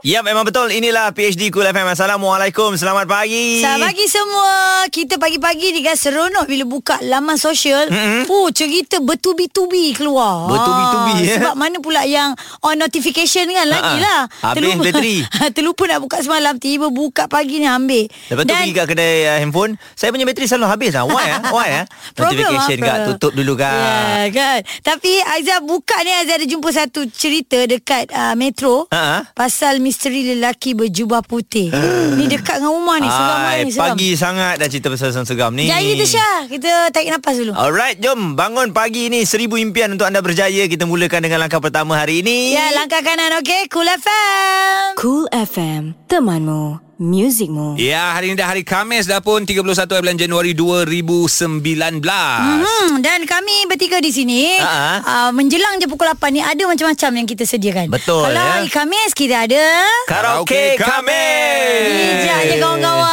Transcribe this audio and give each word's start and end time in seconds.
Ya 0.00 0.24
memang 0.24 0.48
betul 0.48 0.72
Inilah 0.72 1.12
PhD 1.12 1.52
Cool 1.52 1.68
FM 1.68 1.92
Assalamualaikum 1.92 2.72
Selamat 2.80 3.04
pagi 3.04 3.60
Selamat 3.60 3.92
pagi 3.92 4.06
semua. 4.08 4.48
Kita 4.88 5.20
pagi-pagi 5.20 5.76
ni 5.76 5.84
kan 5.84 5.92
seronok 5.92 6.48
bila 6.48 6.64
buka 6.64 6.96
laman 7.04 7.36
sosial. 7.36 7.90
Mm-hmm. 7.92 8.32
Oh, 8.32 8.48
cerita 8.48 8.96
bertubi-tubi 9.02 9.92
keluar. 9.92 10.48
Bertubi-tubi, 10.48 11.12
Ah, 11.12 11.20
eh? 11.20 11.36
Sebab 11.36 11.54
mana 11.58 11.76
pula 11.82 12.06
yang 12.08 12.32
on 12.64 12.80
notification 12.80 13.44
kan 13.50 13.66
lagi 13.68 13.96
lah. 14.00 14.20
Habis 14.40 14.78
bateri. 14.80 15.16
terlupa 15.56 15.84
nak 15.84 16.00
buka 16.00 16.16
semalam. 16.24 16.56
Tiba 16.56 16.88
buka 16.88 17.28
pagi 17.28 17.60
ni 17.60 17.68
ambil. 17.68 18.08
Lepas 18.32 18.42
tu 18.46 18.54
pergi 18.56 18.72
kat 18.72 18.86
kedai 18.88 19.14
uh, 19.26 19.36
handphone 19.42 19.72
Saya 19.98 20.14
punya 20.14 20.24
bateri 20.24 20.46
selalu 20.48 20.66
habis 20.70 20.90
lah 20.96 21.04
Why 21.04 21.26
ah? 21.28 21.40
Why 21.52 21.70
ah? 21.82 21.86
Notification 22.20 22.78
kat 22.80 22.98
Tutup 23.10 23.32
dulu 23.36 23.52
Ya 23.58 23.66
kak 23.66 24.32
kan 24.32 24.60
Tapi 24.86 25.12
Aizah 25.36 25.60
buka 25.60 25.98
ni 26.06 26.10
Aizah 26.14 26.38
ada 26.40 26.46
jumpa 26.46 26.70
satu 26.70 27.04
cerita 27.10 27.58
Dekat 27.66 28.08
uh, 28.14 28.34
metro 28.38 28.86
Ha-ha. 28.88 29.26
Pasal 29.34 29.49
misteri 29.82 30.32
lelaki 30.34 30.72
berjubah 30.78 31.20
putih. 31.26 31.74
Ni 32.16 32.24
dekat 32.30 32.62
dengan 32.62 32.72
rumah 32.72 32.96
ni 33.02 33.08
Seram 33.10 33.38
lah 33.42 33.54
ni 33.60 33.70
seram. 33.70 33.86
Pagi 33.92 34.08
sangat 34.16 34.54
dah 34.56 34.68
cerita 34.70 34.88
pasal 34.88 35.10
seram 35.12 35.52
ni. 35.52 35.66
Jadi 35.68 35.84
kita 35.98 36.06
Syah. 36.06 36.40
Kita 36.48 36.70
tarik 36.94 37.08
nafas 37.12 37.34
dulu. 37.36 37.52
Alright, 37.52 37.98
jom 38.00 38.38
bangun 38.38 38.72
pagi 38.72 39.12
ni. 39.12 39.26
Seribu 39.28 39.60
impian 39.60 39.92
untuk 39.92 40.08
anda 40.08 40.22
berjaya. 40.24 40.64
Kita 40.70 40.88
mulakan 40.88 41.26
dengan 41.26 41.42
langkah 41.42 41.60
pertama 41.60 41.98
hari 41.98 42.22
ini. 42.24 42.54
Ya 42.56 42.72
langkah 42.72 43.04
kanan 43.04 43.36
okey. 43.44 43.68
Cool 43.68 43.86
FM 43.86 44.96
Cool 45.00 45.24
FM, 45.32 45.96
temanmu, 46.12 46.89
muzikmu. 47.00 47.74
Ya, 47.74 48.12
hari 48.12 48.28
ini 48.28 48.36
dah 48.36 48.44
hari 48.46 48.60
Khamis 48.60 49.08
dah 49.08 49.18
pun 49.18 49.40
31 49.42 49.64
bulan 49.88 50.14
Januari 50.14 50.52
2019. 50.52 52.04
Hmm, 52.04 53.00
dan 53.00 53.24
kami 53.24 53.64
bertiga 53.64 53.98
di 53.98 54.10
sini 54.10 54.54
Ha-ha. 54.54 55.00
uh, 55.00 55.30
menjelang 55.30 55.76
je 55.76 55.86
pukul 55.86 56.06
8 56.06 56.20
ni 56.28 56.40
ada 56.40 56.60
macam-macam 56.62 57.10
yang 57.14 57.26
kita 57.26 57.44
sediakan. 57.44 57.88
Betul, 57.88 58.20
Kalau 58.22 58.36
ya. 58.36 58.52
hari 58.54 58.68
Khamis 58.68 59.10
kita 59.12 59.48
ada 59.48 59.64
Karaoke 60.04 60.76
Khamis. 60.76 61.88
bijak 61.88 62.40
je 62.44 62.56
kawan-kawan. 62.58 63.08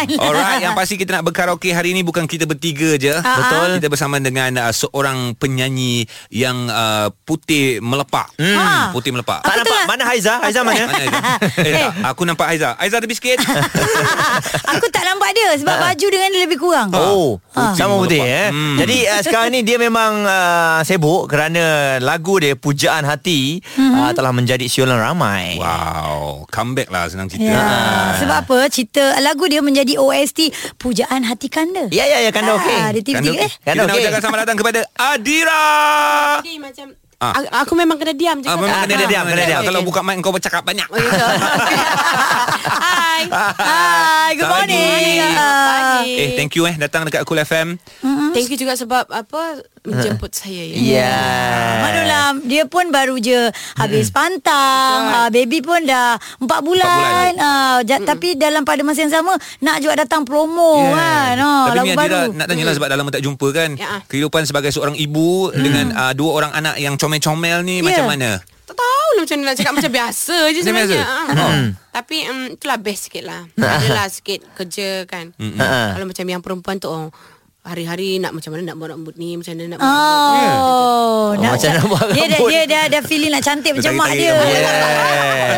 Alright, 0.20 0.60
yang 0.60 0.72
pasti 0.72 0.96
kita 0.96 1.12
nak 1.14 1.24
berkaraoke 1.26 1.68
hari 1.70 1.92
ini 1.92 2.00
bukan 2.00 2.24
kita 2.24 2.44
bertiga 2.44 2.96
je. 2.96 3.12
Ha-ha. 3.14 3.36
Betul. 3.38 3.68
Kita 3.78 3.88
bersama 3.88 4.16
dengan 4.18 4.52
uh, 4.58 4.72
seorang 4.74 5.32
penyanyi 5.34 6.04
yang 6.30 6.68
uh, 6.68 7.08
putih 7.22 7.80
melepak. 7.80 8.32
Hmm. 8.34 8.52
Ha. 8.54 8.66
Putih 8.90 9.12
melepak. 9.12 9.40
Tak 9.40 9.48
Aku 9.50 9.58
nampak? 9.58 9.68
tengah- 9.70 9.88
Mana 9.90 10.04
Haiza? 10.06 10.34
Haiza 10.38 10.60
mana? 10.62 10.84
Mana 10.86 11.04
eh, 11.04 11.08
Eh. 11.62 11.72
tak, 11.78 11.92
aku 12.10 12.22
nampak 12.24 12.46
Aizah. 12.48 12.72
Aizah 12.76 12.98
ada 12.98 13.06
biskit. 13.06 13.29
Aku 14.72 14.86
tak 14.88 15.02
nampak 15.02 15.30
dia 15.30 15.50
sebab 15.54 15.72
Ha. 15.72 15.82
baju 15.88 16.06
dengan 16.06 16.28
dia 16.28 16.42
lebih 16.42 16.58
kurang. 16.58 16.88
Oh, 16.92 17.38
Ha. 17.52 17.74
sama 17.74 17.96
putih 17.96 18.18
eh. 18.18 18.48
Hmm. 18.48 18.76
Jadi 18.76 18.96
uh, 19.04 19.20
sekarang 19.20 19.50
ni 19.50 19.60
dia 19.60 19.76
memang 19.76 20.22
uh, 20.22 20.80
sibuk 20.82 21.26
kerana 21.26 21.62
lagu 21.98 22.36
dia 22.36 22.54
Pujaan 22.54 23.02
Hati 23.02 23.58
Mhm. 23.76 23.94
uh, 23.96 24.12
telah 24.12 24.30
menjadi 24.30 24.64
siulan 24.64 24.96
ramai. 24.96 25.56
wow, 25.56 26.44
comeback 26.46 26.88
lah 26.88 27.06
senang 27.06 27.26
cerita. 27.26 27.46
Ya, 27.46 27.58
Ah. 27.58 28.12
sebab 28.16 28.36
apa? 28.44 28.58
Cerita 28.68 29.00
lagu 29.18 29.44
dia 29.44 29.60
menjadi 29.60 29.96
OST 29.96 30.50
Pujaan 30.76 31.22
Hati 31.22 31.46
Kanda. 31.46 31.86
Ya 31.88 32.04
ya 32.04 32.20
ya 32.20 32.30
kanda 32.30 32.54
okey. 32.54 32.76
Ah, 32.76 32.90
dia 32.90 33.02
TV3 33.02 33.16
Kanda, 33.16 33.30
eh. 33.40 33.50
Kanda 33.56 33.70
kita 33.70 33.80
nak 33.80 33.88
okey. 33.88 34.00
ucapkan 34.00 34.20
selamat 34.20 34.38
datang 34.40 34.56
kepada 34.56 34.80
Adira. 34.96 35.66
Jadi 36.38 36.54
macam 36.56 36.86
Ah. 37.20 37.36
aku, 37.60 37.76
memang 37.76 38.00
kena 38.00 38.16
diam 38.16 38.40
je. 38.40 38.48
Ah, 38.48 38.56
memang 38.56 38.72
Ah, 38.72 38.88
kena 38.88 38.96
kena 38.96 39.04
diam, 39.04 39.10
diam, 39.12 39.24
kena 39.28 39.44
diam. 39.44 39.60
Kalau 39.60 39.80
buka 39.84 40.00
mic 40.00 40.24
kau 40.24 40.32
bercakap 40.32 40.64
banyak. 40.64 40.88
Oh? 40.88 40.96
Hai. 42.80 43.28
Hai, 43.60 44.30
good 44.40 44.48
morning. 44.48 45.20
pagi. 45.20 45.36
Ah. 45.36 46.00
Pagi. 46.00 46.16
Eh, 46.16 46.28
thank 46.32 46.56
you 46.56 46.64
eh 46.64 46.80
datang 46.80 47.04
dekat 47.04 47.28
Cool 47.28 47.44
FM. 47.44 47.76
Thank 48.32 48.48
you 48.48 48.56
juga 48.56 48.72
sebab 48.72 49.04
apa 49.04 49.60
menjemput 49.82 50.32
saya 50.32 50.64
ya. 50.64 50.76
Ya. 50.80 51.20
Manulah 51.82 52.26
dia 52.40 52.64
pun 52.64 52.88
baru 52.88 53.20
je 53.20 53.52
habis 53.76 54.08
pantang. 54.08 55.00
Uh, 55.10 55.28
baby 55.28 55.60
pun 55.60 55.84
dah 55.84 56.16
4 56.38 56.46
bulan. 56.62 56.88
bulan. 56.88 57.32
Uh, 57.36 57.78
ja, 57.84 58.00
Tapi 58.00 58.38
dalam 58.38 58.64
pada 58.64 58.80
masa 58.80 59.02
yang 59.02 59.12
sama 59.12 59.34
nak 59.60 59.82
juga 59.82 59.98
datang 59.98 60.22
promo 60.22 60.94
kan. 60.94 61.36
Oh, 61.36 61.68
Tapi 61.68 61.76
lagu 61.76 61.86
Mia 61.90 61.96
baru. 61.98 62.16
Adira 62.22 62.38
nak 62.38 62.46
tanya 62.46 62.64
lah 62.64 62.74
sebab 62.76 62.88
dah 62.88 62.96
lama 62.96 63.10
tak 63.10 63.24
jumpa 63.24 63.46
kan. 63.50 63.70
Ya. 63.76 64.00
Kehidupan 64.06 64.46
sebagai 64.46 64.70
seorang 64.70 64.94
ibu 64.94 65.50
dengan 65.50 65.90
uh, 65.92 66.12
dua 66.14 66.30
orang 66.38 66.52
anak 66.54 66.78
yang 66.78 66.94
comel-comel 66.94 67.09
ni 67.10 67.74
Ya. 67.76 67.82
macam 67.82 68.04
mana? 68.06 68.38
Tak 68.62 68.76
tahu 68.76 69.08
lah 69.10 69.20
macam 69.20 69.36
mana 69.36 69.46
nak 69.46 69.56
cakap 69.56 69.72
macam 69.74 69.90
biasa 69.90 70.36
je 70.46 70.60
Macam 70.60 70.62
sebenarnya. 70.64 71.02
biasa? 71.02 71.10
Ah. 71.10 71.42
Oh. 71.42 71.54
Tapi 71.90 72.16
um, 72.24 72.40
itulah 72.52 72.78
best 72.78 73.00
sikit 73.06 73.24
lah. 73.24 73.42
Adalah 73.76 74.06
sikit 74.06 74.38
kerja 74.52 74.88
kan. 75.04 75.34
Ha. 75.34 75.66
Kalau 75.92 76.06
macam 76.06 76.24
yang 76.24 76.38
perempuan 76.38 76.76
tu 76.76 76.86
oh, 76.86 77.10
hari-hari 77.60 78.16
nak 78.16 78.30
macam 78.30 78.50
mana 78.50 78.62
nak 78.64 78.76
buat 78.76 78.88
rambut 78.90 79.14
ni, 79.14 79.34
macam 79.34 79.52
mana 79.52 79.74
nak 79.74 79.78
buat 79.78 79.90
Oh, 79.90 80.32
Oh, 80.56 81.28
nak 81.36 81.50
macam 81.52 81.70
nak 81.72 81.84
buat 81.84 82.06
dia, 82.08 82.24
dah, 82.24 82.30
rambut. 82.32 82.48
dia 82.48 82.60
dah 82.64 82.80
ada 82.86 82.98
feeling 83.02 83.30
nak 83.30 83.42
cantik 83.42 83.72
macam 83.74 83.92
mak 83.96 84.10
dia. 84.14 84.32
rambut. 84.32 84.48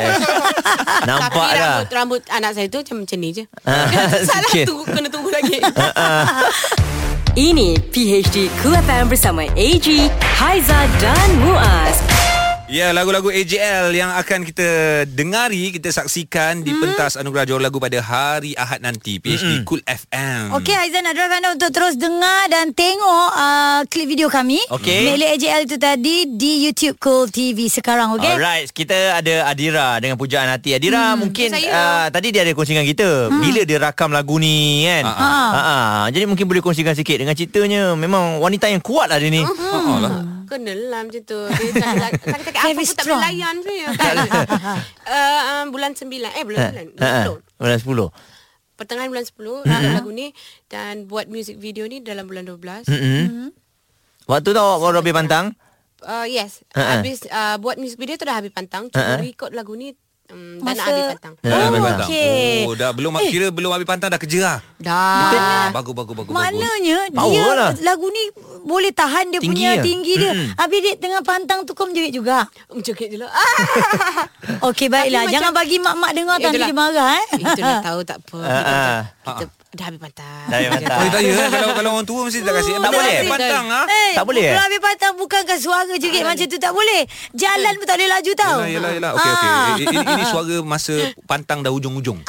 Yes. 0.02 0.18
Nampak 1.04 1.30
Tapi 1.30 1.54
dah. 1.54 1.62
rambut, 1.62 1.86
rambut 1.92 2.20
anak 2.28 2.50
saya 2.52 2.66
tu 2.66 2.80
macam, 2.80 2.96
macam 3.02 3.18
ni 3.18 3.30
je. 3.32 3.44
Ah, 3.62 3.86
Salah 4.28 4.50
tunggu, 4.50 4.82
kena 4.84 5.08
tunggu 5.08 5.30
lagi. 5.30 5.56
Ini 7.32 7.80
PHD 7.88 8.52
Cool 8.60 8.76
FM 8.76 9.08
bersama 9.08 9.48
AG, 9.56 9.88
Haiza 10.36 10.84
dan 11.00 11.28
Muaz. 11.40 12.11
Ya, 12.72 12.88
lagu-lagu 12.88 13.28
AJL 13.28 13.92
yang 13.92 14.08
akan 14.16 14.48
kita 14.48 15.04
dengari, 15.04 15.76
kita 15.76 15.92
saksikan 15.92 16.64
di 16.64 16.72
pentas 16.72 17.20
Anugerah 17.20 17.44
Juara 17.44 17.68
Lagu 17.68 17.76
pada 17.76 18.00
hari 18.00 18.56
Ahad 18.56 18.80
nanti. 18.80 19.20
PhD 19.20 19.60
Cool 19.68 19.84
FM. 19.84 20.56
Okey 20.56 20.72
Aizan 20.72 21.04
nak 21.04 21.12
drive 21.12 21.36
anda 21.36 21.52
untuk 21.52 21.68
terus 21.68 22.00
dengar 22.00 22.48
dan 22.48 22.72
tengok 22.72 23.28
uh, 23.36 23.84
klip 23.92 24.08
video 24.08 24.32
kami. 24.32 24.56
Okey. 24.72 25.04
Melik 25.04 25.36
AJL 25.36 25.68
itu 25.68 25.76
tadi 25.76 26.24
di 26.32 26.64
YouTube 26.64 26.96
Cool 26.96 27.28
TV 27.28 27.68
sekarang 27.68 28.16
okey. 28.16 28.40
Alright, 28.40 28.72
kita 28.72 29.20
ada 29.20 29.52
Adira 29.52 30.00
dengan 30.00 30.16
pujaan 30.16 30.48
hati. 30.48 30.72
Adira 30.72 31.12
hmm, 31.12 31.28
mungkin 31.28 31.52
uh, 31.52 32.08
tadi 32.08 32.32
dia 32.32 32.40
ada 32.40 32.56
kongsi 32.56 32.72
dengan 32.72 32.88
kita. 32.88 33.28
Hmm. 33.28 33.36
Bila 33.36 33.68
dia 33.68 33.78
rakam 33.84 34.16
lagu 34.16 34.40
ni 34.40 34.88
kan. 34.88 35.04
Ha, 35.12 35.28
Ha, 35.52 35.60
ha. 35.60 35.76
Jadi 36.08 36.24
mungkin 36.24 36.48
boleh 36.48 36.64
kongsikan 36.64 36.96
sikit 36.96 37.20
dengan 37.20 37.36
ceritanya. 37.36 37.92
Memang 37.92 38.40
wanita 38.40 38.72
yang 38.72 38.80
kuat 38.80 39.12
lah 39.12 39.20
dia 39.20 39.28
ni. 39.28 39.44
Oh, 40.54 40.88
lah. 40.88 41.00
Macam 41.02 41.22
tu 41.22 41.40
Dia 41.48 41.70
tak- 41.72 42.12
Kata-kata 42.18 42.58
apa 42.62 42.72
pun 42.74 42.84
tak 42.92 43.04
boleh 43.04 43.20
layan 43.22 43.56
saya 43.58 43.86
kan? 43.92 44.16
uh, 45.02 45.40
um, 45.54 45.64
Bulan 45.68 45.92
9 45.92 46.08
Eh 46.08 46.42
bulan 46.42 46.58
9 46.92 46.96
Ha, 46.96 47.08
ha. 47.08 47.24
Bulan 47.56 47.78
10 47.78 47.88
Bulan 47.88 48.10
10. 48.10 48.74
Pertengahan 48.74 49.08
bulan 49.08 49.24
10 49.24 49.36
mm 49.62 49.92
Lagu 49.94 50.10
ni 50.10 50.26
Dan 50.66 50.94
buat 51.04 51.26
music 51.26 51.56
video 51.56 51.84
ni 51.84 51.98
Dalam 51.98 52.24
bulan 52.24 52.44
12 52.44 52.84
Mm-hmm. 52.84 53.48
Waktu 54.24 54.48
tu 54.48 54.58
awak 54.58 54.78
baru 54.78 54.96
habis 54.98 55.14
pantang. 55.14 55.46
uh, 56.00 56.24
Yes 56.24 56.62
Ha, 56.70 56.80
ha. 56.80 56.90
Habis 56.96 57.24
uh, 57.26 57.56
Buat 57.56 57.76
music 57.76 57.96
video 57.96 58.14
tu 58.14 58.24
dah 58.24 58.36
habis 58.36 58.50
pantang 58.50 58.88
Cuma 58.88 59.16
record 59.18 59.50
lagu 59.50 59.72
ni 59.72 59.92
um, 60.32 60.58
Dah 60.58 60.72
nak 60.72 60.74
Masa- 60.74 60.84
habis 60.88 61.04
pantang 61.10 61.34
Dah 61.36 61.50
Oh, 61.52 61.60
habis 61.62 61.80
pantang. 61.82 62.08
okey. 62.08 62.56
Oh, 62.62 62.74
dah 62.74 62.90
belum 62.90 63.12
kira 63.24 63.46
belum 63.48 63.70
habis 63.70 63.84
pantang 63.84 64.08
dah 64.08 64.18
kerja 64.18 64.38
lah. 64.40 64.58
Dah 64.76 65.68
Bagus 65.70 65.92
bagus 65.92 65.94
bagus 65.94 66.14
bagus. 66.18 66.32
Maknanya 66.32 66.98
Power 67.10 67.30
dia 67.30 67.46
lah. 67.52 67.70
lagu 67.82 68.06
ni 68.08 68.22
boleh 68.62 68.90
tahan 68.90 69.24
dia 69.28 69.38
Tinggi 69.38 69.48
punya 69.52 69.70
lah. 69.70 69.84
tinggi 69.84 70.12
dia. 70.16 70.32
Mm-mm. 70.32 70.48
Habis 70.56 70.78
dia 70.80 70.94
tengah 70.96 71.22
pantang 71.22 71.62
tu 71.62 71.72
kau 71.72 71.84
menjerit 71.84 72.10
juga. 72.10 72.48
Mencekik 72.68 73.08
je 73.08 73.18
lah 73.18 73.30
Okey 74.64 74.86
baiklah 74.86 75.22
Tapi 75.22 75.32
jangan 75.32 75.50
macam- 75.50 75.58
bagi 75.58 75.76
mak-mak 75.78 76.10
dengar 76.12 76.36
Itulah. 76.38 76.52
dia 76.62 76.74
marah 76.74 77.10
eh. 77.12 77.26
Itulah 77.36 77.76
tahu 77.80 78.00
tak 78.02 78.18
apa 78.18 78.38
Ha, 78.38 78.54
Kita, 78.54 78.74
ha. 78.74 78.98
kita 79.28 79.44
dah 79.72 79.84
habis 79.88 80.00
pantang 80.04 80.44
Dah 80.52 80.56
habis 80.60 80.70
pantang. 80.76 80.98
Oh, 81.00 81.08
tak 81.08 81.20
ya 81.24 81.32
eh? 81.32 81.48
kalau 81.48 81.72
kalau 81.72 81.90
orang 81.96 82.06
tua 82.06 82.20
mesti 82.28 82.44
tak 82.44 82.54
kasih. 82.60 82.72
Tak 82.76 82.92
boleh. 82.92 83.16
Habis 83.16 83.32
Pantang 83.32 83.66
ah. 83.72 83.84
Eh, 83.88 84.12
Tak 84.12 84.24
boleh, 84.28 84.44
eh? 84.44 84.52
Kalau 84.52 84.64
habis 84.68 84.80
pantang 84.84 85.14
bukankah 85.16 85.58
suara 85.58 85.94
jerit 85.96 86.22
macam 86.22 86.46
tu 86.46 86.58
tak 86.60 86.72
boleh. 86.76 87.00
Jalan 87.32 87.72
pun 87.80 87.86
tak 87.88 87.96
boleh 87.96 88.10
laju 88.12 88.32
tau. 88.36 88.56
Yelah, 88.60 88.68
yelah, 88.68 88.90
yelah. 88.92 89.10
Okey, 89.16 89.30
okey. 89.32 89.48
Ah. 89.48 89.74
Ini, 89.80 89.96
ini 90.12 90.24
suara 90.28 90.56
masa 90.60 90.94
pantang 91.24 91.64
dah 91.64 91.72
hujung-hujung. 91.72 92.20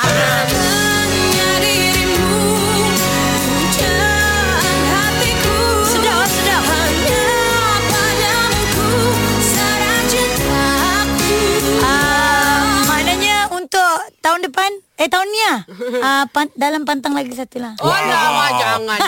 Tahun 14.23 14.39
depan 14.47 14.71
eh 14.95 15.11
tahun 15.11 15.27
ni 15.27 15.39
ah 15.43 15.59
ah, 16.07 16.23
pan, 16.31 16.47
dalam 16.55 16.87
pantang 16.87 17.11
lagi 17.11 17.35
satu 17.35 17.59
lah. 17.59 17.75
Oh 17.83 17.91
lama 17.91 18.45
jangan 18.55 18.99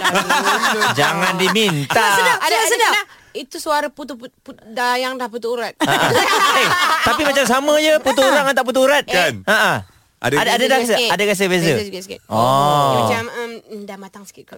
Jangan 0.92 1.34
diminta. 1.42 2.06
Sedap, 2.20 2.38
ada, 2.44 2.56
ada, 2.60 2.68
sedap. 2.68 2.94
itu 3.32 3.56
suara 3.60 3.88
putu, 3.88 4.20
putu, 4.20 4.36
putu 4.44 4.60
dah 4.76 5.00
yang 5.00 5.16
dah 5.16 5.32
putus 5.32 5.56
urat. 5.56 5.72
eh, 5.80 6.68
tapi 7.08 7.24
macam 7.24 7.46
sama 7.48 7.80
je 7.80 7.96
putus 8.04 8.24
orang 8.28 8.52
dengan 8.52 8.56
tak 8.60 8.66
putus 8.68 8.82
urat. 8.84 9.04
Kan? 9.08 9.48
Ha 9.48 9.56
ah. 9.56 9.78
Ada- 10.26 10.38
ada 10.42 10.52
ada 10.58 10.66
rasa 10.82 10.94
ada 10.98 11.24
rasa 11.24 11.44
beza. 11.46 11.70
Beza 11.70 11.84
sikit-sikit. 11.86 12.20
Oh. 12.26 12.42
Dia 12.42 13.00
macam 13.06 13.24
um, 13.30 13.52
dah 13.86 13.98
matang 13.98 14.26
sikit. 14.26 14.58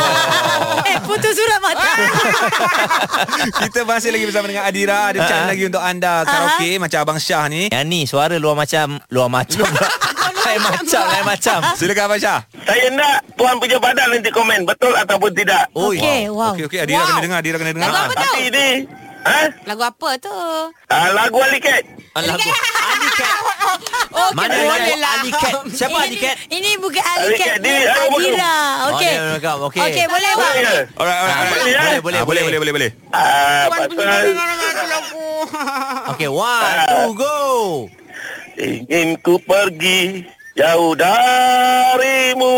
eh 0.90 0.96
putus 1.04 1.36
surat 1.36 1.60
mata. 1.60 1.84
Kita 3.68 3.80
masih 3.84 4.10
lagi 4.10 4.24
bersama 4.24 4.46
dengan 4.48 4.64
Adira. 4.64 5.12
Ada 5.12 5.18
chance 5.22 5.46
lagi 5.52 5.62
untuk 5.68 5.82
anda 5.82 6.24
karaoke 6.24 6.80
macam 6.80 6.98
Abang 7.04 7.20
Syah 7.20 7.44
ni. 7.46 7.68
Yang 7.68 7.84
ni 7.84 8.00
suara 8.08 8.40
luar 8.40 8.56
macam 8.56 8.96
luar 9.12 9.28
macam. 9.28 9.68
Lain 10.42 10.58
macam, 10.58 11.06
lain 11.06 11.22
macam. 11.22 11.58
Silakan 11.78 12.02
Abang 12.10 12.18
Syah. 12.18 12.40
Saya 12.66 12.90
nak 12.90 13.22
tuan 13.38 13.62
punya 13.62 13.78
badan 13.78 14.10
nanti 14.10 14.26
komen 14.26 14.66
betul 14.66 14.90
ataupun 14.90 15.30
tidak. 15.30 15.70
Okey, 15.70 16.26
wow. 16.34 16.50
Okey 16.58 16.66
okey 16.66 16.82
Adira 16.82 16.98
Wow. 16.98 17.06
kena 17.06 17.20
dengar, 17.22 17.38
Adira 17.38 17.56
kena 17.62 17.72
dengar. 17.78 17.88
Lagu 17.94 18.10
apa 18.10 18.14
tu? 18.18 18.26
Tapi 18.26 18.42
ni 18.50 18.66
ha? 19.24 19.40
Lagu 19.64 19.82
apa 19.82 20.08
tu? 20.18 20.34
Ah, 20.86 21.08
lagu 21.10 21.38
Alicat. 21.38 21.82
Lagu 22.14 22.38
Ali 22.38 23.08
Cat. 23.12 23.30
Oh, 24.12 24.28
Mana 24.36 24.52
boleh 24.52 24.68
lagu 24.68 24.92
lah. 25.00 25.12
Ali 25.18 25.32
Cat? 25.32 25.54
Siapa 25.72 25.96
Ali 25.96 26.20
Cat? 26.20 26.36
Ini 26.46 26.76
bukan 26.76 27.00
Ali 27.00 27.32
Cat, 27.32 27.56
Alicat, 27.56 27.64
dia- 27.64 27.96
Adira. 27.96 28.56
Okey. 28.92 29.14
Oh. 29.48 29.66
Okey. 29.72 29.80
Okey, 29.80 30.04
boleh 30.04 30.30
bang. 30.30 30.52
Boleh 30.52 30.62
ke? 30.62 30.76
Alright, 31.00 31.16
alright, 31.16 31.40
alright. 31.40 31.48
Boleh? 31.48 31.80
Boleh, 31.80 32.00
boleh, 32.04 32.20
Ah, 32.20 32.24
boleh, 32.28 32.42
boleh, 32.44 32.58
boleh, 32.60 32.72
boleh. 32.76 32.90
Ah, 33.08 33.64
pasal. 33.72 34.22
Okey, 36.12 36.28
one, 36.28 36.76
two, 36.84 37.08
go. 37.16 37.36
ingin 38.52 39.16
ku 39.18 39.40
pergi 39.40 40.28
jauh 40.52 40.92
darimu. 40.92 42.56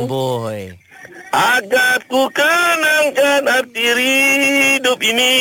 Amboi. 0.00 0.72
Agar 1.32 2.00
ku 2.06 2.30
kenangkan 2.30 3.44
arti 3.44 3.86
hidup 3.92 4.98
ini. 4.98 5.32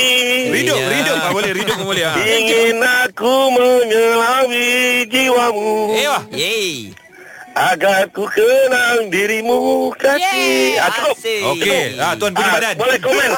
Ridup, 0.52 0.76
Ya. 0.76 0.88
ridup. 0.92 1.18
Ah, 1.18 1.32
boleh, 1.32 1.52
ridup 1.54 1.76
pun 1.78 1.86
boleh. 1.88 2.04
ah. 2.04 2.16
Ingin 2.18 2.82
aku 2.82 3.34
menyelami 3.54 4.68
jiwamu. 5.08 5.74
Eh, 5.94 6.08
wah. 6.10 6.24
Yeay. 6.30 6.92
Agar 7.56 8.12
ku 8.12 8.28
kenang 8.28 9.08
dirimu 9.08 9.88
kasih. 9.96 10.76
Ah, 10.76 10.92
cukup. 10.92 11.16
Okey, 11.56 11.96
ah, 11.96 12.12
tuan 12.14 12.36
punya 12.36 12.52
Ah, 12.52 12.56
badan. 12.60 12.74
Boleh 12.76 13.00
komen. 13.00 13.30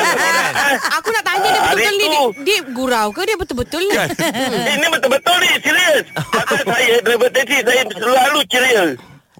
Aku 0.98 1.08
nak 1.14 1.22
tanya 1.22 1.48
dia 1.48 1.60
betul-betul 1.62 1.94
ni. 1.94 2.06
Dia, 2.10 2.18
dia 2.42 2.58
gurau 2.74 3.08
ke 3.14 3.20
dia 3.22 3.36
betul-betul 3.38 3.82
ni? 3.86 3.94
Ini 4.74 4.86
betul-betul 4.90 5.36
ni, 5.38 5.50
serius. 5.62 6.04
Pasal 6.10 6.60
saya 6.66 6.94
driver 7.00 7.30
taxi, 7.30 7.58
saya 7.62 7.82
selalu 7.86 8.40
ceria. 8.50 8.84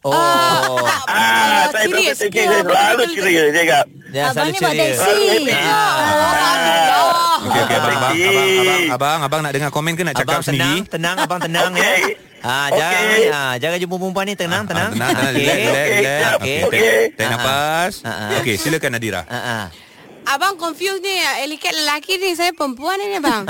Oh. 0.00 0.80
Ah, 1.04 1.68
saya 1.68 1.84
driver 1.84 1.92
serius 1.92 2.16
taxi, 2.16 2.32
ke? 2.32 2.40
saya 2.40 2.62
selalu 2.62 3.04
ceria, 3.12 3.42
cakap. 3.52 3.84
Dia 4.08 4.22
Abang 4.24 4.32
selalu 4.32 4.48
ni 4.48 4.56
buat 4.56 4.72
ceria. 4.72 4.88
taksi. 4.88 5.52
Ah. 5.52 7.36
Okey, 7.40 7.60
okey, 7.62 7.76
abang, 7.76 7.90
abang, 7.90 8.12
abang, 8.12 8.48
abang, 8.50 8.82
abang, 8.90 9.18
abang 9.22 9.40
nak 9.40 9.52
dengar 9.52 9.70
komen 9.70 9.92
ke 9.92 10.02
nak 10.02 10.14
cakap 10.14 10.40
Abang 10.40 10.44
tenang, 10.46 10.72
sendiri? 10.76 10.88
tenang, 10.88 11.16
abang 11.18 11.40
tenang 11.40 11.70
Okey. 11.70 11.82
ya. 11.82 12.40
Ah, 12.40 12.68
jangan 12.70 13.02
Okey. 13.02 13.24
ah, 13.30 13.54
jangan 13.56 13.76
jumpa 13.78 13.94
perempuan 13.94 14.24
ni 14.24 14.34
tenang, 14.34 14.64
tenang. 14.64 14.90
Ah, 14.90 14.96
tenang, 14.96 15.12
tenang, 15.12 15.28
Okey. 15.30 15.48
Okey. 15.68 16.56
Okey, 16.64 16.80
tarik- 17.10 17.12
Ah, 17.12 17.20
ah. 17.20 17.28
nafas. 17.30 17.92
Ah, 18.00 18.08
ah. 18.08 18.30
Okey, 18.40 18.54
silakan 18.56 18.90
Nadira. 18.94 19.20
Ah, 19.22 19.36
ah. 19.36 19.64
Abang 20.30 20.54
confused 20.54 21.02
ni. 21.02 21.10
Elikat 21.42 21.74
lelaki 21.74 22.14
ni. 22.22 22.38
Saya 22.38 22.54
perempuan 22.54 23.02
ni 23.02 23.18
bang. 23.18 23.42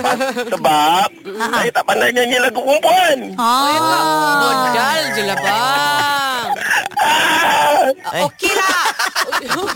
Sebab 0.54 1.10
saya 1.34 1.70
tak 1.74 1.82
pandai 1.82 2.14
nyanyi 2.14 2.38
lagu 2.38 2.62
perempuan. 2.62 3.34
Ah. 3.34 4.38
Modal 4.46 5.02
je 5.18 5.22
lah 5.26 5.36
bang. 5.42 6.48
Eh. 8.14 8.22
Okey 8.30 8.52
lah. 8.54 8.86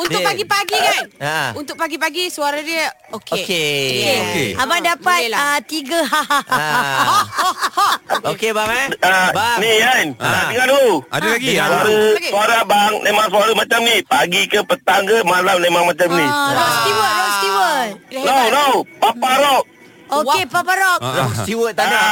Untuk 0.00 0.20
pagi-pagi 0.22 0.76
kan? 0.76 1.04
Ha. 1.20 1.38
Untuk 1.52 1.76
pagi-pagi 1.76 2.24
suara 2.26 2.56
dia 2.58 2.88
okey. 3.12 3.42
Okey. 3.42 3.84
Yeah. 3.94 4.20
Okey. 4.24 4.48
Abang 4.56 4.80
dapat 4.80 5.20
lah. 5.28 5.38
ah, 5.38 5.58
tiga 5.60 6.00
ha 6.12 6.22
ha 6.22 6.40
ha. 6.40 6.56
Ah. 6.56 8.24
Okey 8.26 8.50
bang 8.50 8.70
eh. 8.70 8.88
Ah, 9.00 9.28
Bang. 9.30 9.58
ni 9.60 9.72
kan, 9.78 10.06
Ah. 10.16 10.24
ah. 10.24 10.44
dengar 10.48 10.66
dulu. 10.66 10.94
Ada 11.06 11.26
lagi? 11.30 11.52
Ah, 11.52 11.68
Suara, 11.68 11.90
suara 12.26 12.54
abang 12.60 12.92
memang 13.00 13.26
suara 13.28 13.52
macam 13.52 13.80
ni. 13.82 13.96
Pagi 14.02 14.42
ke 14.44 14.60
petang 14.62 15.04
ke 15.04 15.20
malam 15.22 15.56
memang 15.58 15.84
macam 15.84 16.08
ni. 16.10 16.24
Ah, 16.24 16.48
Rod 16.50 16.72
Stewart, 16.74 17.12
Rod 17.12 17.32
Stewart. 17.36 17.90
No, 18.24 18.36
no. 18.48 18.64
Papa 18.98 19.30
Rock. 19.38 19.64
Okey, 20.10 20.42
Papa 20.46 20.72
Rock. 20.74 21.00
Ah, 21.00 21.12
Rock 21.18 21.32
Stewart 21.38 21.74
tak 21.74 21.86
ada. 21.86 22.00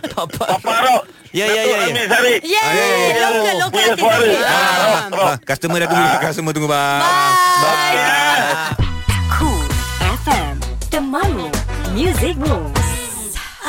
Ah. 0.00 0.24
Papa 0.26 0.74
Rock. 0.80 1.02
Ya, 1.30 1.46
ya, 1.46 1.62
ya, 1.62 1.76
ya. 1.78 1.86
Amir 1.94 2.06
Sarip. 2.10 2.40
Ah, 2.42 2.48
ya, 2.50 2.62
ya, 2.66 2.84
ya. 2.90 3.22
Ah. 3.22 3.30
Ah, 4.50 4.78
rock, 4.82 5.14
rock. 5.14 5.30
Ah, 5.30 5.36
customer 5.46 5.78
dah 5.78 5.86
tunggu, 5.86 6.06
customer 6.18 6.50
tunggu 6.50 6.68
bang. 6.68 7.02
Bye. 7.62 8.74
Cool 9.30 9.62
FM 10.26 10.54
Temanmu 10.90 11.46
Music 11.94 12.34
Moves 12.34 12.89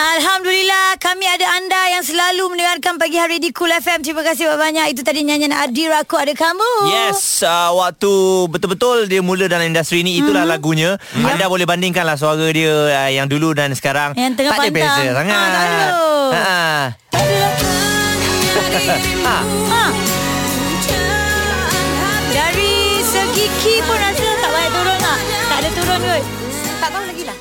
Alhamdulillah 0.01 0.97
kami 0.97 1.29
ada 1.29 1.45
anda 1.53 1.93
yang 1.93 2.01
selalu 2.01 2.49
mendengarkan 2.49 2.97
pagi 2.97 3.21
hari 3.21 3.37
di 3.37 3.53
Cool 3.53 3.69
FM. 3.69 4.01
Terima 4.01 4.25
kasih 4.25 4.49
banyak. 4.49 4.97
Itu 4.97 5.05
tadi 5.05 5.21
nyanyian 5.21 5.53
Adira 5.53 6.01
Aku 6.01 6.17
Ada 6.17 6.33
Kamu. 6.33 6.89
Yes, 6.89 7.45
uh, 7.45 7.69
waktu 7.71 8.09
betul-betul 8.49 9.05
dia 9.05 9.21
mula 9.21 9.45
dalam 9.45 9.69
industri 9.69 10.01
ni 10.01 10.17
itulah 10.17 10.41
Mhm. 10.41 10.49
lagunya. 10.49 10.97
Anda 11.13 11.45
boleh 11.45 11.69
bandingkanlah 11.69 12.17
suara 12.17 12.49
dia 12.49 12.73
uh, 12.89 13.11
yang 13.13 13.29
dulu 13.29 13.53
dan 13.53 13.77
sekarang. 13.77 14.17
Yang 14.17 14.41
tengah 14.41 14.51
tak 14.51 14.59
ada 14.59 14.69
pantang. 14.73 14.97
beza 14.97 15.13
sangat. 15.13 15.37
Ah, 15.37 15.45
tak 15.53 15.61
ada. 15.61 15.85
Ha. 16.33 16.41
ha. 19.21 19.37
Ha. 19.69 19.83
Dari 22.27 22.73
segi 23.05 23.45
key 23.61 23.77
pun 23.79 23.93
rasa 23.93 24.25
tak 24.35 24.49
banyak 24.49 24.71
turun 24.71 24.97
tak? 24.97 25.17
Tak 25.45 25.57
ada 25.61 25.69
turun 25.69 25.99
kot. 26.01 26.23
Tak 26.81 26.89
tahu 26.89 27.03
lagi 27.05 27.23
lah. 27.23 27.37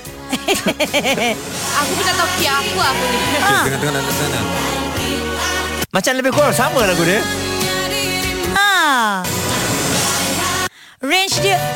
aku 1.80 1.90
pun 1.94 2.04
tak 2.04 2.14
tahu 2.18 2.28
key 2.38 2.48
apa 2.50 2.82
aku 2.82 3.04
ni. 3.06 3.18
Ha. 3.18 3.50
Tengah, 3.64 3.78
tengah, 3.78 3.92
tengah, 4.02 4.14
tengah. 4.14 4.42
Macam 5.90 6.12
lebih 6.14 6.30
kurang 6.30 6.54
sama 6.54 6.80
lagu 6.86 7.02
dia. 7.02 7.20
Ha. 8.54 8.70
Range 11.00 11.36
dia. 11.42 11.58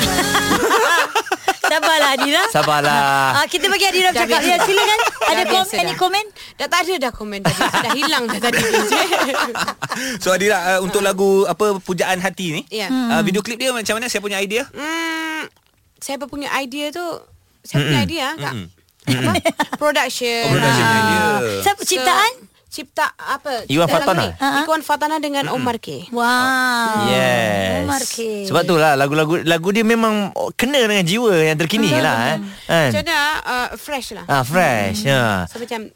Sabarlah 1.65 2.11
Adira. 2.15 2.43
Sabarlah. 2.53 3.43
Ah, 3.43 3.47
kita 3.51 3.67
bagi 3.67 3.89
Adira 3.89 4.15
Dah 4.15 4.23
cakap. 4.23 4.41
Ya, 4.47 4.57
silakan. 4.63 4.99
Dah 5.01 5.33
Ada 5.33 5.43
kom, 5.49 5.67
any 5.75 5.91
dah. 5.91 5.97
komen? 5.99 6.25
Dah 6.55 6.69
tak 6.71 6.81
ada 6.87 6.95
dah 7.09 7.13
komen 7.13 7.41
tadi. 7.43 7.63
dah 7.67 7.93
hilang 7.97 8.25
dah 8.31 8.41
tadi. 8.41 8.63
So 10.23 10.35
Adira 10.35 10.77
uh, 10.77 10.81
untuk 10.83 11.03
lagu 11.03 11.47
apa 11.47 11.79
pujaan 11.83 12.23
hati 12.23 12.47
ni? 12.55 12.63
Ya. 12.71 12.91
Uh, 12.91 13.23
video 13.27 13.43
klip 13.43 13.59
dia 13.59 13.75
macam 13.75 13.99
mana? 13.99 14.07
Siapa 14.07 14.27
punya 14.27 14.39
idea? 14.39 14.67
Hmm, 14.71 15.51
siapa 15.99 16.31
punya 16.31 16.51
idea 16.61 16.95
tu? 16.95 17.34
Siapa 17.65 17.83
punya 17.83 18.01
idea? 18.05 18.29
Kak? 18.37 18.53
Mm-mm. 18.53 18.69
Apa? 19.05 19.33
Production. 19.81 20.43
Oh, 20.49 20.53
production 20.53 20.87
idea. 20.87 21.25
Siapa 21.65 21.81
ciptaan? 21.85 22.33
Cipta 22.75 23.07
apa? 23.15 23.71
Iwan 23.71 23.87
Cipta 23.87 24.03
lagu 24.03 24.11
Fatana. 24.11 24.23
ni. 24.27 24.29
Ha-ha. 24.35 24.61
Iwan 24.67 24.83
Fatana 24.83 25.17
dengan 25.23 25.45
Omar 25.55 25.79
K. 25.79 26.11
Wow. 26.11 27.07
Yes. 27.07 27.87
Omar 27.87 28.03
K. 28.03 28.17
Sebab 28.51 28.63
tu 28.67 28.75
lah 28.75 28.99
lagu-lagu 28.99 29.47
lagu 29.47 29.71
dia 29.71 29.87
memang 29.87 30.35
kena 30.59 30.83
dengan 30.83 31.07
jiwa 31.07 31.39
yang 31.39 31.55
terkini 31.55 31.95
lah 32.03 32.35
eh. 32.35 32.37
Kan? 32.67 32.91
Macam 32.91 33.01
mana? 33.07 33.19
Uh, 33.47 33.69
fresh 33.79 34.19
lah. 34.19 34.27
Ah 34.27 34.43
fresh. 34.43 35.07
Ya. 35.07 35.47
So 35.47 35.63
macam 35.63 35.95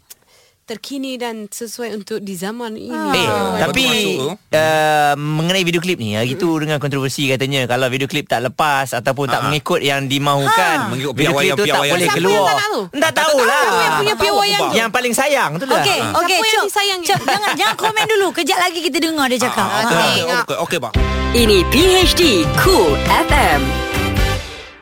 terkini 0.68 1.16
dan 1.16 1.48
sesuai 1.48 1.96
untuk 1.96 2.20
di 2.20 2.34
zaman 2.34 2.76
ini. 2.76 2.92
Eh, 2.92 3.24
Ah, 3.24 3.56
tapi 3.58 3.82
masuk 3.82 4.12
tu. 4.14 4.28
uh, 4.52 5.12
mengenai 5.16 5.64
video 5.64 5.80
klip 5.80 5.96
ni, 5.96 6.12
hari 6.12 6.36
tu 6.36 6.52
dengan 6.54 6.76
kontroversi 6.76 7.24
katanya 7.26 7.64
kalau 7.64 7.88
video 7.88 8.04
klip 8.04 8.24
tak 8.24 8.44
lepas 8.44 8.92
ataupun 8.92 9.24
tak 9.26 9.34
Ah, 9.34 9.40
ah. 9.40 9.46
mengikut 9.48 9.80
yang 9.80 10.04
dimahukan, 10.04 10.92
Mengikut 10.92 11.14
video 11.14 11.32
klip 11.32 11.48
yang- 11.48 11.56
tu 11.56 11.64
tak 11.64 11.72
yang 11.72 11.88
boleh 11.90 12.08
keluar. 12.10 12.52
yang 12.92 13.00
tak 13.00 13.12
tahulah. 13.16 13.64
Siapa 13.64 13.80
yang 13.80 13.94
punya 13.96 14.14
piawai 14.14 14.46
yang 14.46 14.60
tu? 14.60 14.76
Yang 14.76 14.90
paling 14.92 15.14
sayang 15.16 15.50
tu 15.56 15.64
lah. 15.64 15.80
Okey, 15.80 15.98
Ah. 15.98 16.20
okey, 16.20 16.28
Siapa 16.28 16.44
yang 16.44 16.54
Cok. 16.54 16.66
disayang? 16.68 17.00
Cok, 17.02 17.20
jangan 17.26 17.50
jangan 17.56 17.76
komen 17.78 18.04
dulu. 18.06 18.26
Kejap 18.30 18.58
lagi 18.60 18.78
kita 18.78 18.98
dengar 18.98 19.26
dia 19.26 19.40
cakap. 19.40 19.64
Ah, 19.64 19.80
Okey. 19.82 20.16
okey, 20.44 20.56
okey, 20.60 20.78
bang. 20.78 20.94
Ini 21.30 21.58
PHD 21.66 22.22
Cool 22.58 22.92
FM 23.08 23.87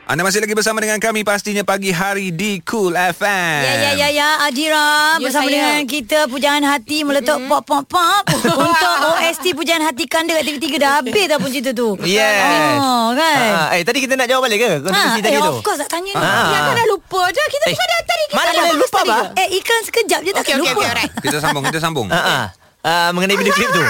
Anda 0.07 0.23
masih 0.23 0.39
lagi 0.39 0.55
bersama 0.55 0.79
dengan 0.79 1.03
kami 1.03 1.27
pastinya 1.27 1.67
pagi 1.67 1.91
hari 1.91 2.31
di 2.31 2.63
Cool 2.63 2.95
FM. 2.95 3.59
Ya, 3.59 3.75
ya, 3.75 3.91
ya, 3.97 4.09
ya. 4.09 4.29
Adira 4.41 5.19
Ya, 5.19 5.27
bersama 5.27 5.45
saya. 5.45 5.59
dengan 5.67 5.83
kita 5.83 6.31
Pujaan 6.31 6.63
Hati 6.63 7.03
meletup 7.03 7.43
pop, 7.43 7.67
pop, 7.67 7.83
pop. 7.85 8.23
Untuk 8.63 8.95
OST 9.05 9.51
Pujaan 9.53 9.83
Hati 9.83 10.07
Kanda 10.07 10.39
kat 10.39 10.47
TV3 10.47 10.67
dah 10.79 10.91
habis 10.97 11.27
dah 11.27 11.37
pun 11.37 11.51
cerita 11.51 11.75
tu. 11.75 11.99
Yes. 12.07 12.79
Oh, 12.79 13.11
kan? 13.13 13.39
Ah, 13.67 13.75
eh 13.75 13.83
tadi 13.83 13.99
kita 13.99 14.15
nak 14.15 14.31
jawab 14.31 14.47
balik 14.47 14.63
ke 14.63 14.71
kontroversi 14.79 14.95
Ha, 15.13 15.27
tadi 15.27 15.37
eh, 15.37 15.43
tu? 15.43 15.51
of 15.51 15.59
course 15.61 15.81
tak 15.81 15.91
tanya 15.91 16.13
ni. 16.13 16.23
Ah. 16.23 16.47
Ya 16.47 16.59
kan 16.63 16.75
dah 16.77 16.87
lupa 16.87 17.23
je. 17.29 17.43
Kita 17.45 17.65
Eh, 17.67 17.75
dah 17.75 18.01
tadi. 18.07 18.25
Kita 18.25 18.37
mana 18.39 18.51
boleh 18.63 18.79
lupa, 18.79 18.99
Bah? 19.03 19.19
ke? 19.27 19.43
Eh, 19.43 19.49
iklan 19.59 19.81
sekejap 19.83 20.21
je 20.23 20.31
takkan 20.33 20.55
okey, 20.55 20.63
lupa. 20.63 20.71
okey, 20.73 20.87
alright. 20.87 21.13
Kita 21.19 21.37
sambung, 21.41 21.63
kita 21.67 21.79
sambung. 21.81 22.07
Ha 22.09 22.21
ah. 22.39 22.47
Uh, 22.87 23.11
mengenai 23.11 23.35
video 23.35 23.51
klip 23.51 23.67
tu. 23.69 23.83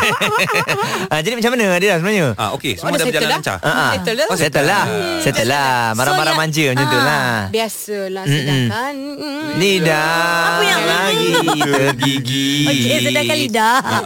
ah, 1.12 1.20
jadi 1.20 1.36
macam 1.36 1.50
mana 1.52 1.76
dia 1.76 2.00
sebenarnya? 2.00 2.32
Ah, 2.32 2.56
okey, 2.56 2.74
Oh, 2.74 2.88
semua 2.88 2.90
dah 2.90 2.98
dah 2.98 3.06
berjalan 3.06 3.28
dah? 3.28 3.36
lancar. 3.36 3.56
Ah, 3.58 3.68
ah. 3.68 3.90
Settle 3.92 4.14
dah? 4.14 4.26
Oh, 4.26 4.36
settle 4.36 4.64
lah. 4.64 4.84
Settle 5.20 5.46
lah. 5.46 5.72
Marah-marah 5.92 6.32
So, 6.32 6.40
manja 6.40 6.62
yang- 6.62 6.72
macam 6.74 6.88
tu 6.88 6.96
ah. 6.96 7.04
lah. 7.04 7.28
Biasalah 7.48 8.24
Mm-mm. 8.24 8.32
sedangkan 8.34 8.94
mm, 8.96 9.44
Lidah 9.54 10.48
Apa 10.48 10.62
yang- 10.64 10.86
lagi 10.86 11.28
tergigi. 11.60 12.48
Okey, 12.64 12.96
sedangkan 13.04 13.36
lidah. 13.38 13.76
Ah, 13.78 14.00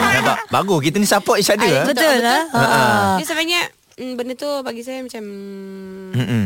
nampak? 0.14 0.36
Bagus 0.48 0.78
kita 0.80 0.96
ni 0.96 1.06
support 1.06 1.36
each 1.36 1.50
other. 1.50 1.66
Ah. 1.66 1.84
Betul 1.84 2.14
lah. 2.20 2.42
Ah, 2.48 2.62
ah. 2.62 3.10
Dia 3.18 3.26
sebenarnya 3.26 3.60
mm, 3.96 4.12
benda 4.14 4.32
tu 4.34 4.50
bagi 4.62 4.82
saya 4.82 5.02
macam 5.02 5.22
Mm-mm. 6.14 6.44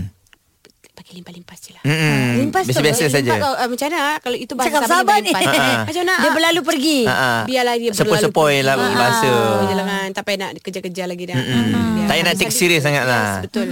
Limpas-limpas 1.15 1.59
je 1.63 1.71
lah. 1.73 1.83
Mm-mm. 1.87 2.43
Limpas 2.43 2.67
tu. 2.67 2.75
Biasa-biasa 2.75 3.05
saja. 3.07 3.31
Limpas, 3.31 3.55
uh, 3.55 3.69
macam 3.71 3.87
mana 3.87 3.99
ah? 4.03 4.17
Kalau 4.19 4.37
itu 4.37 4.53
bahasa 4.59 4.69
Cakap 4.75 4.83
sabar 4.91 5.17
ni. 5.23 5.31
Ah. 5.31 5.87
Macam 5.87 6.03
mana? 6.03 6.15
Dia 6.19 6.31
berlalu 6.35 6.61
pergi. 6.67 6.99
Ha, 7.07 7.15
ha. 7.15 7.33
Biarlah 7.47 7.75
dia 7.79 7.91
Sepoi-sepoi 7.95 8.57
lah 8.67 8.75
berlalu. 8.75 8.99
bahasa. 8.99 9.33
Je 9.71 9.75
lah 9.79 9.87
kan. 9.87 10.09
Tak 10.11 10.23
payah 10.27 10.39
nak 10.43 10.51
kejar-kejar 10.59 11.07
lagi 11.07 11.25
dah. 11.31 11.37
Tak 11.39 12.13
payah 12.13 12.25
nak 12.27 12.35
take 12.35 12.55
serious 12.55 12.83
sangat 12.83 13.05
lah. 13.07 13.41
Betul. 13.47 13.71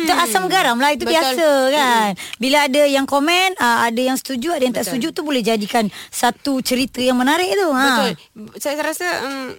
Itu 0.00 0.16
asam 0.16 0.50
garam 0.50 0.74
lah 0.80 0.90
Itu 0.90 1.06
Betul. 1.06 1.14
biasa 1.14 1.48
kan 1.70 2.10
Bila 2.40 2.66
ada 2.66 2.82
yang 2.82 3.06
komen 3.06 3.54
uh, 3.62 3.86
Ada 3.86 4.00
yang 4.10 4.16
setuju 4.18 4.58
Ada 4.58 4.64
yang 4.66 4.74
tak 4.74 4.82
Betul. 4.82 4.96
setuju 4.98 5.08
tu 5.14 5.22
Boleh 5.22 5.38
jadikan 5.38 5.86
Satu 6.10 6.58
cerita 6.66 6.98
yang 6.98 7.14
menarik 7.14 7.46
tu 7.54 7.68
ha. 7.70 7.84
Betul. 7.86 8.10
Saya 8.58 8.74
rasa 8.82 9.06
um, 9.22 9.54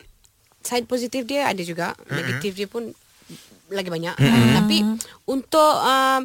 side 0.62 0.86
positif 0.86 1.26
dia 1.26 1.50
ada 1.50 1.62
juga, 1.66 1.98
negatif 2.08 2.54
dia 2.54 2.70
pun 2.70 2.94
lagi 3.72 3.90
banyak. 3.90 4.16
Tapi 4.62 4.78
untuk 5.26 5.74
um, 5.82 6.22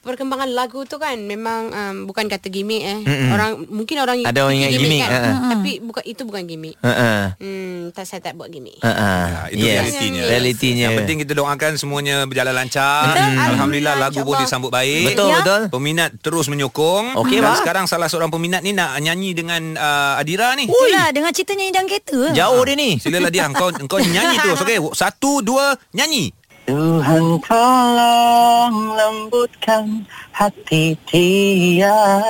perkembangan 0.00 0.48
lagu 0.50 0.82
tu 0.82 0.96
kan 0.96 1.12
memang 1.14 1.68
um, 1.68 1.94
bukan 2.04 2.24
kata 2.24 2.48
gimmick 2.48 2.80
eh. 2.80 2.98
Orang 3.28 3.68
mungkin 3.68 4.00
orang 4.00 4.24
Ada 4.24 4.40
orang 4.40 4.56
ingat 4.56 4.70
gimmick, 4.72 5.02
kan. 5.02 5.10
ha. 5.12 5.50
Tapi 5.50 5.70
bukan 5.78 6.02
itu 6.02 6.22
bukan 6.24 6.42
gimmick. 6.44 6.76
Ha-ha. 6.80 7.36
Hmm, 7.36 7.92
tak 7.92 8.04
saya 8.04 8.20
tak 8.20 8.32
buat 8.34 8.48
gimmick. 8.48 8.80
Ha-ha. 8.80 9.46
Ya, 9.46 9.52
itu 9.52 9.60
Yes. 9.60 9.76
realitinya. 9.76 10.22
Realitinya. 10.24 10.84
Yang 10.88 10.96
penting 10.98 11.16
kita 11.20 11.32
doakan 11.34 11.72
semuanya 11.76 12.16
berjalan 12.24 12.54
lancar. 12.54 13.04
Betul. 13.06 13.20
Alhamdulillah 13.20 13.52
Alhamdulillah, 13.52 13.94
lagu 13.94 14.20
pun 14.24 14.34
disambut 14.40 14.70
baik. 14.70 15.04
Betul, 15.12 15.28
Ya. 15.28 15.36
betul. 15.38 15.60
Peminat 15.68 16.10
terus 16.18 16.46
menyokong. 16.48 17.04
Okey, 17.16 17.38
Dan 17.38 17.52
Mak. 17.52 17.58
sekarang 17.60 17.84
salah 17.84 18.08
seorang 18.08 18.32
peminat 18.32 18.64
ni 18.64 18.72
nak 18.72 18.96
nyanyi 18.96 19.36
dengan 19.36 19.62
uh, 19.74 20.16
Adira 20.16 20.56
ni. 20.56 20.64
Itulah 20.64 21.12
dengan 21.12 21.30
cerita 21.30 21.52
nyanyi 21.52 21.70
dalam 21.70 21.86
kereta 21.86 22.32
Jauh 22.32 22.62
dia 22.64 22.74
ni. 22.74 22.90
Silalah 22.96 23.28
dia 23.28 23.44
kau 23.52 23.68
kau 23.84 24.00
nyanyi 24.00 24.36
terus 24.38 24.58
okey. 24.58 24.80
Satu 24.92 25.40
dua 25.40 25.76
nyanyi. 25.92 26.32
Tuhan 26.70 27.42
tolong 27.42 28.94
lembutkan 28.94 30.06
hati 30.30 30.94
dia 31.10 32.22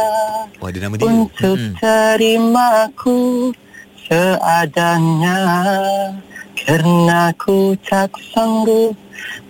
Wah 0.56 0.72
dia 0.72 0.80
nama 0.80 0.96
dia. 0.96 1.04
untuk 1.04 1.60
terimaku 1.76 3.52
seadanya 4.08 5.44
Kerana 6.56 7.36
ku 7.36 7.76
tak 7.84 8.16
sanggup 8.32 8.96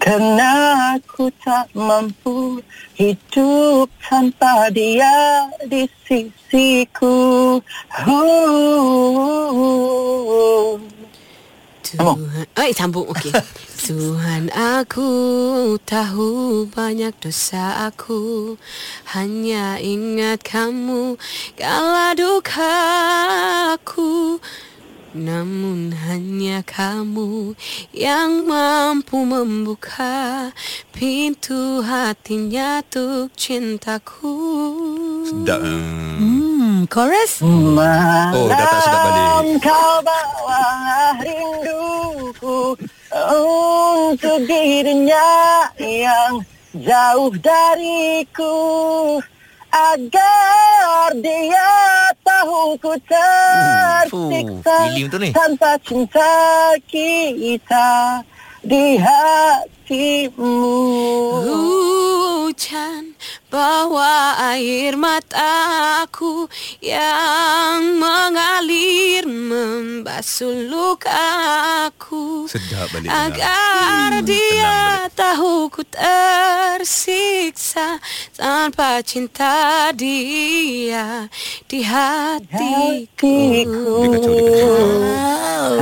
Kerana 0.03 0.99
ku 1.07 1.31
tak 1.39 1.71
mampu 1.71 2.59
Hidup 2.99 3.87
tanpa 4.03 4.75
dia 4.75 5.47
di 5.71 5.87
sisiku 6.03 7.63
oh. 8.11 8.51
Tuhan, 11.99 12.47
oh, 12.47 12.71
sambung. 12.71 13.07
Okey. 13.11 13.35
Tuhan 13.91 14.53
aku 14.55 15.11
tahu 15.83 16.63
banyak 16.71 17.11
dosa 17.19 17.91
aku. 17.91 18.55
Hanya 19.11 19.83
ingat 19.83 20.47
kamu 20.47 21.19
kala 21.59 22.15
duka 22.15 22.75
aku 23.75 24.39
Namun 25.11 25.91
hanya 26.07 26.63
kamu 26.63 27.59
yang 27.91 28.47
mampu 28.47 29.27
membuka 29.27 30.55
pintu 30.95 31.83
hatinya 31.83 32.79
untuk 32.79 33.35
cintaku. 33.35 34.39
Sedap. 35.27 35.59
eh. 35.67 35.83
Hmm, 36.23 36.87
chorus 36.87 37.43
Oh, 37.43 37.75
dah 37.75 38.55
tak 38.55 38.81
sedap 38.87 39.01
balik. 39.03 39.19
Malam 39.19 39.47
kau 39.59 39.95
bawalah 40.07 41.15
rinduku 41.19 42.59
Untuk 43.11 44.39
dirinya 44.47 45.27
yang 45.75 46.39
jauh 46.71 47.35
dariku 47.35 48.55
Agar 49.71 51.15
dia 51.23 51.71
tahu 52.27 52.75
ku 52.83 52.95
tersiksa 53.07 54.77
Ilim 54.91 55.07
tu 55.07 55.19
ni. 55.23 55.31
Tanpa 55.31 55.79
cinta 55.87 56.75
kita 56.91 58.19
di 58.67 58.99
hatimu 58.99 60.59
Hujan 61.47 63.15
bawa 63.51 64.39
air 64.55 64.95
mataku 64.95 66.47
yang 66.79 67.99
mengalir 67.99 69.27
membasuh 69.27 70.71
lukaku. 70.71 72.47
Sedap 72.47 72.95
balik 72.95 73.11
agar 73.11 74.23
dia 74.23 75.11
tahu 75.11 75.67
ku 75.67 75.83
tersiksa 75.83 77.19
tanpa 78.39 79.03
cinta 79.03 79.91
dia 79.99 81.27
di 81.67 81.83
hatiku. 81.83 83.35
Dia 83.35 83.67
kacau 83.67 83.99
dia 83.99 84.15
kacau. 84.15 84.79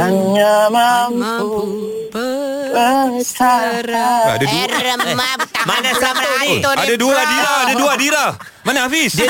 Hanya 0.00 0.72
mampu 0.72 1.12
mampu 1.12 2.37
berserah 2.72 3.04
berserah 3.12 4.20
Ada 4.36 4.44
dua. 4.44 4.78
remah 4.80 5.34
Mana 5.64 5.90
sama 5.96 6.24
ni? 6.44 6.60
Oh, 6.64 6.72
ada 6.72 6.94
dua 6.96 7.14
Adira, 7.16 7.52
ada 7.64 7.74
dua 7.76 7.90
Adira. 7.96 8.26
Mana 8.64 8.84
Hafiz? 8.84 9.16
Dia 9.16 9.26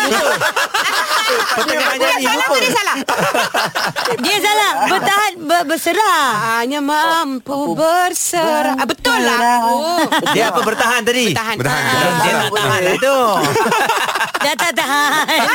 Pertengah 1.29 1.95
nyanyi 2.01 2.27
lupa. 2.27 2.57
Dia 4.19 4.37
salah 4.41 4.73
Bertahan 4.89 5.33
ber, 5.45 5.63
Berserah 5.69 6.23
hanya 6.59 6.81
mampu 6.81 7.77
berserah. 7.77 8.75
Ah, 8.81 8.87
betul 8.89 9.21
lah. 9.21 9.39
Oh. 9.69 10.03
Dia 10.33 10.49
apa 10.51 10.61
bertahan 10.65 11.05
tadi? 11.05 11.37
Bertahan. 11.37 11.57
Bertahan. 11.61 11.83
Ah. 11.85 12.21
Dia 12.25 12.33
nak 12.33 12.51
tahan 12.51 12.81
lah 12.81 12.97
tu. 12.97 13.19
Dah 14.45 14.55
tak 14.55 14.73
tahan 14.75 15.27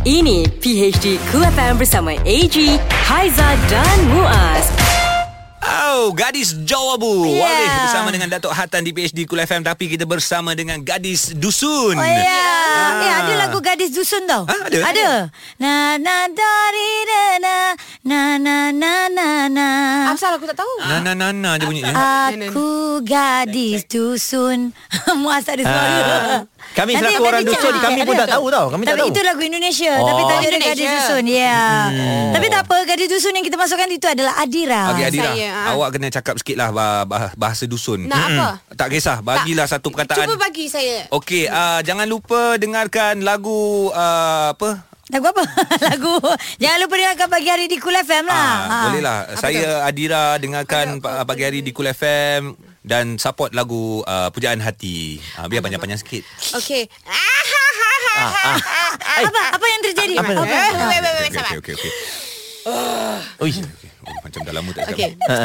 Ini 0.00 0.48
PHD 0.64 1.20
Cool 1.28 1.44
FM 1.44 1.76
bersama 1.76 2.16
AG, 2.24 2.56
Haiza 3.04 3.48
dan 3.68 3.98
Muaz. 4.08 4.89
Oh, 5.70 6.10
gadis 6.10 6.50
Jawabu. 6.66 7.22
Yeah. 7.22 7.30
Yeah. 7.30 7.42
Walih 7.46 7.68
bersama 7.86 8.08
dengan 8.10 8.28
Datuk 8.28 8.50
Hatan 8.50 8.82
di 8.82 8.90
PhD 8.90 9.22
Kul 9.22 9.38
FM 9.38 9.62
tapi 9.62 9.86
kita 9.86 10.02
bersama 10.02 10.50
dengan 10.52 10.82
gadis 10.82 11.30
dusun. 11.30 11.94
Oh 11.94 12.02
ya 12.02 12.26
yeah. 12.26 12.58
Eh 13.00 13.12
ada 13.12 13.32
lagu 13.46 13.58
Gadis 13.62 13.90
Dusun 13.90 14.26
tau 14.26 14.46
Ah, 14.46 14.66
ada? 14.66 14.78
Ada 14.82 15.10
Na 15.58 15.98
na 15.98 16.26
dari 16.30 16.90
na 17.06 17.22
na 17.38 17.56
Na 18.02 18.20
na 18.36 18.56
na 18.70 18.92
na 19.10 19.28
na 19.46 19.68
Asal 20.10 20.34
aku 20.36 20.46
tak 20.46 20.58
tahu. 20.58 20.72
Nana 20.82 21.12
nana 21.14 21.58
je 21.58 21.64
bunyinya. 21.66 21.94
Aku 22.30 23.02
gadis 23.02 23.86
dusun 23.86 24.74
tak 25.46 25.54
ada 25.58 25.62
suara 25.64 25.88
Ah. 25.90 26.38
Kami 26.70 26.90
Nanti 26.92 27.10
selaku 27.10 27.24
orang 27.24 27.42
dusun, 27.42 27.74
kami 27.76 27.98
Ada 27.98 28.06
pun 28.06 28.14
tak 28.16 28.28
tahu 28.30 28.44
tau. 28.48 28.66
Kami 28.68 28.82
tak 28.82 28.90
tapi 28.90 29.00
tahu. 29.00 29.10
itu 29.10 29.20
lagu 29.22 29.42
Indonesia 29.42 29.92
Oh. 29.92 30.06
Tapi 30.06 30.22
tajuk 30.22 30.38
dia 30.40 30.48
Indonesia. 30.52 30.70
gadis 30.72 30.88
dusun 30.92 31.24
Ya 31.26 31.60
Hmm. 31.90 32.30
Tapi 32.30 32.46
tak 32.46 32.60
apa 32.62 32.76
Gadis 32.84 33.08
dusun 33.08 33.32
yang 33.32 33.42
kita 33.42 33.56
masukkan 33.56 33.88
itu 33.88 34.06
adalah 34.06 34.32
Adira 34.36 34.82
Okey 34.88 35.04
Adira, 35.04 35.30
saya, 35.30 35.48
ah. 35.52 35.66
awak 35.72 35.88
kena 35.92 36.08
cakap 36.08 36.34
sikit 36.36 36.56
lah 36.56 36.68
bah- 36.70 37.04
bah- 37.04 37.34
bahasa 37.34 37.64
dusun. 37.64 38.04
Nak 38.04 38.22
apa? 38.28 38.48
Tak 38.72 38.88
kisah, 38.88 39.18
bagilah 39.20 39.66
satu 39.66 39.88
perkataan. 39.88 40.24
Cuba 40.24 40.38
bagi 40.40 40.66
saya. 40.66 41.10
Okey, 41.10 41.44
uh, 41.44 41.80
jangan 41.80 42.06
lupa 42.06 42.54
dengarkan 42.56 43.20
lagu 43.20 43.60
uh, 43.88 44.50
apa? 44.50 44.86
Lagu 45.08 45.26
apa? 45.26 45.42
lagu 45.90 46.14
Jangan 46.56 46.78
lupa 46.80 46.94
dengarkan 46.96 47.28
pagi 47.28 47.48
hari 47.48 47.66
di 47.66 47.76
Cool 47.76 47.98
FM 47.98 48.24
lah 48.24 48.38
Ah, 48.38 48.58
Ha. 48.62 48.76
boleh 48.86 49.02
lah. 49.02 49.18
Saya 49.34 49.82
Adira 49.82 50.34
dengarkan 50.36 50.98
pa- 50.98 51.22
pagi 51.24 51.42
hari 51.42 51.60
di 51.60 51.70
Kul 51.70 51.90
FM 51.90 52.69
dan 52.80 53.20
support 53.20 53.52
lagu 53.52 54.00
uh, 54.02 54.28
Pujaan 54.32 54.58
Hati. 54.58 55.20
Uh, 55.36 55.46
biar 55.46 55.60
panjang-panjang 55.60 56.00
sikit. 56.00 56.24
Okey. 56.56 56.88
Apa 59.20 59.40
apa 59.54 59.64
yang 59.64 59.80
terjadi? 59.84 60.14
Apa? 60.16 60.32
Apa? 60.34 60.44
Wait, 60.44 60.64
wait, 60.80 61.00
wait, 61.00 61.22
Okey, 61.22 61.36
sabar. 61.36 61.52
okey, 61.60 61.72
okey. 61.76 61.92
Ui. 63.40 63.52
Oh, 64.00 64.16
macam 64.24 64.40
dah 64.42 64.54
lama 64.54 64.70
tak 64.72 64.82
cakap. 64.88 64.96
Okey. 64.96 65.10
Ha. 65.28 65.36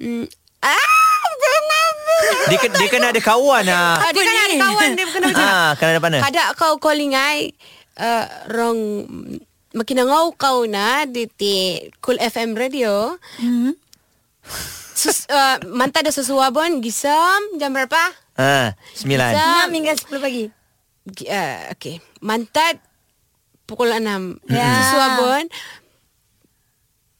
Hmm. 0.00 0.24
Ah? 0.60 0.88
Dia, 2.44 2.58
ke- 2.60 2.72
dia 2.76 2.88
kena 2.88 3.08
ada 3.10 3.20
kawan. 3.20 3.64
Ah, 3.68 4.12
dia 4.12 4.22
kan 4.22 4.34
ada 4.36 4.56
kawan 4.60 4.88
dia 4.92 5.06
kena 5.08 5.26
macam. 5.28 5.44
Ah, 5.44 5.70
kena 5.76 5.90
ada 5.96 6.00
mana? 6.00 6.18
Kada 6.20 6.42
kau 6.54 6.76
calling 6.76 7.16
ai 7.16 7.52
uh, 7.96 8.24
rong 8.48 8.80
makinangaw 9.72 10.30
kau 10.36 10.68
na 10.68 11.08
di 11.08 11.26
Cool 11.98 12.20
FM 12.20 12.52
radio. 12.54 13.16
Hmm. 13.40 13.72
Sus, 14.94 15.26
uh, 15.26 15.58
manta 15.68 15.98
ada 15.98 16.08
sesuabon 16.08 16.78
gisam 16.78 17.36
jam 17.54 17.70
berapa? 17.70 17.98
Ha, 18.34 18.72
sembilan. 18.92 19.30
Bisa. 19.32 19.66
6 19.66 19.74
hingga 19.74 19.92
10 19.92 20.18
pagi. 20.18 20.44
Gi- 21.04 21.26
Uh, 21.26 21.60
okay. 21.68 21.94
Mantad 22.20 22.78
pukul 23.64 23.90
6. 23.90 24.38
Ya. 24.46 24.70
Sesuabon 24.80 25.44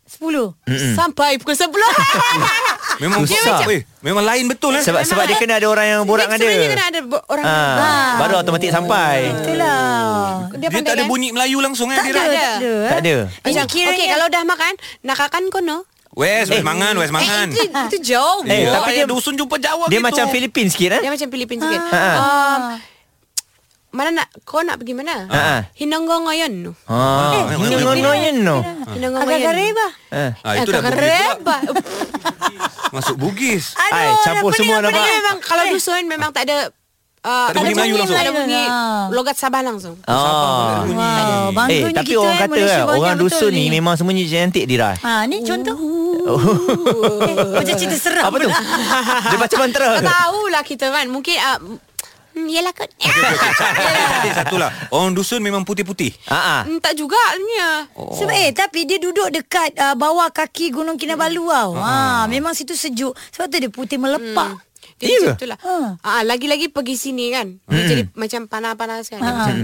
10. 0.07 0.54
sampai 0.95 1.37
pukul 1.37 1.52
10. 1.52 1.66
Memang 3.02 3.26
Susah. 3.26 3.66
Weh, 3.66 3.83
memang 4.00 4.23
lain 4.23 4.47
betul 4.47 4.71
eh. 4.73 4.81
Sebab 4.81 5.02
sebab 5.02 5.26
dia 5.26 5.35
kena 5.35 5.59
ada 5.59 5.66
orang 5.66 5.87
yang 5.88 6.00
borak 6.04 6.31
dengan 6.31 6.38
Sebenarnya 6.38 6.62
dia. 6.62 6.71
kena 6.71 6.85
ada 6.87 7.00
bo- 7.02 7.26
orang 7.26 7.45
Ah, 7.45 8.14
baru 8.16 8.35
automatik 8.38 8.71
sampai. 8.71 9.35
Itulah. 9.35 10.47
dia, 10.52 10.59
Dia 10.61 10.69
pandai 10.71 10.87
tak 10.87 10.95
ada 10.95 11.02
kan? 11.02 11.11
bunyi 11.11 11.28
Melayu 11.28 11.59
langsung 11.59 11.90
eh 11.90 11.99
Tak 11.99 12.07
ada, 12.07 12.14
ada. 12.14 12.23
tak 12.23 12.54
ada. 12.54 12.73
Tak 12.87 12.99
ada. 13.00 13.14
Ini 13.19 13.43
Macam, 13.50 13.64
kiranya 13.66 13.99
okay, 13.99 14.09
kalau 14.09 14.26
dah 14.28 14.43
makan, 14.45 14.73
nakakan 15.02 15.45
kono. 15.50 15.78
West, 16.14 16.49
West 16.49 16.62
Mangan, 16.62 16.94
West 16.94 17.11
Mangan. 17.11 17.50
Itu, 17.50 17.66
itu 17.90 17.99
jauh. 18.09 18.40
Eh, 18.44 18.54
Eh, 18.56 18.71
tapi 18.71 18.90
dia- 18.92 19.02
dia 19.02 19.06
dusun 19.06 19.35
jumpa 19.35 19.59
Jawa 19.59 19.87
Dia 19.87 19.99
gitu. 19.99 20.04
macam 20.04 20.25
Filipin 20.30 20.66
sikit 20.68 20.90
eh? 20.92 21.00
Dia 21.00 21.11
macam 21.11 21.28
Filipin 21.28 21.59
sikit. 21.59 21.80
Ha. 21.85 22.06
Um, 22.14 22.62
mana 23.90 24.11
nak 24.12 24.28
kau 24.42 24.59
nak 24.61 24.78
pergi 24.78 24.90
mana? 24.92 25.26
Ha. 25.26 25.71
Hinonggongoyon 25.75 26.52
no. 26.56 26.73
Ah, 26.85 27.35
Eh, 27.49 27.59
ini 27.61 27.75
ngonoyin 27.76 28.37
no. 28.40 28.62
Hinonggongoyon. 28.88 29.38
Agak 29.40 29.54
reba. 29.54 29.87
Eh. 30.12 30.30
Ah, 30.40 30.52
itu 30.56 30.71
dah 30.71 30.80
Bugis 30.80 30.99
reba. 31.00 31.35
pula. 31.37 31.59
Masuk 32.92 33.16
Bugis. 33.16 33.64
Ai, 33.75 34.14
campur 34.23 34.50
semua 34.52 34.78
nampak. 34.78 34.94
ni? 34.97 35.11
memang 35.12 35.37
kalau 35.40 35.64
dusun 35.68 36.02
memang 36.04 36.30
tak 36.30 36.47
ada 36.47 36.71
uh, 37.25 37.49
Tak 37.49 37.57
ada 37.57 37.59
bunyi 37.59 37.75
Melayu 37.75 37.95
langsung. 37.97 38.14
Tak 38.14 38.23
ada 38.23 38.33
bunyi 38.33 38.62
Ah. 38.64 39.04
logat 39.11 39.35
Sabah 39.35 39.61
langsung. 39.61 39.95
Oh. 40.00 40.14
Wow, 40.87 40.87
Eh, 40.87 41.50
bangganya 41.50 41.90
tapi 41.95 42.07
kita 42.07 42.21
orang 42.21 42.31
eh, 42.31 42.38
kata 42.38 42.54
eh, 42.54 42.64
banyak 42.85 42.87
orang 42.95 43.16
dusun 43.19 43.50
ni 43.50 43.62
ni. 43.62 43.73
memang 43.73 43.95
semuanya 43.95 44.25
cantik 44.25 44.64
Dira. 44.64 44.93
Ha, 44.97 45.25
ni 45.25 45.40
contoh. 45.40 45.75
Eh, 45.75 47.35
macam 47.54 47.75
cerita 47.75 47.97
seram 47.99 48.25
Apa 48.25 48.37
tu? 48.38 48.49
Dia 49.25 49.37
baca 49.37 49.54
mantra. 49.59 49.88
Tak 49.99 50.04
tahulah 50.04 50.62
kita 50.62 50.87
kan. 50.88 51.07
Mungkin 51.07 51.37
uh, 51.37 51.59
hmm, 52.33 52.47
Yelah 52.47 52.73
kot 52.73 52.88
Cantik 52.95 54.33
satu 54.35 54.57
lah. 54.62 54.71
Orang 54.90 55.12
dusun 55.12 55.40
memang 55.40 55.62
putih-putih. 55.62 56.12
Ha 56.26 56.38
ah. 56.38 56.62
Hmm, 56.62 56.78
Tak 56.78 56.95
juganya 56.95 57.88
Oh. 57.93 58.12
Sebab 58.14 58.35
eh 58.35 58.50
tapi 58.50 58.85
dia 58.85 58.99
duduk 58.99 59.31
dekat 59.31 59.76
uh, 59.76 59.95
bawah 59.95 60.28
kaki 60.28 60.71
Gunung 60.71 60.97
Kinabalu 60.97 61.45
tau. 61.47 61.76
Ha, 61.76 62.25
memang 62.26 62.52
situ 62.52 62.75
sejuk. 62.75 63.12
Sebab 63.31 63.47
tu 63.47 63.57
dia 63.59 63.69
putih 63.69 63.97
melepak. 63.97 64.57
Dia 64.99 65.09
ke? 65.09 65.19
macam 65.27 65.39
tu 65.41 65.47
lah. 65.51 65.59
Ha. 65.61 65.75
ah, 66.01 66.23
Lagi-lagi 66.23 66.71
pergi 66.71 66.95
sini 66.97 67.31
kan. 67.35 67.59
Dia 67.67 67.83
jadi 67.87 68.03
macam 68.15 68.47
panas-panas 68.47 69.11
kan. 69.11 69.21
Dia 69.21 69.33
Macam 69.33 69.57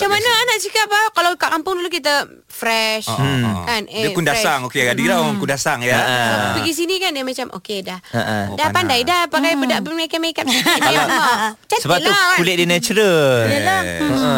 Macam 0.00 0.16
mana 0.16 0.32
nak 0.48 0.58
cakap 0.58 0.88
apa 0.88 1.00
Kalau 1.12 1.30
kat 1.36 1.50
kampung 1.52 1.76
dulu 1.76 1.92
kita 1.92 2.24
Fresh 2.48 3.04
Kan 3.68 3.84
Dia 3.84 4.08
kundasang. 4.16 4.64
Okey, 4.64 4.88
Adira 4.88 5.20
orang 5.20 5.36
kundasang 5.36 5.84
ya. 5.84 5.92
fresh. 5.92 6.52
Pergi 6.56 6.72
sini 6.72 6.96
kan 6.96 7.12
dia 7.12 7.20
macam 7.20 7.52
Okay 7.52 7.84
dah 7.84 8.00
ha. 8.08 8.48
Oh, 8.48 8.56
Dah 8.56 8.68
panas. 8.68 8.76
pandai 8.80 9.00
dah 9.04 9.28
Pakai 9.28 9.60
bedak 9.60 9.84
bermakeup-makeup 9.84 10.48
sikit 10.48 10.80
Dia 10.80 11.00
mak. 11.04 11.60
Cantik 11.68 11.84
Sebab 11.84 11.96
tu 12.00 12.08
lah 12.08 12.32
kulit 12.34 12.54
dia 12.56 12.64
natural. 12.64 13.44
Yalah. 13.44 13.80
Ha. 14.00 14.30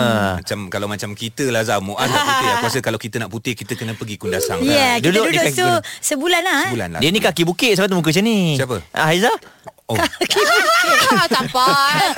Macam 0.42 0.58
kalau 0.66 0.90
macam 0.90 1.10
kita 1.14 1.46
lah 1.46 1.62
Zah 1.62 1.78
Muaz 1.78 2.10
tak 2.10 2.20
putih 2.20 2.48
Aku 2.50 2.64
rasa 2.66 2.78
kalau 2.82 2.98
kita 2.98 3.16
nak 3.22 3.30
putih 3.30 3.54
Kita 3.54 3.78
kena 3.78 3.94
pergi 3.94 4.18
kundasang 4.18 4.66
Ya, 4.66 4.74
yeah, 4.74 4.92
kita 4.98 5.14
Duduk 5.14 5.30
so, 5.54 5.66
sebulan 6.02 6.42
lah. 6.42 6.58
eh. 6.58 6.68
Sebulan 6.74 6.88
lah 6.90 7.00
Dia 7.00 7.10
ni 7.10 7.22
kaki 7.22 7.46
bukit 7.46 7.78
sebab 7.78 7.86
tu 7.86 7.94
muka 7.94 8.10
macam 8.10 8.24
ni. 8.26 8.58
Siapa? 8.58 8.82
Ah, 8.90 9.06
Haiza? 9.06 9.30
Oh. 9.90 9.96
ah, 10.00 11.26
Tak 11.32 11.42
apa 11.48 11.66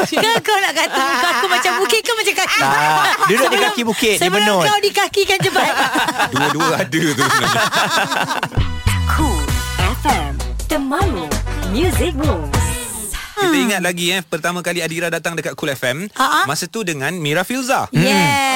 Ke 0.04 0.30
kau 0.42 0.58
nak 0.60 0.72
kata 0.74 1.00
muka 1.00 1.28
aku 1.38 1.46
macam 1.54 1.72
bukit 1.80 2.00
ke 2.02 2.12
macam 2.12 2.34
kaki? 2.44 2.60
Tak, 2.60 3.16
duduk 3.28 3.48
di 3.48 3.58
kaki 3.58 3.82
bukit, 3.86 4.16
dia 4.18 4.26
Sebelum 4.26 4.56
kau 4.64 4.78
di 4.80 4.90
kaki 4.92 5.22
kan 5.24 5.38
jebat. 5.40 5.72
Dua-dua 6.32 6.74
ada 6.82 7.02
tu. 7.14 7.22
Sebenarnya 7.22 7.64
Cool 9.14 9.44
FM 10.02 10.32
Temanmu. 10.68 11.26
Music 11.72 12.12
Rules 12.16 12.63
Kita 13.36 13.56
ingat 13.56 13.80
lagi 13.80 14.06
eh 14.10 14.20
Pertama 14.20 14.60
kali 14.60 14.78
Adira 14.78 15.08
datang 15.08 15.34
dekat 15.34 15.54
Cool 15.54 15.70
FM 15.70 16.06
Ha-ha. 16.10 16.44
Masa 16.44 16.64
tu 16.64 16.82
dengan 16.82 17.10
Mira 17.12 17.42
Filza 17.42 17.86
Yes. 17.90 18.14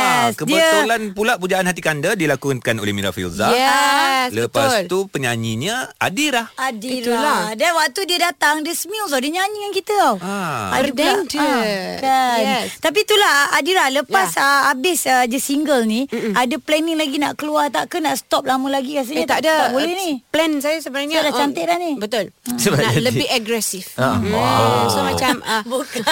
Ah, 0.08 0.28
dia 0.30 0.34
kebetulan 0.34 1.12
pula 1.12 1.36
pujaan 1.36 1.62
hati 1.62 1.78
kanda 1.78 2.14
dilakukan 2.14 2.74
oleh 2.74 2.90
Mira 2.90 3.10
Filza. 3.10 3.50
Yes 3.50 4.30
Lepas 4.30 4.84
betul. 4.84 4.88
tu 4.88 5.10
penyanyinya 5.10 5.92
Adira. 5.96 6.48
Adira. 6.54 7.00
Itulah. 7.06 7.40
Dan 7.54 7.70
waktu 7.74 8.00
dia 8.04 8.18
datang 8.22 8.60
dia 8.60 8.72
smile 8.72 9.06
tau 9.06 9.16
dia 9.16 9.30
nyanyi 9.30 9.56
dengan 9.58 9.72
kita 9.74 9.92
tau. 9.94 10.14
Ah. 10.18 10.74
Ada 10.74 10.90
pula. 10.90 11.12
Ah, 11.36 11.62
kan. 11.98 12.38
Yes. 12.40 12.66
Tapi 12.78 12.98
itulah 13.00 13.34
Adira 13.52 13.84
lepas 13.90 14.28
Ya. 14.30 14.42
uh, 14.42 14.60
habis 14.68 15.04
uh, 15.04 15.24
je 15.24 15.38
single 15.38 15.84
ni 15.84 16.04
Mm-mm. 16.04 16.34
ada 16.34 16.56
planning 16.58 16.94
lagi 16.94 17.16
nak 17.16 17.34
keluar 17.34 17.68
tak 17.68 17.88
ke 17.88 17.98
nak 17.98 18.16
stop 18.16 18.42
lama 18.42 18.68
lagi 18.68 18.94
rasanya 18.94 19.18
Eh 19.18 19.26
tak 19.26 19.40
ada 19.40 19.52
tak 19.58 19.70
boleh 19.72 19.88
uh, 19.88 19.98
ni. 19.98 20.10
Plan 20.26 20.50
saya 20.58 20.78
sebenarnya 20.78 21.16
So, 21.16 21.24
dah 21.24 21.32
um, 21.32 21.38
cantik 21.38 21.64
dah 21.64 21.78
ni. 21.78 21.92
Betul 21.96 22.24
Sebab 22.44 22.78
Nak 22.78 22.94
lebih 23.02 23.28
agresif 23.28 23.94
Ah. 23.94 24.16
Hmm. 24.16 24.30
Wow. 24.30 24.67
So 24.88 25.00
macam 25.02 25.32
uh, 25.40 25.62
Bukan. 25.70 26.02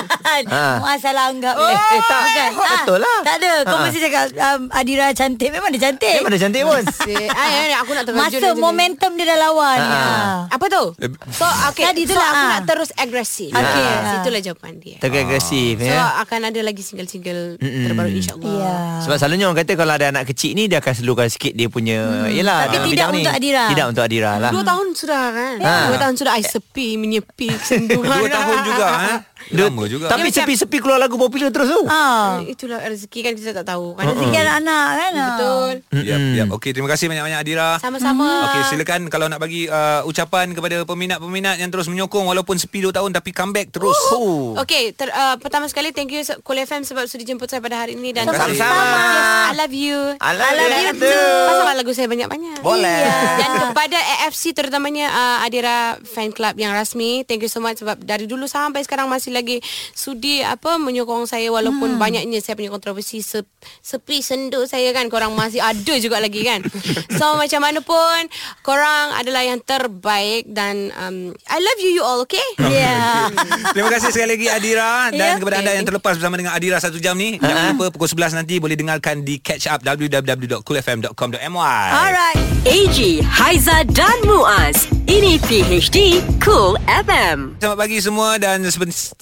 Ah. 0.47 0.77
Muaz 0.79 1.01
salah 1.01 1.29
anggap. 1.29 1.55
Eh, 1.55 1.71
eh, 1.71 2.01
tak. 2.03 2.21
Bukan. 2.23 2.51
Ah, 2.57 2.71
Betul 2.77 2.99
lah. 2.99 3.19
Tak 3.23 3.35
ada. 3.39 3.53
Kau 3.63 3.77
Ah. 3.77 3.83
mesti 3.83 3.99
cakap 4.01 4.25
um, 4.35 4.61
Adira 4.71 5.07
cantik. 5.11 5.49
Memang 5.49 5.71
dia 5.71 5.83
cantik. 5.83 6.15
Memang 6.19 6.31
dia 6.31 6.43
cantik 6.43 6.63
pun. 6.63 6.83
ay, 7.07 7.27
ay, 7.63 7.75
Aku 7.77 7.91
nak 7.93 8.05
terkejut 8.05 8.39
Masa 8.39 8.49
ni. 8.49 8.59
momentum 8.59 9.11
dia 9.15 9.27
dah 9.27 9.39
lawan. 9.41 9.79
Ah. 9.79 9.95
Ah. 9.97 10.39
Apa 10.51 10.67
tu? 10.67 10.85
So 11.29 11.45
okay 11.67 11.85
Tadi 11.85 12.03
tu 12.03 12.13
So 12.13 12.19
lah, 12.19 12.29
aku 12.29 12.39
ah. 12.39 12.49
nak 12.49 12.63
terus 12.65 12.91
agresif 12.95 13.51
Okey. 13.51 13.65
Ah, 13.83 13.95
Ah. 13.97 14.13
Situlah 14.13 14.41
jawapan 14.41 14.73
dia 14.77 14.97
Terkait 14.99 15.23
agresif 15.23 15.75
So 15.79 15.89
ya. 15.89 16.21
akan 16.21 16.41
ada 16.45 16.61
lagi 16.61 16.81
single-single 16.81 17.57
Terbaru 17.59 18.09
insyaAllah 18.11 18.55
Ya. 18.57 18.75
Sebab 19.01 19.17
selalunya 19.17 19.47
orang 19.47 19.59
kata 19.59 19.73
kalau 19.75 19.93
ada 19.93 20.07
anak 20.09 20.25
kecil 20.27 20.53
ni 20.53 20.67
dia 20.67 20.79
akan 20.79 20.93
slowkan 20.95 21.29
sikit 21.29 21.53
dia 21.53 21.67
punya 21.67 21.99
yalah 22.29 22.67
Tapi 22.67 22.77
ah, 22.79 22.85
tidak 22.87 23.07
untuk 23.11 23.33
Adira. 23.33 23.65
Tidak 23.69 23.87
untuk 23.87 24.03
Adira 24.03 24.33
lah. 24.39 24.51
Dua 24.51 24.65
tahun 24.65 24.87
sudah 24.93 25.25
kan 25.31 25.55
Ah. 25.61 25.87
Dua 25.87 25.99
tahun 25.99 26.15
sudah 26.15 26.33
I 26.33 26.43
sepi 26.43 26.89
Menyepi 26.97 27.49
Dua 27.87 28.05
tahun 28.27 28.46
juga 28.65 28.87
eh. 29.11 29.19
Lama 29.53 29.83
juga. 29.87 30.07
Tapi 30.11 30.29
sepi-sepi 30.31 30.83
keluar 30.83 30.99
lagu 30.99 31.15
popular 31.15 31.51
terus 31.55 31.71
tu. 31.71 31.83
Ah. 31.87 32.43
Itulah 32.43 32.83
rezeki 32.83 33.21
kan 33.23 33.33
kita 33.39 33.53
tak 33.63 33.67
tahu 33.67 33.95
kan 33.95 34.11
Rezeki 34.11 34.37
anak-anak 34.37 34.87
kan. 34.91 35.13
ah. 35.13 35.27
Betul 35.27 35.75
Yap, 36.03 36.21
yap. 36.35 36.47
Okey, 36.57 36.71
terima 36.75 36.89
kasih 36.91 37.07
banyak-banyak 37.07 37.39
Adira. 37.39 37.71
Sama-sama 37.79 38.51
Okey, 38.51 38.61
silakan 38.75 39.07
kalau 39.07 39.27
nak 39.31 39.39
bagi 39.39 39.71
uh, 39.71 40.03
ucapan 40.05 40.51
kepada 40.53 40.83
peminat-peminat 40.83 41.63
yang 41.63 41.71
terus 41.71 41.87
menyokong 41.87 42.27
walaupun 42.27 42.59
sepi 42.59 42.83
2 42.83 42.95
tahun 42.95 43.11
tapi 43.15 43.31
comeback 43.31 43.71
terus. 43.71 43.97
Oh. 44.13 44.57
Okay, 44.59 44.91
ter, 44.97 45.13
uh, 45.13 45.37
pertama 45.39 45.69
sekali 45.71 45.93
thank 45.95 46.11
you 46.11 46.23
Cool 46.43 46.59
FM 46.59 46.83
sebab 46.83 47.07
sudi 47.07 47.23
jemput 47.23 47.47
saya 47.47 47.63
pada 47.63 47.87
hari 47.87 47.95
ini 47.95 48.11
dan 48.11 48.27
Sama-sama. 48.27 48.57
Yes, 48.57 49.51
I 49.51 49.55
love 49.55 49.75
you. 49.75 49.99
I 50.19 50.31
love 50.35 50.55
you 50.57 50.87
you 50.87 50.95
too. 50.97 51.31
Pasal 51.47 51.75
lagu 51.77 51.93
saya 51.93 52.09
banyak-banyak. 52.11 52.59
Boleh. 52.63 53.01
Dan 53.37 53.51
kepada 53.71 53.99
AFC 54.27 54.57
terutamanya 54.57 55.07
uh, 55.11 55.45
Adira 55.47 56.01
fan 56.03 56.33
club 56.33 56.57
yang 56.57 56.73
rasmi, 56.73 57.23
thank 57.29 57.43
you 57.45 57.51
so 57.51 57.61
much 57.61 57.79
sebab 57.81 58.01
dari 58.03 58.25
dulu 58.25 58.49
sampai 58.49 58.83
sekarang 58.83 59.07
masih 59.07 59.36
lagi 59.37 59.61
sudi 59.93 60.41
apa 60.41 60.81
menyokong 60.81 61.29
saya 61.29 61.53
walaupun 61.53 61.97
hmm. 61.97 62.01
banyaknya 62.01 62.41
saya 62.41 62.57
punya 62.57 62.73
kontroversi 62.73 63.21
se, 63.21 63.45
sepi 63.85 64.25
sendu 64.25 64.65
saya 64.65 64.97
kan 64.97 65.13
korang 65.13 65.37
masih 65.37 65.61
ada 65.61 65.95
juga 66.01 66.17
lagi 66.17 66.41
kan. 66.41 66.65
So 67.17 67.37
macam 67.37 67.61
mana 67.65 67.81
pun 67.81 68.29
korang 68.61 69.17
adalah 69.17 69.41
yang 69.41 69.61
terbaik 69.65 70.45
dan 70.53 70.93
um, 71.01 71.33
I 71.49 71.59
love 71.61 71.81
you 71.81 71.97
you 71.97 72.05
all 72.05 72.21
okay? 72.25 72.45
Ya. 72.61 73.33
Terima 73.75 73.89
kasih 73.89 74.13
sekali 74.13 74.37
lagi 74.37 74.47
Adira 74.53 75.09
dan 75.13 75.37
Ya. 75.37 75.41
kepada 75.41 75.65
anda 75.65 75.73
yang 75.75 75.87
terlepas 75.89 76.21
bersama 76.21 76.37
dengan 76.37 76.53
Adira 76.53 76.79
satu 76.79 77.01
jam 77.01 77.17
ni 77.17 77.41
jangan 77.41 77.75
lupa 77.75 77.91
pukul 77.91 78.09
11 78.13 78.39
nanti 78.39 78.61
boleh 78.61 78.77
dengarkan 78.77 79.25
di 79.25 79.41
catch 79.41 79.67
up 79.67 79.81
www.coolfm.com.my. 79.83 81.85
Alright. 81.93 82.41
AG, 82.67 83.23
Haiza 83.23 83.87
dan 83.95 84.19
Muaz 84.27 84.91
Ini 85.07 85.39
PHD 85.39 86.19
Cool 86.43 86.75
FM 86.91 87.63
Selamat 87.63 87.79
pagi 87.79 88.03
semua 88.03 88.43
dan 88.43 88.67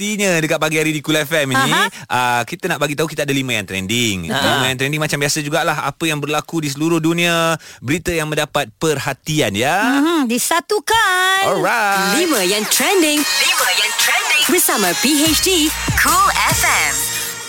semestinya 0.05 0.37
dekat 0.37 0.61
pagi 0.61 0.77
hari 0.77 0.93
di 0.93 1.01
Cool 1.01 1.17
FM 1.17 1.57
ini 1.57 1.73
uh, 2.12 2.43
kita 2.45 2.69
nak 2.69 2.77
bagi 2.77 2.93
tahu 2.93 3.09
kita 3.09 3.25
ada 3.25 3.33
lima 3.33 3.57
yang 3.57 3.64
trending. 3.64 4.29
Lima 4.29 4.67
yang 4.69 4.77
trending 4.77 5.01
macam 5.01 5.17
biasa 5.17 5.40
jugalah 5.40 5.88
apa 5.88 6.05
yang 6.05 6.21
berlaku 6.21 6.61
di 6.61 6.69
seluruh 6.69 7.01
dunia, 7.01 7.57
berita 7.81 8.12
yang 8.12 8.29
mendapat 8.29 8.69
perhatian 8.77 9.57
ya. 9.57 9.81
Hmm, 9.81 10.29
disatukan. 10.29 11.49
Alright. 11.49 12.21
Lima 12.21 12.40
yang 12.45 12.64
trending 12.69 13.21
Lima 13.21 13.69
yang 13.77 13.93
trending 14.01 14.45
Bersama 14.49 14.88
PHD 15.01 15.69
Cool 16.01 16.29
FM 16.57 16.93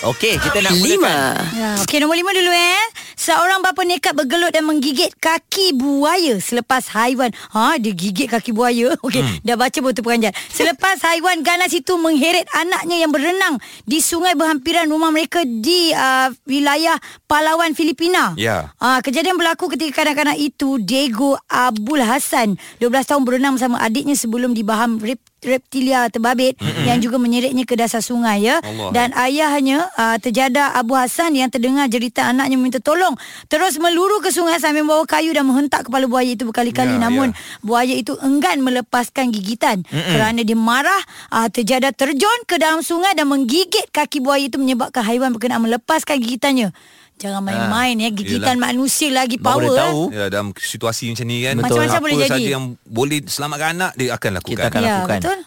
Okey, 0.05 0.35
kita 0.37 0.59
nak 0.61 0.75
mulakan. 0.77 0.99
Lima 0.99 1.17
Ya, 1.55 1.69
okey 1.81 1.97
nombor 2.03 2.19
lima 2.19 2.31
dulu 2.35 2.51
eh. 2.51 2.83
Seorang 3.25 3.65
bapa 3.65 3.81
nekat 3.81 4.13
bergelut 4.13 4.53
dan 4.53 4.69
menggigit 4.69 5.09
kaki 5.17 5.73
buaya 5.73 6.37
selepas 6.37 6.93
haiwan. 6.93 7.33
Ha, 7.57 7.81
dia 7.81 7.89
gigit 7.89 8.29
kaki 8.29 8.53
buaya. 8.53 8.93
Okey, 9.05 9.17
hmm. 9.17 9.41
dah 9.41 9.57
baca 9.57 9.79
betul 9.81 10.05
peranjat. 10.05 10.37
Selepas 10.53 11.01
haiwan 11.09 11.41
ganas 11.41 11.73
itu 11.73 11.97
mengheret 11.97 12.45
anaknya 12.53 13.01
yang 13.01 13.09
berenang 13.09 13.57
di 13.81 13.97
sungai 13.97 14.37
berhampiran 14.37 14.85
rumah 14.85 15.09
mereka 15.09 15.41
di 15.41 15.89
uh, 15.89 16.29
wilayah 16.45 17.01
Palawan, 17.25 17.73
Filipina. 17.73 18.37
Ya. 18.37 18.69
Ah, 18.77 19.01
kejadian 19.01 19.41
berlaku 19.41 19.73
ketika 19.73 20.05
kanak-kanak 20.05 20.37
itu 20.37 20.77
Diego 20.77 21.33
Abul 21.49 22.05
Hassan 22.05 22.61
12 22.77 23.09
tahun 23.09 23.25
berenang 23.25 23.57
bersama 23.57 23.81
adiknya 23.81 24.13
sebelum 24.13 24.53
dibaham 24.53 25.01
rep, 25.01 25.17
reptilia 25.43 26.07
terbabit 26.09 26.57
mm-hmm. 26.57 26.85
yang 26.87 26.97
juga 27.03 27.19
menyeretnya 27.19 27.63
ke 27.67 27.75
dasar 27.77 27.99
sungai 27.99 28.47
ya. 28.47 28.59
Allah. 28.63 28.89
Dan 28.91 29.07
ayahnya 29.13 29.87
uh, 29.95 30.17
terjadah 30.17 30.73
Abu 30.75 30.95
Hassan 30.97 31.35
yang 31.37 31.51
terdengar 31.51 31.85
jeritan 31.91 32.35
anaknya 32.35 32.57
meminta 32.57 32.79
tolong 32.81 33.13
terus 33.51 33.77
meluru 33.77 34.19
ke 34.23 34.33
sungai 34.33 34.57
sambil 34.57 34.87
membawa 34.87 35.05
kayu 35.05 35.31
dan 35.35 35.45
menghentak 35.45 35.85
kepala 35.87 36.09
buaya 36.09 36.33
itu 36.33 36.47
berkali-kali 36.47 36.87
Ya, 36.95 37.01
namun 37.01 37.33
ya. 37.33 37.37
buaya 37.65 37.95
itu 37.97 38.13
enggan 38.21 38.61
melepaskan 38.61 39.33
gigitan 39.33 39.81
mm-hmm. 39.83 40.11
kerana 40.15 40.39
dia 40.45 40.57
marah 40.57 41.01
uh, 41.33 41.49
terjadah 41.49 41.91
terjun 41.91 42.39
ke 42.45 42.61
dalam 42.61 42.85
sungai 42.85 43.11
dan 43.17 43.25
menggigit 43.27 43.89
kaki 43.89 44.21
buaya 44.21 44.47
itu 44.47 44.61
menyebabkan 44.61 45.01
haiwan 45.01 45.33
berkenaan 45.33 45.65
melepaskan 45.65 46.21
gigitannya. 46.21 46.71
Jangan 47.15 47.41
main-main 47.41 47.95
ya. 47.95 48.09
Gigitan 48.09 48.55
Yelah. 48.55 48.67
manusia 48.67 49.07
lagi 49.07 49.35
Baru 49.35 49.65
power. 49.65 49.71
eh. 49.71 49.79
tahu. 49.79 50.01
Ya, 50.11 50.25
dalam 50.27 50.51
situasi 50.51 51.09
macam 51.09 51.25
ni 51.25 51.37
kan 51.39 51.53
Betul. 51.55 51.63
Macam-macam 51.79 52.01
boleh 52.01 52.13
Apa 52.13 52.21
jadi. 52.21 52.33
saja 52.35 52.49
yang 52.51 52.65
boleh 52.83 53.17
selamatkan 53.23 53.69
anak 53.73 53.91
Dia 53.93 54.09
akan 54.13 54.31
lakukan 54.33 54.51
Kita 54.53 54.63
akan 54.67 54.81
Ya, 54.81 54.93
lakukan. 54.97 55.19
betul. 55.21 55.37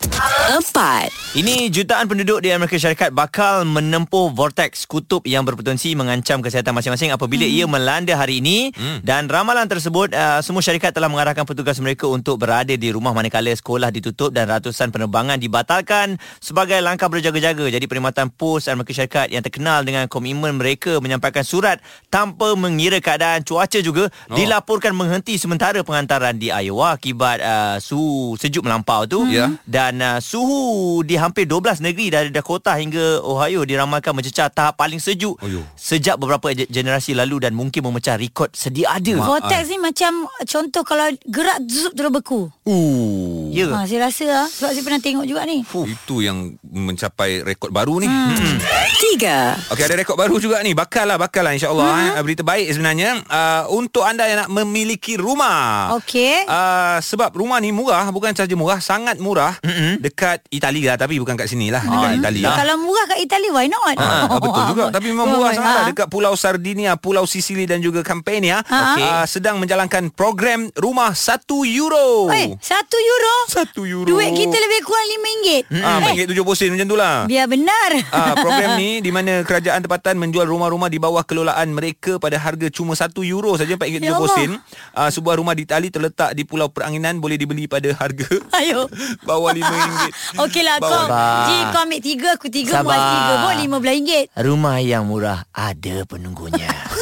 Empat. 0.48 1.08
Ini 1.34 1.54
jutaan 1.68 2.06
penduduk 2.06 2.40
di 2.40 2.48
Amerika 2.48 2.74
Syarikat 2.74 3.12
bakal 3.12 3.62
menempuh 3.64 4.32
vortex 4.32 4.82
kutub 4.84 5.22
yang 5.24 5.44
berpotensi 5.44 5.92
mengancam 5.92 6.40
kesihatan 6.40 6.72
masing-masing 6.72 7.10
apabila 7.10 7.44
Hmm. 7.44 7.52
ia 7.54 7.66
melanda 7.66 8.14
hari 8.14 8.40
ini 8.40 8.72
Hmm. 8.72 8.98
dan 9.02 9.28
ramalan 9.28 9.66
tersebut 9.66 10.10
uh, 10.10 10.40
semua 10.40 10.58
syarikat 10.58 10.90
telah 10.90 11.06
mengarahkan 11.06 11.44
petugas 11.44 11.76
mereka 11.78 12.08
untuk 12.08 12.38
berada 12.38 12.72
di 12.72 12.88
rumah 12.88 13.12
manakala 13.12 13.52
sekolah 13.52 13.90
ditutup 13.90 14.30
dan 14.30 14.48
ratusan 14.48 14.88
penerbangan 14.88 15.36
dibatalkan 15.36 16.08
sebagai 16.38 16.80
langkah 16.80 17.06
berjaga-jaga. 17.06 17.68
Jadi 17.68 17.84
perkhidmatan 17.84 18.30
pos 18.30 18.66
Amerika 18.66 18.96
Syarikat 18.96 19.28
yang 19.28 19.42
terkenal 19.42 19.82
dengan 19.82 20.06
komitmen 20.06 20.56
mereka 20.56 20.96
menyampaikan 20.96 21.44
surat 21.44 21.57
tanpa 22.04 22.54
mengira 22.54 22.98
keadaan 22.98 23.42
cuaca 23.42 23.78
juga 23.78 24.06
Oh. 24.26 24.34
dilaporkan 24.34 24.92
menghenti 24.92 25.34
sementara 25.34 25.80
pengantaran 25.80 26.34
di 26.34 26.48
Iowa 26.48 26.94
akibat 26.94 27.38
uh, 27.38 27.76
suhu 27.78 28.34
sejuk 28.34 28.62
melampau 28.62 29.04
tu 29.04 29.24
Ya. 29.26 29.50
dan 29.64 29.98
uh, 29.98 30.18
suhu 30.18 30.58
di 31.00 31.14
hampir 31.14 31.44
12 31.44 31.80
negeri 31.82 32.06
dari 32.08 32.28
Dakota 32.28 32.72
hingga 32.72 33.20
Ohio 33.20 33.62
diramalkan 33.62 34.12
mencecah 34.12 34.48
tahap 34.48 34.76
paling 34.76 34.98
sejuk 34.98 35.34
Ayuh. 35.38 35.64
sejak 35.74 36.16
beberapa 36.16 36.52
ge- 36.52 36.66
generasi 36.66 37.12
lalu 37.12 37.40
dan 37.40 37.52
mungkin 37.52 37.80
memecah 37.82 38.14
rekod 38.14 38.50
sedia 38.50 38.90
ada. 38.90 39.14
Vortex 39.14 39.66
ni 39.66 39.78
macam 39.78 40.12
contoh 40.40 40.82
kalau 40.82 41.06
gerak 41.24 41.58
zup 41.64 41.92
terus 41.92 42.10
beku. 42.10 42.48
Uh. 42.62 43.48
Ya. 43.50 43.68
Ha, 43.70 43.84
saya 43.84 44.06
rasa 44.06 44.24
lah. 44.26 44.46
Sebab 44.46 44.70
saya 44.70 44.82
pernah 44.82 45.00
tengok 45.00 45.24
juga 45.24 45.42
ni. 45.42 45.64
Itu 45.64 46.20
yang 46.20 46.56
mencapai 46.62 47.40
rekod 47.42 47.70
baru 47.70 47.98
ni 47.98 48.06
Hmm. 48.08 48.58
Tiga. 48.98 49.54
Okey 49.68 49.84
ada 49.84 49.96
rekod 49.96 50.14
baru 50.14 50.36
juga 50.36 50.58
ni. 50.60 50.72
Bakal 50.72 51.04
lah, 51.04 51.16
bakal 51.16 51.42
lah 51.42 51.47
insyaAllah. 51.54 51.94
Hmm. 51.94 52.18
Eh. 52.18 52.22
Berita 52.24 52.42
baik 52.42 52.66
sebenarnya. 52.74 53.22
Uh, 53.28 53.62
untuk 53.78 54.02
anda 54.02 54.26
yang 54.26 54.44
nak 54.46 54.50
memiliki 54.50 55.14
rumah. 55.14 55.94
Okey. 56.02 56.44
Uh, 56.50 56.98
sebab 56.98 57.32
rumah 57.36 57.62
ni 57.62 57.70
murah. 57.70 58.10
Bukan 58.10 58.34
saja 58.34 58.52
murah. 58.58 58.82
Sangat 58.82 59.22
murah. 59.22 59.56
Mm-hmm. 59.62 59.92
Dekat 60.02 60.44
Itali 60.50 60.82
lah. 60.84 60.96
Tapi 60.98 61.20
bukan 61.22 61.38
kat 61.38 61.48
sini 61.48 61.70
lah. 61.70 61.84
Dekat 61.84 62.10
Itali 62.18 62.40
lah. 62.42 62.56
Kalau 62.58 62.74
murah 62.80 63.04
kat 63.06 63.18
Itali, 63.22 63.48
why 63.54 63.66
not? 63.70 63.96
Ha, 63.98 64.26
betul 64.40 64.62
juga 64.74 64.84
Tapi 64.96 65.06
memang 65.14 65.28
murah 65.30 65.52
sangat 65.54 65.74
lah. 65.74 65.86
Dekat 65.92 66.06
Pulau 66.10 66.34
Sardinia 66.34 66.98
Pulau 66.98 67.24
Sicily 67.24 67.64
dan 67.64 67.78
juga 67.80 68.02
Campania 68.02 68.60
okay. 68.64 69.04
uh, 69.06 69.26
Sedang 69.28 69.60
menjalankan 69.62 70.10
program 70.12 70.68
Rumah 70.74 71.14
1 71.14 71.44
euro 71.76 72.28
Eh, 72.32 72.54
satu 72.60 72.96
euro? 72.96 73.36
Satu 73.48 73.80
euro 73.86 74.08
Duit 74.08 74.32
kita 74.34 74.56
lebih 74.56 74.80
kurang 74.84 75.06
RM5. 75.08 75.48
Ah, 75.84 76.00
eh, 76.12 76.26
RM4.70 76.26 76.58
sen 76.58 76.70
macam 76.74 76.88
tu 76.88 76.96
lah 76.98 77.28
biar 77.28 77.46
benar. 77.46 77.90
Ah, 78.08 78.32
program 78.38 78.80
ni 78.80 78.98
di 79.06 79.10
mana 79.12 79.44
kerajaan 79.44 79.84
tempatan 79.84 80.16
menjual 80.16 80.48
rumah-rumah 80.48 80.88
di 80.88 80.96
bawah 80.96 81.20
kelolaan 81.38 81.70
mereka 81.70 82.18
pada 82.18 82.34
harga 82.34 82.66
cuma 82.66 82.98
1 82.98 83.14
euro 83.30 83.54
saja 83.54 83.78
RM4.70 83.78 84.02
Ya 84.02 84.18
sen. 84.34 84.50
Ah, 84.90 85.06
sebuah 85.06 85.38
rumah 85.38 85.54
di 85.54 85.62
Itali 85.62 85.86
terletak 85.86 86.34
di 86.34 86.42
Pulau 86.42 86.66
Peranginan 86.66 87.22
boleh 87.22 87.38
dibeli 87.38 87.70
pada 87.70 87.94
harga 87.94 88.26
Ayo. 88.58 88.90
bawah 89.28 89.54
RM5. 89.54 90.02
Okeylah 90.42 90.82
kau. 90.82 91.06
Ji 91.46 91.56
kau 91.70 91.80
ambil 91.86 92.00
tiga 92.02 92.28
Aku 92.34 92.50
tiga 92.50 92.82
Sabar. 92.82 92.98
Muaz 92.98 93.06
tiga 93.06 93.34
pun 93.38 93.54
RM15 93.54 94.10
Rumah 94.34 94.76
yang 94.82 95.06
murah 95.06 95.46
ada 95.54 96.02
penunggunya. 96.10 96.66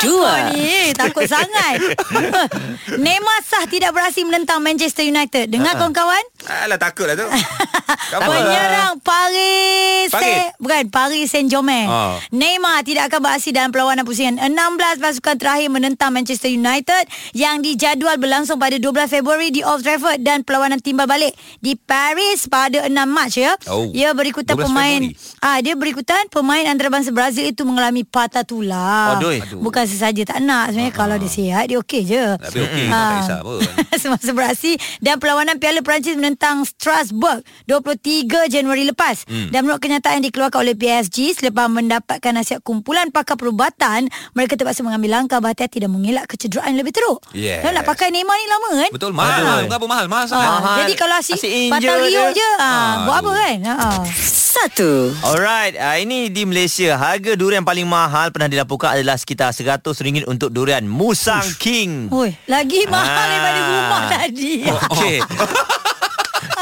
Dua. 0.00 0.50
Ni 0.50 0.92
takut 0.92 1.24
sangat 1.24 1.76
Neymar 2.96 3.38
sah 3.42 3.64
tidak 3.66 3.92
berhasil 3.92 4.22
menentang 4.22 4.58
Manchester 4.58 5.02
United 5.02 5.46
Dengar 5.46 5.76
kawan-kawan 5.76 6.24
Alah 6.64 6.76
takut 6.76 7.04
lah 7.04 7.14
tu. 7.14 7.28
Apa? 8.16 8.24
Penyerang 8.24 8.94
Paris 8.98 10.08
Paris. 10.08 10.24
Saint- 10.24 10.52
Bukan 10.56 10.82
Paris 10.88 11.26
Saint-Germain 11.28 11.86
Ah. 11.86 12.16
Neymar 12.30 12.80
tidak 12.82 13.08
akan 13.08 13.20
beraksi 13.22 13.50
dalam 13.50 13.68
perlawanan 13.68 14.02
pusingan 14.02 14.40
16 14.40 14.50
pasukan 14.98 15.36
terakhir 15.36 15.68
menentang 15.68 16.10
Manchester 16.10 16.48
United 16.48 17.04
Yang 17.32 17.56
dijadual 17.66 18.16
berlangsung 18.16 18.56
pada 18.56 18.74
12 18.74 18.80
Februari 19.10 19.50
di 19.50 19.60
Old 19.60 19.80
Trafford 19.80 20.20
Dan 20.20 20.42
perlawanan 20.42 20.78
timbal 20.78 21.04
balik 21.04 21.32
di 21.58 21.76
Paris 21.76 22.46
pada 22.46 22.84
6 22.84 22.94
Mac 23.06 23.30
ya 23.30 23.52
Oh. 23.66 23.90
Ia 23.90 24.10
berikutan 24.10 24.54
12 24.54 24.64
pemain 24.64 25.00
Februari. 25.04 25.44
ah 25.44 25.58
Dia 25.60 25.74
berikutan 25.74 26.22
pemain 26.28 26.64
antarabangsa 26.64 27.10
Brazil 27.10 27.44
itu 27.44 27.62
mengalami 27.62 28.02
patah 28.02 28.42
tulang 28.42 29.20
Aduh. 29.38 29.60
Bukan 29.60 29.84
sesaja 29.84 30.22
tak 30.24 30.40
nak 30.40 30.70
Sebenarnya 30.70 30.90
kalau 30.92 31.14
dia 31.14 31.28
sihat 31.28 31.64
dia 31.64 31.78
okey 31.78 32.02
je 32.02 32.24
Tapi 32.36 32.58
okey, 32.58 32.86
Ah. 32.86 32.98
tak 32.98 33.14
kisah 33.20 33.38
pun. 33.40 33.60
Semasa 34.02 34.30
beraksi 34.30 34.72
dan 34.98 35.16
perlawanan 35.16 35.56
Piala 35.56 35.78
Perancis 35.80 36.14
menentang 36.14 36.64
Strasbourg 36.64 37.44
23 37.66 38.26
Januari 38.48 38.82
lepas. 38.84 39.22
Hmm. 39.24 39.48
Dan 39.48 39.62
menurut 39.62 39.78
kenyataan 39.78 40.18
yang 40.18 40.26
dikeluarkan 40.26 40.58
oleh 40.58 40.74
PSG 40.74 41.36
selepas 41.36 41.66
mendapatkan 41.66 42.32
nasihat 42.32 42.60
kumpulan 42.60 43.08
pakar 43.08 43.36
perubatan, 43.36 44.06
mereka 44.32 44.56
terpaksa 44.56 44.80
mengambil 44.80 45.14
langkah 45.14 45.38
berhati-hati 45.38 45.78
dan 45.78 45.90
mengelak 45.90 46.24
kecederaan 46.26 46.72
lebih 46.74 46.90
teruk. 46.90 47.20
Yes. 47.30 47.60
Dan 47.60 47.76
nak 47.76 47.84
pakai 47.84 48.08
Neymar 48.08 48.34
ni 48.34 48.46
lama 48.46 48.68
kan? 48.78 48.90
Betul 48.90 49.12
mahal. 49.12 49.36
Betul. 49.36 49.62
Berapa 49.68 49.86
mahal? 49.86 50.06
Mahal 50.06 50.24
sangat. 50.26 50.48
Ah, 50.48 50.58
Mahal. 50.58 50.76
jadi 50.80 50.92
kalau 50.94 51.14
asyik, 51.14 51.36
Asyik 51.36 51.68
patah 51.68 51.96
riuk 52.00 52.28
je. 52.32 52.48
ah, 52.56 52.92
buat 53.04 53.16
apa 53.18 53.28
Aduh. 53.28 53.34
kan? 53.36 53.58
Ah. 53.68 54.00
Satu. 54.50 55.14
Alright, 55.22 55.74
uh, 55.74 55.94
ini 55.94 56.26
di 56.26 56.42
Malaysia 56.42 56.96
harga 56.96 57.32
durian 57.34 57.62
paling 57.62 57.84
mahal 57.84 58.30
pernah 58.30 58.48
dilaporkan 58.48 58.92
adalah 58.92 59.19
sekitar 59.20 59.52
RM100 59.52 60.24
untuk 60.24 60.48
durian 60.48 60.82
Musang 60.82 61.44
King. 61.56 62.08
Oi, 62.08 62.32
lagi 62.48 62.88
mahal 62.88 63.04
Ah. 63.06 63.28
daripada 63.28 63.60
rumah 63.62 64.02
tadi. 64.08 64.52
Okey. 64.64 65.16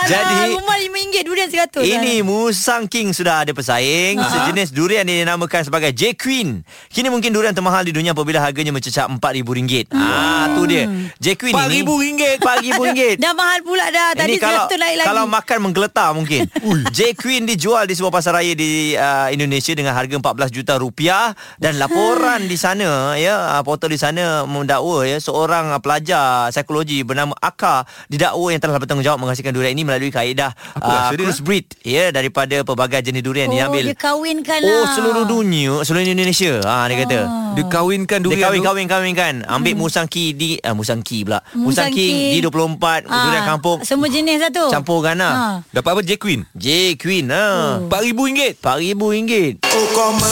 Jadi- 0.09 0.55
rumah 0.55 0.77
RM5 0.79 1.17
durian 1.21 1.49
100. 1.49 1.85
Ini 1.85 2.21
Musang 2.21 2.85
King 2.85 3.13
sudah 3.13 3.43
ada 3.43 3.53
pesaing. 3.53 4.17
Sejenis 4.19 4.71
durian 4.71 5.05
yang 5.05 5.25
dinamakan 5.25 5.63
sebagai 5.63 5.91
J 5.91 6.15
Queen. 6.15 6.65
Kini 6.89 7.09
mungkin 7.09 7.31
durian 7.31 7.53
termahal 7.53 7.83
di 7.83 7.93
dunia 7.93 8.11
Apabila 8.11 8.41
harganya 8.41 8.71
mencecah 8.71 9.05
RM4,000 9.07 9.93
Ah, 9.93 10.51
tu 10.53 10.65
dia. 10.65 10.89
J 11.17 11.37
Queen 11.37 11.53
ini. 11.53 11.85
RM4,000. 11.85 12.41
RM4,000 12.41 13.21
Dah 13.23 13.33
mahal 13.33 13.61
pula 13.61 13.87
dah. 13.89 14.17
Tadi 14.17 14.35
Ini 14.35 14.37
kalau 14.39 14.65
100 14.67 14.75
naik 14.75 14.97
lagi. 14.97 15.07
kalau 15.07 15.25
makan 15.27 15.59
menggeletar 15.61 16.09
mungkin. 16.13 16.41
J 16.97 17.13
Queen 17.13 17.45
dijual 17.45 17.85
di 17.85 17.93
sebuah 17.93 18.11
pasar 18.11 18.35
raya 18.35 18.53
di 18.53 18.95
uh, 18.95 19.29
Indonesia 19.29 19.73
dengan 19.73 19.93
harga 19.93 20.15
14 20.15 20.25
juta 20.51 20.75
rupiah. 20.75 21.31
Dan 21.57 21.77
laporan 21.77 22.45
di 22.45 22.57
sana 22.57 23.15
ya 23.15 23.55
uh, 23.55 23.63
portal 23.63 23.89
di 23.89 23.99
sana 23.99 24.43
mendakwa 24.45 25.05
ya 25.05 25.19
seorang 25.19 25.77
pelajar 25.79 26.49
psikologi 26.49 27.03
bernama 27.03 27.35
Aka 27.35 27.83
didakwa 28.07 28.49
yang 28.49 28.59
telah 28.59 28.79
bertanggungjawab 28.79 29.19
menghasilkan 29.19 29.53
durian 29.53 29.71
ini 29.71 29.85
melalui 29.99 30.15
kaedah 30.15 30.51
uh, 30.75 30.81
rahsia 30.81 31.11
dia? 31.13 31.25
crossbreed 31.25 31.67
ya 31.83 32.05
daripada 32.09 32.63
pelbagai 32.63 33.03
jenis 33.03 33.21
durian 33.21 33.47
oh, 33.47 33.53
dia 33.53 33.63
ambil 33.67 33.85
dia 33.85 33.99
kahwinkan 33.99 34.61
lah. 34.63 34.71
Oh 34.73 34.87
seluruh 34.89 35.25
dunia 35.27 35.83
Seluruh 35.83 36.07
Indonesia 36.07 36.63
ha, 36.63 36.87
Dia 36.87 36.97
kata 36.99 37.19
Dia 37.53 37.65
kahwinkan 37.67 38.19
Dia 38.19 38.25
durian 38.25 38.45
kahwin 38.45 38.61
tu. 38.61 38.67
kahwin 38.69 38.87
kahwin 38.87 39.13
kan 39.13 39.35
Ambil 39.45 39.75
hmm. 39.75 39.81
Musang 39.81 40.07
Ki 40.07 40.31
di 40.31 40.55
uh, 40.57 40.71
Musang 40.71 41.03
Ki 41.03 41.27
pula 41.27 41.43
Musang, 41.51 41.91
Musang 41.91 41.91
King, 41.91 42.15
King. 42.31 42.33
di 42.33 42.39
24 42.41 42.79
Ah, 43.05 43.25
Durian 43.25 43.45
kampung 43.45 43.79
Semua 43.83 44.07
jenis 44.07 44.39
lah 44.39 44.51
tu. 44.51 44.67
Campurkan 44.69 45.17
lah 45.17 45.35
Ah. 45.35 45.55
Dapat 45.71 45.91
apa? 45.91 46.01
J 46.03 46.11
Queen. 46.17 46.41
J 46.53 46.67
Queen 46.95 47.27
ha. 47.29 47.79
RM4,000. 47.83 48.63
RM4,000 48.63 49.33
Oh 49.67 49.87
koma 49.91 50.31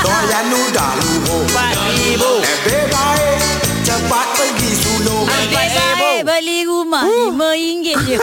Doyan 0.00 0.44
dah 0.70 0.90
luruh 0.98 1.44
RM4,000 1.48 2.73
Beli 6.44 6.68
rumah 6.68 7.08
RM5 7.08 7.88
je. 8.04 8.20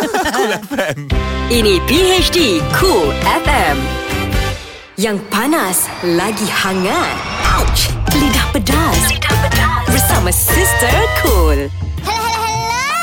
Ini 1.57 1.73
PHD 1.89 2.61
Cool 2.77 3.09
FM. 3.25 3.81
Yang 4.93 5.25
panas 5.33 5.89
lagi 6.05 6.45
hangat. 6.45 7.17
Ouch! 7.57 7.89
Lidah 8.13 8.45
pedas. 8.53 9.09
Lidah 9.09 9.35
pedas. 9.41 9.89
Bersama 9.89 10.29
Sister 10.29 10.93
Cool. 11.25 11.65
Hello, 12.05 12.29
hello, 12.29 12.45
hello. 12.45 12.93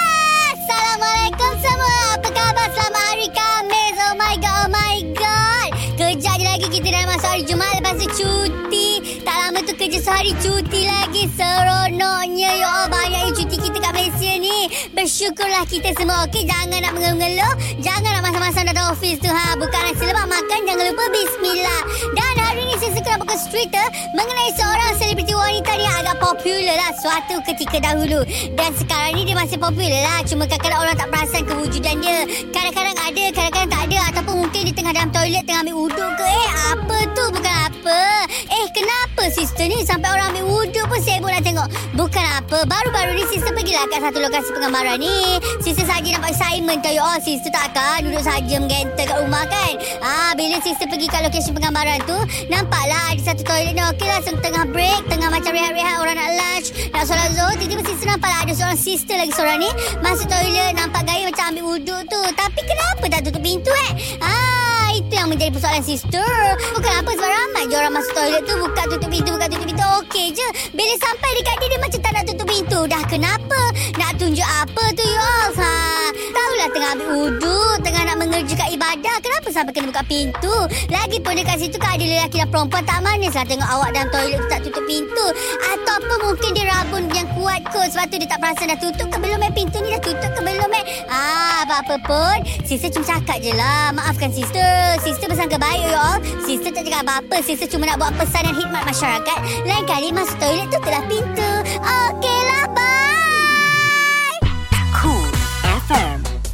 Assalamualaikum 0.55 1.51
semua. 1.67 1.99
Apa 2.15 2.29
khabar? 2.31 2.67
Selamat 2.79 3.03
hari 3.11 3.29
Khamis. 3.35 3.95
Oh 3.99 4.15
my 4.15 4.35
god, 4.39 4.55
oh 4.55 4.69
my 4.71 4.97
god. 5.19 5.69
Kejap 5.99 6.35
je 6.39 6.47
lagi 6.47 6.67
kita 6.71 6.95
dah 6.95 7.11
masuk 7.11 7.27
hari 7.27 7.43
Jumaat 7.43 7.75
lepas 7.83 7.99
tu 7.99 8.07
cuti. 8.23 9.19
Tak 9.27 9.35
lama 9.35 9.67
tu 9.67 9.75
kerja 9.75 9.99
sehari 9.99 10.31
cuti 10.39 10.87
lagi. 10.87 11.27
Seronoknya. 11.35 12.55
Ya 12.55 12.71
Allah, 12.71 12.87
banyaknya 12.87 13.35
cuti 13.35 13.57
kita 13.67 13.83
kat 13.83 13.93
Malaysia 13.99 14.18
ni. 14.39 14.71
Bersyukurlah 14.95 15.67
kita 15.67 15.93
semua. 15.99 16.25
Okey, 16.31 16.47
jangan 16.47 16.79
nak 16.79 16.93
mengeluh-ngeluh. 16.95 17.55
Jangan 17.83 18.11
nak 18.19 18.23
masam-masam 18.31 18.63
datang 18.71 18.95
office 18.95 19.19
tu. 19.19 19.29
Ha, 19.29 19.59
bukan 19.59 19.81
nasi 19.85 20.05
lemak 20.07 20.27
makan. 20.31 20.61
Jangan 20.65 20.85
lupa 20.89 21.05
bismillah. 21.11 21.83
Dan 22.15 22.35
hari 22.39 22.63
ni 22.65 22.75
saya 22.79 22.93
suka 22.95 23.13
buka 23.19 23.35
cerita 23.51 23.83
mengenai 24.15 24.51
seorang 24.55 24.91
selebriti 24.97 25.35
wanita 25.35 25.71
ni 25.75 25.87
agak 25.87 26.17
popular 26.23 26.77
lah 26.79 26.91
suatu 27.03 27.37
ketika 27.45 27.77
dahulu. 27.83 28.23
Dan 28.55 28.71
sekarang 28.79 29.13
ni 29.19 29.23
dia 29.27 29.37
masih 29.37 29.59
popular 29.59 30.01
lah. 30.07 30.19
Cuma 30.25 30.47
kadang-kadang 30.47 30.81
orang 30.87 30.97
tak 30.97 31.09
perasan 31.11 31.43
kewujudan 31.45 31.97
dia. 31.99 32.19
Kadang-kadang 32.55 32.97
ada, 32.97 33.25
kadang-kadang 33.35 33.71
tak 33.71 33.83
ada. 33.91 33.99
Ataupun 34.15 34.35
mungkin 34.47 34.61
dia 34.71 34.75
tengah 34.75 34.93
dalam 34.95 35.11
toilet 35.11 35.43
tengah 35.45 35.61
ambil 35.67 35.77
wuduk 35.87 36.11
ke. 36.15 36.25
Eh, 36.25 36.49
apa 36.73 36.97
tu? 37.13 37.25
Bukan 37.35 37.55
apa. 37.67 38.01
Eh, 38.31 38.67
kenapa 38.71 39.23
sister 39.35 39.67
ni 39.67 39.83
sampai 39.83 40.09
orang 40.13 40.31
ambil 40.37 40.45
wuduk 40.47 40.85
pun 40.87 41.01
sibuk 41.03 41.31
nak 41.33 41.43
tengok. 41.43 41.69
Bukan 41.97 42.27
apa. 42.39 42.59
Baru-baru 42.69 43.17
ni 43.17 43.25
sister 43.27 43.51
pergilah 43.51 43.85
kat 43.89 44.01
satu 44.05 44.19
lokasi 44.29 44.53
penggambaran 44.53 45.01
ni. 45.01 45.41
Sister 45.65 45.89
saja 45.89 46.09
nampak 46.13 46.37
assignment 46.37 46.85
tau. 46.85 46.93
Oh, 47.01 47.19
sister 47.25 47.49
takkan 47.49 48.05
duduk 48.05 48.21
saja 48.21 48.55
menggentar 48.61 49.05
kat 49.09 49.19
rumah 49.25 49.45
kan. 49.49 49.73
Ah, 50.05 50.37
bila 50.37 50.61
sister 50.61 50.85
pergi 50.85 51.09
kat 51.09 51.25
lokasi 51.25 51.49
penggambaran 51.57 52.05
tu, 52.05 52.19
nampaklah 52.53 53.17
ada 53.17 53.23
satu 53.25 53.41
toilet 53.41 53.73
ni. 53.73 53.83
Okey 53.97 54.05
lah, 54.05 54.21
tengah 54.21 54.65
break, 54.69 55.01
tengah 55.09 55.33
macam 55.33 55.51
rehat-rehat 55.57 55.97
orang 55.97 56.17
nak 56.21 56.31
lunch, 56.37 56.69
nak 56.93 57.03
solat 57.09 57.33
zuhur. 57.33 57.57
Tiba-tiba 57.57 57.83
sister 57.89 58.07
nampaklah 58.13 58.39
ada 58.45 58.53
seorang 58.53 58.79
sister 58.79 59.17
lagi 59.17 59.33
seorang 59.33 59.59
ni 59.65 59.71
masuk 60.05 60.29
toilet, 60.29 60.77
nampak 60.77 61.03
gaya 61.09 61.25
macam 61.25 61.45
ambil 61.57 61.65
wuduk 61.65 62.03
tu. 62.13 62.21
Tapi 62.37 62.61
kenapa 62.69 63.05
tak 63.09 63.21
tutup 63.25 63.41
pintu 63.41 63.73
eh? 63.89 63.93
Ah, 64.21 64.93
itu 64.93 65.13
yang 65.17 65.33
menjadi 65.33 65.57
persoalan 65.57 65.81
sister. 65.81 66.29
Bukan 66.77 66.93
apa 66.93 67.11
sebab 67.17 67.31
ramai 67.33 67.65
je 67.65 67.75
orang 67.81 67.95
masuk 67.97 68.13
toilet 68.13 68.45
tu 68.45 68.55
buka 68.61 68.83
tutup 68.93 69.09
pintu, 69.09 69.31
buka 69.33 69.47
tutup 69.49 69.67
pintu. 69.73 69.87
Okey 70.05 70.27
je. 70.37 70.49
Bila 70.77 70.95
sampai 71.01 71.31
dekat 71.41 71.57
dia, 71.57 71.69
dia 71.73 71.81
macam 71.81 72.01
tak 72.05 72.13
nak 72.13 72.25
tutup 72.29 72.47
pintu. 72.49 72.81
Dah 72.89 73.03
kenapa? 73.09 73.61
Nak 73.97 74.11
tunjuk 74.19 74.45
apa 74.45 74.85
tu 74.99 75.05
you 75.07 75.23
all? 75.23 75.51
Ha, 75.55 75.73
tahulah 76.11 76.69
tengah 76.75 76.91
ambil 76.99 77.09
wuduk, 77.15 77.75
tengah 77.87 78.03
nak 78.03 78.17
mengerjakan 78.19 78.69
ibadah. 78.75 79.17
Kenapa 79.23 79.49
sampai 79.55 79.73
kena 79.73 79.95
buka 79.95 80.03
pintu? 80.11 80.57
Lagipun 80.91 81.39
dekat 81.39 81.63
situ 81.63 81.79
kan 81.79 81.95
ada 81.95 82.03
lelaki 82.03 82.43
dan 82.43 82.51
perempuan 82.51 82.83
tak 82.83 82.99
manis 83.07 83.33
lah 83.39 83.47
tengok 83.47 83.71
awak 83.71 83.95
dalam 83.95 84.11
toilet 84.11 84.43
tu 84.43 84.49
tak 84.51 84.61
tutup 84.67 84.85
pintu. 84.91 85.27
Ataupun 85.71 86.19
mungkin 86.27 86.51
dia 86.51 86.67
rabun 86.67 87.07
yang 87.15 87.31
kuat 87.39 87.63
kot. 87.71 87.89
Sebab 87.95 88.11
tu 88.11 88.19
dia 88.19 88.29
tak 88.29 88.43
perasan 88.43 88.67
dah 88.75 88.79
tutup 88.83 89.07
ke 89.07 89.17
belum 89.23 89.39
eh 89.39 89.53
pintu 89.55 89.79
ni 89.79 89.89
dah 89.95 90.03
tutup 90.03 90.31
ke 90.35 90.41
belum 90.43 90.71
eh. 90.75 90.85
Ah, 91.07 91.63
apa-apa 91.63 91.95
pun. 92.03 92.37
Sister 92.67 92.91
cuma 92.91 93.07
cakap 93.07 93.39
je 93.39 93.55
lah. 93.55 93.95
Maafkan 93.95 94.35
sister. 94.35 94.99
Sister 95.07 95.31
bersangka 95.31 95.63
baik 95.63 95.87
you 95.87 95.95
all. 95.95 96.19
Sister 96.43 96.75
tak 96.75 96.83
cakap 96.83 97.07
apa-apa. 97.07 97.39
Sister 97.47 97.71
cuma 97.71 97.87
nak 97.87 98.03
buat 98.03 98.13
pesanan 98.19 98.51
khidmat 98.59 98.83
masyarakat. 98.83 99.39
Lain 99.63 99.85
kali 99.87 100.11
masuk 100.11 100.35
toilet 100.43 100.67
tutuplah 100.75 101.07
pintu. 101.07 101.51
Okey 101.79 102.39
lah, 102.51 102.67
bye. 102.75 103.18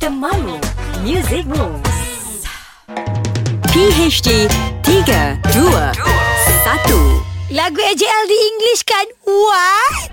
Temanmu 0.05 0.61
Music 1.01 1.49
Rules 1.49 1.81
PHD 3.73 4.53
3 4.85 5.41
2 5.49 5.65
1 5.65 5.97
Lagu 7.49 7.81
AJL 7.81 8.25
di 8.29 8.37
English 8.53 8.85
kan? 8.85 9.09
What? 9.25 10.13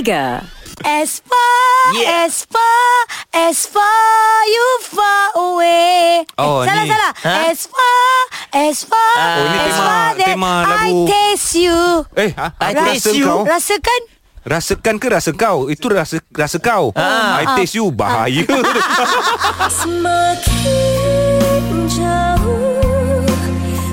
3 0.00 0.40
As 0.88 1.20
far, 1.20 1.92
Yeah. 2.00 2.24
as 2.24 2.48
far, 2.48 2.88
as 3.36 3.68
far 3.68 4.40
you 4.48 4.66
far 4.88 5.28
away. 5.36 6.24
Oh, 6.40 6.64
eh, 6.64 6.72
salah, 6.72 6.84
ni. 6.84 6.90
salah. 6.96 7.12
Ha? 7.20 7.34
As 7.52 7.60
far, 7.68 8.16
as 8.56 8.76
far, 8.88 9.16
Oh, 9.20 9.52
as 9.52 9.52
tema- 9.52 9.84
far 9.84 10.06
that 10.16 10.28
tema 10.32 10.52
I 10.64 10.96
lagu. 10.96 11.04
taste 11.12 11.60
you. 11.60 11.76
Eh, 12.16 12.32
ha? 12.40 12.56
I 12.56 12.72
taste 12.72 13.12
you. 13.12 13.28
Rasakan? 13.44 14.15
Rasakan 14.46 15.02
ke 15.02 15.10
rasa 15.10 15.34
kau? 15.34 15.66
Itu 15.66 15.90
rasa 15.90 16.22
rasa 16.30 16.62
kau. 16.62 16.94
Ah. 16.94 17.42
I 17.42 17.58
taste 17.58 17.74
you 17.74 17.90
bahaya. 17.90 18.46
Semakin 19.82 21.66
jauh 21.90 23.26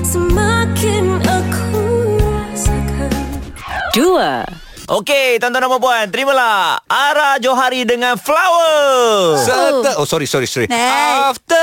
Semakin 0.06 1.18
aku 1.26 1.82
rasakan 2.22 3.10
2 3.98 4.63
Okey, 4.84 5.40
tuan-tuan 5.40 5.64
dan 5.64 5.70
puan-puan, 5.72 6.12
terimalah 6.12 6.76
Ara 6.84 7.40
Johari 7.40 7.88
dengan 7.88 8.20
Flower. 8.20 9.32
Serta 9.40 9.96
Oh 9.96 10.04
sorry 10.04 10.28
sorry 10.28 10.44
sorry 10.44 10.68
Hey. 10.68 11.24
After 11.24 11.56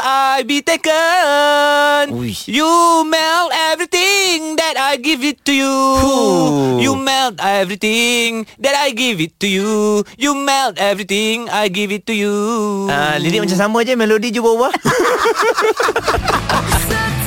I 0.00 0.48
be 0.48 0.64
taken 0.64 2.08
Ui. 2.08 2.32
You 2.48 3.04
melt 3.04 3.52
everything 3.52 4.56
That 4.56 4.80
I 4.80 4.96
give 4.96 5.20
it 5.20 5.44
to 5.44 5.52
you 5.52 5.76
Huh. 6.00 6.80
You 6.80 6.96
melt 6.96 7.36
everything 7.36 8.48
That 8.56 8.80
I 8.80 8.96
give 8.96 9.20
it 9.20 9.36
to 9.44 9.46
you 9.46 10.08
You 10.16 10.32
melt 10.32 10.80
everything 10.80 11.52
I 11.52 11.68
give 11.68 11.92
it 11.92 12.08
to 12.08 12.16
you 12.16 12.88
Ah, 12.88 13.20
lirik 13.20 13.44
macam 13.44 13.60
sama 13.60 13.84
je, 13.84 13.92
melodi 13.92 14.32
je 14.32 14.40
berubah. 14.40 14.72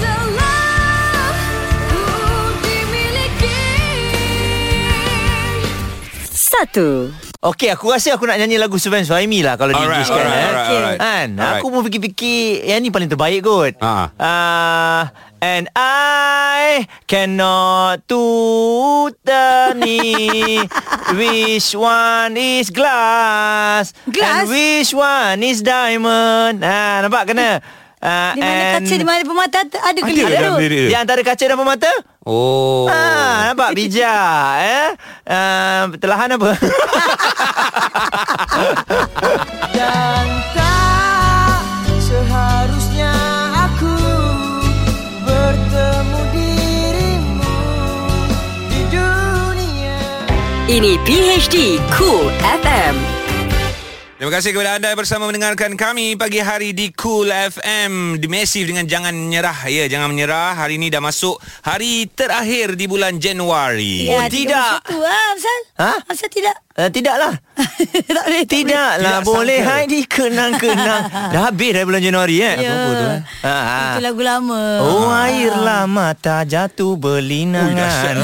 1 6.51 7.41
Okey, 7.41 7.73
aku 7.73 7.89
rasa 7.89 8.13
aku 8.13 8.29
nak 8.29 8.37
nyanyi 8.37 8.61
lagu 8.61 8.77
Suven 8.77 9.01
Suhaimi 9.01 9.41
lah 9.41 9.57
kalau 9.57 9.73
di 9.73 9.81
Alright, 9.81 10.05
English 10.05 10.13
kan. 10.13 10.21
alright, 10.21 10.37
eh. 10.37 10.45
alright, 10.45 10.69
alright. 10.69 10.99
Kan, 11.01 11.27
Alright. 11.33 11.57
aku 11.57 11.65
pun 11.67 11.81
fikir-fikir 11.89 12.41
yang 12.69 12.79
ni 12.79 12.93
paling 12.93 13.09
terbaik 13.09 13.41
kot. 13.41 13.73
Ah. 13.81 14.13
Ah, 14.21 15.03
and 15.41 15.65
I 15.73 16.85
cannot 17.09 18.05
to 18.05 18.21
me 19.73 20.61
which 21.17 21.73
one 21.73 22.37
is 22.37 22.69
glass, 22.69 23.97
Glass? 24.05 24.45
and 24.45 24.53
which 24.53 24.93
one 24.93 25.41
is 25.41 25.65
diamond. 25.65 26.61
Ah, 26.61 27.01
nampak 27.01 27.33
kena? 27.33 27.57
Ah, 28.01 28.33
Di 28.33 28.41
mana 28.41 28.63
kaca, 28.75 28.93
di 28.93 29.05
mana 29.05 29.21
pemata 29.21 29.61
ada 29.61 29.77
Ada 29.87 29.99
kelip 30.01 30.25
ke 30.25 30.33
dalam 30.33 30.51
tu. 30.51 30.59
lirik? 30.59 30.89
Di 30.89 30.95
antara 30.95 31.21
kaca 31.21 31.43
dan 31.43 31.53
pemata? 31.55 31.91
Oh 32.23 32.89
Ah, 32.89 33.47
nampak 33.47 33.73
bijak 33.77 34.51
eh. 34.59 34.89
Uh, 35.23 35.81
pertelahan 35.91 36.29
apa? 36.31 36.51
Dan 39.71 40.25
tak 40.51 41.61
seharusnya 41.97 43.13
aku 43.69 43.93
bertemu 45.21 46.19
dirimu 46.31 47.57
di 48.67 48.81
dunia 48.89 50.01
Ini 50.67 50.93
PHD 51.01 51.55
Cool 51.91 52.27
FM 52.41 53.20
Terima 54.21 54.38
kasih 54.38 54.53
kepada 54.53 54.77
anda 54.77 54.93
bersama 54.93 55.25
mendengarkan 55.34 55.73
kami 55.73 56.13
pagi 56.13 56.38
hari 56.38 56.77
di 56.77 56.93
Cool 56.93 57.34
FM 57.34 58.21
di 58.21 58.29
Massive 58.29 58.69
dengan 58.69 58.86
Jangan 58.86 59.17
Menyerah. 59.17 59.65
Ya, 59.65 59.89
jangan 59.89 60.13
menyerah. 60.13 60.53
Hari 60.62 60.77
ini 60.77 60.93
dah 60.93 61.01
masuk 61.01 61.41
hari 61.65 62.05
terakhir 62.05 62.77
di 62.77 62.86
bulan 62.86 63.17
Januari. 63.17 64.13
Oh, 64.13 64.21
tidak. 64.29 64.86
Tu, 64.86 65.01
Asal? 65.01 65.60
Ha? 65.81 66.05
Asal 66.05 66.29
tidak? 66.29 66.53
Uh, 66.71 66.88
tidaklah. 66.88 67.34
tak 68.07 68.23
boleh. 68.23 68.41
tak 68.41 68.47
Tidaklah 68.47 68.97
Tidak 68.97 69.23
boleh 69.23 69.60
hai 69.60 69.84
dikenang-kenang. 69.86 71.03
Dah 71.34 71.41
habis 71.45 71.69
dah 71.71 71.84
bulan 71.84 71.99
Januari 71.99 72.36
eh. 72.39 72.55
Ya. 72.57 72.71
Apa 72.71 72.89
tu 72.91 73.05
eh? 73.05 73.19
Ha, 73.41 73.55
ha. 73.60 73.79
Itu 73.91 73.99
lagu 74.01 74.21
lama. 74.21 74.63
Oh 74.79 75.07
airlah 75.07 75.84
mata 75.86 76.41
jatuh 76.43 76.95
berlinangan. 76.95 78.15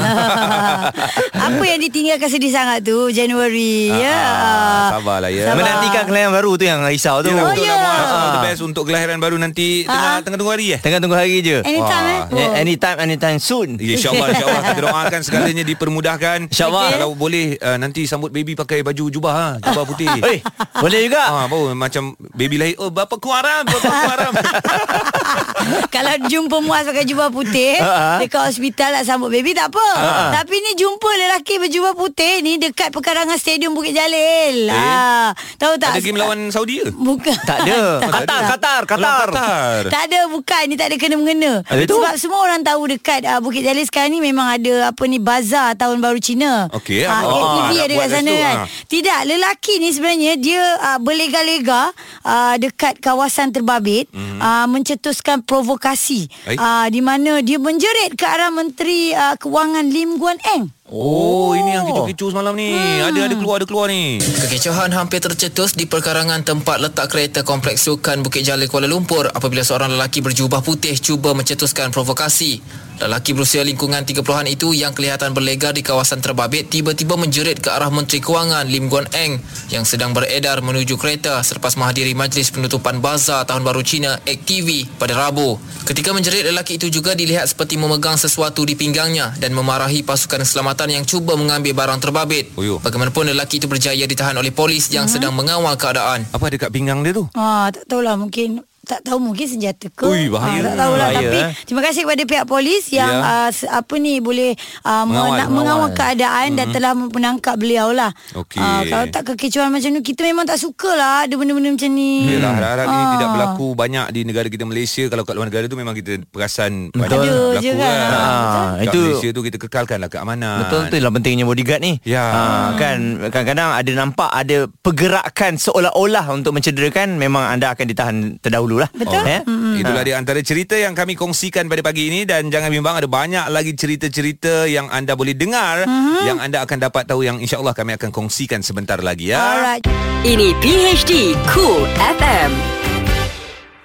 Apa 1.48 1.62
yang 1.62 1.80
ditinggalkan 1.80 2.28
sedih 2.28 2.48
sangat 2.48 2.82
tu 2.82 3.08
Januari 3.08 3.88
ya. 3.90 4.16
Ah, 4.16 4.86
sabarlah 4.96 5.30
ya. 5.30 5.44
Sabar. 5.48 5.56
Menantikan 5.58 6.02
kelahiran 6.04 6.32
baru 6.32 6.50
tu 6.54 6.64
yang 6.64 6.80
risau 6.82 7.20
tu. 7.20 7.30
Yelah, 7.30 7.44
Oh, 7.44 7.54
ya. 7.54 7.74
lah. 7.74 7.96
All 7.98 8.28
the 8.28 8.38
Ah. 8.38 8.44
best 8.44 8.60
untuk 8.60 8.84
kelahiran 8.84 9.18
baru 9.18 9.36
nanti 9.36 9.84
tengah 9.84 10.10
Ah. 10.10 10.20
tengah 10.20 10.36
tunggu 10.36 10.52
hari 10.52 10.66
eh. 10.72 10.80
Tengah 10.80 10.98
tunggu 10.98 11.16
hari 11.16 11.40
je. 11.40 11.60
Anytime 11.62 12.06
eh. 12.32 12.48
Anytime, 12.58 12.96
anytime 12.98 13.38
soon. 13.38 13.76
Ya, 13.76 13.94
InsyaAllah, 13.94 14.28
insyaAllah 14.32 14.62
kita 14.64 14.80
doakan 14.82 15.20
segalanya 15.22 15.64
dipermudahkan. 15.64 16.38
InsyaAllah. 16.50 16.88
Kalau 16.96 17.10
boleh 17.14 17.54
uh, 17.58 17.76
nanti 17.76 18.04
sambut 18.04 18.30
baby 18.38 18.54
pakai 18.54 18.86
baju 18.86 19.04
jubah 19.10 19.34
ha, 19.34 19.48
jubah 19.58 19.84
putih. 19.84 20.06
Eh, 20.28 20.38
boleh 20.76 21.08
juga. 21.08 21.24
Ah, 21.24 21.46
baru 21.46 21.72
macam 21.72 22.12
baby 22.32 22.56
lahir. 22.56 22.76
Oh, 22.78 22.92
bapa 22.92 23.16
ku 23.16 23.32
haram, 23.32 23.64
bapa 23.64 23.82
ku 23.82 24.06
haram. 24.06 24.32
Kalau 25.88 26.14
jumpa 26.24 26.56
Muaz 26.60 26.86
pakai 26.86 27.04
jubah 27.04 27.28
putih 27.28 27.76
Ha-ha. 27.76 28.20
Dekat 28.22 28.40
hospital 28.44 28.94
nak 28.94 29.04
sambut 29.04 29.28
baby 29.28 29.52
tak 29.52 29.68
apa 29.68 29.86
Tapi 30.32 30.54
ni 30.54 30.72
jumpa 30.74 31.04
lelaki 31.08 31.58
berjubah 31.58 31.92
putih 31.92 32.40
ni 32.40 32.56
Dekat 32.56 32.88
pekarangan 32.88 33.36
stadium 33.36 33.74
Bukit 33.74 33.92
Jalil 33.92 34.68
ha. 34.70 35.32
Tahu 35.56 35.76
tak 35.76 35.98
Ada 35.98 36.00
game 36.00 36.16
lawan 36.16 36.48
Saudi 36.48 36.80
ke? 36.80 36.88
Bukan 36.92 37.34
Tak 37.42 37.58
ada. 37.64 37.80
Qatar, 38.14 38.40
Qatar, 38.48 38.82
Qatar. 38.86 39.26
Qatar. 39.28 39.80
Tak 39.88 40.02
ada 40.08 40.20
bukan 40.30 40.62
Ni 40.66 40.76
tak 40.76 40.88
ada 40.88 40.96
kena-mengena 40.96 41.60
Habis 41.66 41.84
tu? 41.84 41.96
Sebab 41.98 42.14
semua 42.16 42.40
orang 42.40 42.60
tahu 42.62 42.88
dekat 42.88 43.26
uh, 43.26 43.40
Bukit 43.42 43.60
Jalil 43.60 43.84
sekarang 43.84 44.12
ni 44.12 44.20
Memang 44.22 44.48
ada 44.48 44.92
Apa 44.94 45.04
ni 45.04 45.18
Bazar 45.18 45.74
Tahun 45.74 45.98
Baru 45.98 46.20
Cina 46.22 46.70
Okey, 46.72 47.04
Ah? 47.04 47.24
ATV 47.24 47.70
Ah, 47.74 47.84
ada 47.84 47.94
buat 47.94 48.08
kat 48.08 48.14
kat 48.14 48.24
sana 48.28 48.36
situ, 48.36 48.44
kan 48.44 48.56
ah. 48.58 48.66
Tidak 48.84 49.20
Lelaki 49.24 49.74
ni 49.76 49.88
sebenarnya 49.88 50.32
Dia 50.36 50.62
uh, 50.76 50.98
berlega-lega 50.98 51.90
uh, 52.22 52.54
Dekat 52.56 52.98
kawasan 52.98 53.50
terbabit 53.50 54.06
Mhm. 54.08 54.38
uh, 54.38 54.66
Mencetuskan 54.68 55.40
provokasi 55.40 56.28
uh, 56.50 56.86
Di 56.86 57.00
mana 57.00 57.40
dia 57.40 57.56
menjerit 57.56 58.12
Ke 58.12 58.24
arah 58.24 58.48
Menteri 58.48 59.10
uh, 59.10 59.34
Kewangan 59.34 59.84
Lim 59.84 60.16
Guan 60.16 60.36
Eng 60.48 60.68
Oh, 60.88 61.52
ini 61.52 61.76
yang 61.76 61.84
kecoh-kecoh 61.84 62.32
semalam 62.32 62.56
ni. 62.56 62.72
Ada 62.72 63.28
ada 63.28 63.36
keluar 63.36 63.60
ada 63.60 63.68
keluar 63.68 63.92
ni. 63.92 64.16
Kekecohan 64.24 64.88
hampir 64.96 65.20
tercetus 65.20 65.76
di 65.76 65.84
perkarangan 65.84 66.40
tempat 66.48 66.80
letak 66.80 67.12
kereta 67.12 67.44
Kompleks 67.44 67.84
Sukan 67.84 68.24
Bukit 68.24 68.40
Jalil 68.48 68.72
Kuala 68.72 68.88
Lumpur 68.88 69.28
apabila 69.28 69.60
seorang 69.60 69.92
lelaki 69.92 70.24
berjubah 70.24 70.64
putih 70.64 70.96
cuba 70.96 71.36
mencetuskan 71.36 71.92
provokasi. 71.92 72.64
Lelaki 72.98 73.30
berusia 73.30 73.62
lingkungan 73.62 74.02
30-an 74.02 74.50
itu 74.50 74.74
yang 74.74 74.90
kelihatan 74.90 75.30
berlegar 75.30 75.70
di 75.70 75.86
kawasan 75.86 76.18
terbabit 76.18 76.66
tiba-tiba 76.66 77.14
menjerit 77.14 77.62
ke 77.62 77.70
arah 77.70 77.94
Menteri 77.94 78.18
Kewangan 78.18 78.66
Lim 78.66 78.90
Guan 78.90 79.06
Eng 79.14 79.38
yang 79.70 79.86
sedang 79.86 80.10
beredar 80.10 80.58
menuju 80.66 80.98
kereta 80.98 81.38
selepas 81.46 81.78
menghadiri 81.78 82.18
majlis 82.18 82.50
penutupan 82.50 82.98
bazar 82.98 83.46
Tahun 83.46 83.62
Baru 83.62 83.86
Cina 83.86 84.18
ACTV 84.26 84.98
pada 84.98 85.14
Rabu. 85.14 85.62
Ketika 85.86 86.10
menjerit 86.10 86.50
lelaki 86.50 86.74
itu 86.74 86.90
juga 86.90 87.14
dilihat 87.14 87.46
seperti 87.46 87.78
memegang 87.78 88.18
sesuatu 88.18 88.66
di 88.66 88.74
pinggangnya 88.74 89.30
dan 89.38 89.54
memarahi 89.54 90.02
pasukan 90.02 90.42
keselamatan 90.42 90.77
yang 90.86 91.02
cuba 91.02 91.34
mengambil 91.34 91.74
barang 91.74 91.98
terbabit. 91.98 92.54
Oh, 92.54 92.62
yo. 92.62 92.78
Bagaimanapun 92.78 93.34
lelaki 93.34 93.58
itu 93.58 93.66
berjaya 93.66 94.06
ditahan 94.06 94.38
oleh 94.38 94.54
polis 94.54 94.86
yang 94.94 95.10
sedang 95.10 95.34
mengawal 95.34 95.74
keadaan. 95.74 96.22
Apa 96.30 96.46
ada 96.46 96.56
kat 96.62 96.70
pinggang 96.70 97.02
dia 97.02 97.10
tu? 97.10 97.26
Ah, 97.34 97.66
tak 97.74 97.90
tahulah 97.90 98.14
mungkin 98.14 98.62
tak 98.88 99.04
tahu 99.04 99.20
mungkin 99.20 99.44
senjata 99.44 99.86
ke. 99.86 100.00
Ui, 100.02 100.26
bahaya. 100.26 100.48
Ah, 100.50 100.64
tak 100.64 100.74
tahulah 100.74 101.06
Bahaya, 101.06 101.18
tapi 101.20 101.38
eh. 101.38 101.50
terima 101.62 101.82
kasih 101.82 102.00
kepada 102.02 102.22
pihak 102.24 102.46
polis 102.46 102.84
yang 102.88 103.12
Ya. 103.12 103.44
uh, 103.44 103.50
apa 103.74 103.94
ni 103.96 104.16
boleh 104.18 104.56
uh, 104.80 105.04
Mengawal, 105.04 105.44
mengawal, 105.44 105.48
mengawal 105.52 105.90
keadaan 105.92 106.48
dan 106.54 106.66
telah 106.70 106.92
menangkap 106.92 107.54
beliau 107.54 107.92
lah. 107.92 108.08
Okey. 108.32 108.56
Ah, 108.56 108.80
kalau 108.82 109.04
tak 109.06 109.22
kekecohan 109.28 109.68
macam 109.68 109.90
ni 109.90 110.00
kita 110.00 110.20
memang 110.22 110.42
tak 110.42 110.56
suka 110.56 110.88
lah 110.90 111.16
ada 111.22 111.34
benda-benda 111.34 111.68
macam 111.70 111.90
ni. 111.90 112.24
Yelah 112.26 112.50
harap-harap 112.50 112.86
ini 112.86 112.96
Ah. 112.98 113.10
tidak 113.12 113.28
berlaku 113.30 113.66
banyak 113.74 114.06
di 114.08 114.20
negara 114.22 114.46
kita 114.46 114.64
Malaysia 114.64 115.04
Kalau 115.06 115.22
kat 115.22 115.34
luar 115.34 115.46
negara 115.46 115.64
tu 115.66 115.76
memang 115.76 115.92
kita 115.92 116.24
perasan 116.26 116.88
banyak 116.90 117.04
Ada 117.04 117.16
berlaku 117.18 117.60
je 117.60 117.72
kan. 117.74 117.96
Ah, 118.08 118.68
Kat 118.74 118.84
itu- 118.86 119.04
Malaysia 119.04 119.28
tu 119.28 119.42
kita 119.42 119.56
kekalkanlah 119.58 120.08
keamanan 120.08 120.56
Betul 120.62 120.80
tu 120.88 120.96
lah 120.96 121.10
pentingnya 121.10 121.44
bodyguard 121.44 121.80
ni. 121.80 121.92
Ya. 122.02 122.24
Ha, 122.24 122.40
kan 122.74 122.98
kadang-kadang 123.28 123.68
ada 123.74 123.90
nampak 123.92 124.30
ada 124.30 124.56
pergerakan 124.80 125.52
seolah-olah 125.54 126.24
untuk 126.30 126.50
mencederakan 126.50 127.14
memang 127.14 127.44
anda 127.50 127.68
akan 127.68 127.84
ditahan 127.84 128.16
terdahulu 128.38 128.77
lah. 128.78 128.90
Betul. 128.94 129.22
Eh? 129.26 129.42
Itulah 129.82 130.02
dia 130.06 130.16
antara 130.16 130.40
cerita 130.40 130.78
yang 130.78 130.94
kami 130.94 131.18
kongsikan 131.18 131.66
pada 131.66 131.82
pagi 131.82 132.08
ini 132.08 132.24
dan 132.24 132.48
jangan 132.48 132.70
bimbang 132.70 132.96
ada 132.98 133.08
banyak 133.10 133.46
lagi 133.50 133.74
cerita-cerita 133.74 134.70
yang 134.70 134.88
anda 134.88 135.18
boleh 135.18 135.34
dengar 135.34 135.84
yang 136.24 136.38
anda 136.38 136.62
akan 136.62 136.78
dapat 136.88 137.04
tahu 137.06 137.26
yang 137.26 137.38
insya-Allah 137.42 137.74
kami 137.74 137.94
akan 137.98 138.10
kongsikan 138.14 138.62
sebentar 138.62 138.98
lagi 139.02 139.34
ya. 139.34 139.40
Alright. 139.40 139.84
Ini 140.26 140.54
PHD 140.58 141.38
Cool 141.50 141.86
FM. 141.98 142.97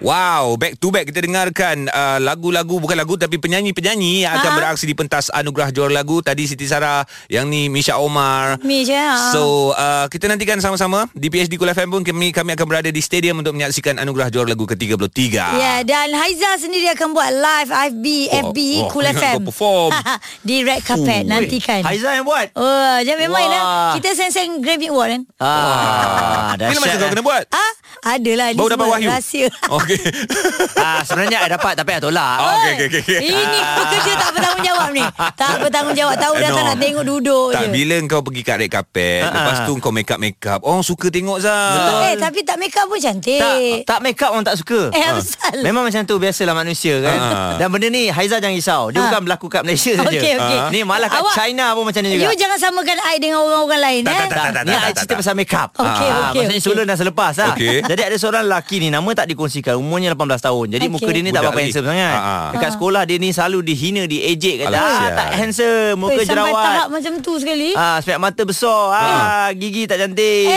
Wow, 0.04 0.60
back 0.60 0.76
to 0.78 0.92
back 0.92 1.08
kita 1.08 1.24
dengarkan 1.24 1.88
uh, 1.88 2.20
lagu-lagu 2.20 2.76
bukan 2.76 2.92
lagu 2.94 3.16
tapi 3.16 3.40
penyanyi-penyanyi 3.40 4.28
yang 4.28 4.36
akan 4.36 4.52
Ha? 4.52 4.58
beraksi 4.60 4.84
di 4.84 4.92
pentas 4.92 5.32
anugerah 5.32 5.72
juara 5.72 5.96
lagu. 5.96 6.20
Tadi 6.20 6.44
Siti 6.44 6.68
Sarah, 6.68 7.02
yang 7.26 7.48
ni 7.48 7.72
Misha 7.72 7.96
Omar. 7.96 8.60
Mish 8.60 8.92
ya. 8.92 9.32
So 9.32 9.72
uh, 9.72 10.06
kita 10.06 10.28
nantikan 10.28 10.60
sama-sama 10.60 11.08
di 11.14 11.32
PHD 11.32 11.56
Kul 11.56 11.72
FM 11.72 11.88
pun 11.90 12.02
kami 12.04 12.30
kami 12.30 12.52
akan 12.52 12.66
berada 12.68 12.92
di 12.92 13.00
stadium 13.00 13.40
untuk 13.40 13.56
menyaksikan 13.56 13.96
anugerah 13.96 14.28
juara 14.28 14.52
lagu 14.52 14.68
ke-33. 14.68 15.24
Ya 15.56 15.80
dan 15.82 16.12
Haiza 16.12 16.60
sendiri 16.60 16.92
akan 16.92 17.08
buat 17.10 17.32
live 17.32 17.72
FB 17.72 18.06
Oh, 18.30 18.52
FB 18.52 18.58
oh, 18.84 19.00
ingat 19.00 19.16
FM. 19.24 19.34
kau 19.34 19.48
perform. 19.48 19.92
Di 20.48 20.56
red 20.62 20.84
carpet 20.84 21.24
nantikan. 21.24 21.80
Haiza 21.80 22.12
yang 22.12 22.28
buat. 22.28 22.52
Oh, 22.54 22.98
jangan 23.00 23.32
Wah. 23.32 23.40
lah. 23.40 23.94
Kita 23.96 24.10
seng-seng 24.14 24.60
Grammy 24.60 24.92
Award 24.92 25.10
kan. 25.10 25.22
Ah, 25.40 26.60
Bila 26.60 26.76
masa 26.78 27.00
kau 27.00 27.08
kena 27.08 27.24
buat? 27.24 27.44
Ah, 27.48 27.72
adalah 28.06 28.48
Baru 28.52 28.70
dapat 28.70 28.88
wahyu. 28.90 29.08
rahsia. 29.10 29.48
Okey. 29.76 30.00
ah, 30.84 31.02
sebenarnya 31.02 31.40
I 31.40 31.50
dapat 31.50 31.74
tapi 31.74 31.90
I 31.90 32.00
tolak. 32.00 32.36
Oh, 32.38 32.52
okey 32.54 32.74
okey 32.84 33.02
okey. 33.02 33.20
Ini 33.26 33.60
pekerja 33.74 34.12
tak 34.18 34.30
bertanggungjawab 34.34 34.90
ni. 34.92 35.04
Tak 35.34 35.54
bertanggungjawab. 35.60 36.16
Tahu 36.16 36.34
dah 36.36 36.46
No. 36.46 36.56
tak 36.56 36.64
nak 36.66 36.78
tengok 36.78 37.04
duduk 37.04 37.48
Tak 37.50 37.64
je. 37.64 37.72
bila 37.72 37.96
kau 38.06 38.22
pergi 38.22 38.42
kat 38.42 38.56
red 38.58 38.70
carpet, 38.70 39.22
Ha-ha. 39.22 39.34
lepas 39.34 39.58
tu 39.64 39.74
kau 39.78 39.90
make 39.90 40.08
up 40.08 40.20
make 40.20 40.38
up. 40.44 40.60
Orang 40.62 40.82
suka 40.82 41.08
tengok 41.08 41.40
Zah. 41.40 42.06
Eh, 42.06 42.16
tapi 42.16 42.40
tak 42.42 42.58
make 42.58 42.74
up 42.74 42.86
pun 42.86 42.98
cantik. 42.98 43.40
Tak, 43.40 43.58
tak 43.88 44.00
make 44.02 44.20
up 44.20 44.30
orang 44.30 44.44
tak 44.44 44.56
suka. 44.56 44.92
Eh, 44.92 45.02
Ah. 45.02 45.16
asal. 45.16 45.56
Memang 45.62 45.84
macam 45.84 46.04
tu 46.04 46.16
biasalah 46.16 46.54
manusia 46.54 47.00
kan. 47.00 47.18
Ah. 47.18 47.54
Dan 47.56 47.68
benda 47.70 47.88
ni 47.88 48.08
Haiza 48.08 48.38
jangan 48.38 48.54
risau. 48.54 48.84
Dia 48.90 49.00
Ah. 49.00 49.04
bukan 49.08 49.22
berlaku 49.24 49.48
kat 49.48 49.64
Malaysia 49.64 49.94
saja. 49.94 50.04
Okey, 50.14 50.34
okey. 50.36 50.60
Ni 50.70 50.80
malah 50.84 51.08
kat 51.08 51.20
Awak- 51.20 51.36
China 51.36 51.66
pun 51.74 51.84
macam 51.86 52.02
ni 52.02 52.10
juga. 52.12 52.24
You 52.24 52.36
jangan 52.36 52.58
samakan 52.60 52.98
I 53.02 53.16
dengan 53.18 53.40
orang-orang 53.42 53.82
lain 53.82 54.02
Tak, 54.02 54.12
eh. 54.12 54.20
tak, 54.20 54.30
tak, 54.30 54.52
tak, 54.54 54.64
Ni 54.64 54.74
I 54.74 54.92
cerita 54.94 55.14
pasal 55.16 55.34
make 55.34 55.54
up. 55.54 55.70
Okey, 55.74 55.88
Ah, 56.06 56.30
okey, 56.30 56.42
Maksudnya 56.44 56.62
sebelum 56.62 56.86
dan 56.86 56.98
selepas 56.98 57.34
lah. 57.36 57.54
Jadi 57.94 58.10
ada 58.10 58.18
seorang 58.18 58.44
lelaki 58.44 58.82
ni 58.82 58.90
nama 58.90 59.06
tak 59.14 59.30
dikongsikan. 59.30 59.78
Umurnya 59.78 60.10
18 60.12 60.42
tahun. 60.42 60.66
Jadi 60.74 60.86
Okey. 60.86 60.94
muka 60.98 61.06
dia 61.08 61.22
ni 61.22 61.30
tak 61.30 61.30
Budak 61.30 61.42
berapa 61.44 61.54
lagi. 61.54 61.66
handsome 61.70 61.86
sangat. 61.86 62.10
Ah, 62.12 62.26
ah. 62.26 62.46
Dekat 62.50 62.72
sekolah 62.74 63.02
dia 63.06 63.18
ni 63.18 63.30
selalu 63.30 63.60
dihina, 63.62 64.02
diejek 64.04 64.56
kata 64.60 64.70
Alah, 64.74 64.82
ah, 64.82 65.10
tak 65.14 65.28
handsome, 65.38 65.96
muka 65.96 66.12
Oi, 66.16 66.26
sampai 66.26 66.50
tahap 66.50 66.58
jerawat. 66.58 66.88
macam 66.90 67.14
tu 67.22 67.34
sekali. 67.38 67.70
Ah, 67.78 67.98
sepek 68.02 68.18
mata 68.18 68.42
besar. 68.42 68.82
Ah, 68.90 69.50
gigi 69.54 69.86
tak 69.86 70.02
cantik. 70.02 70.50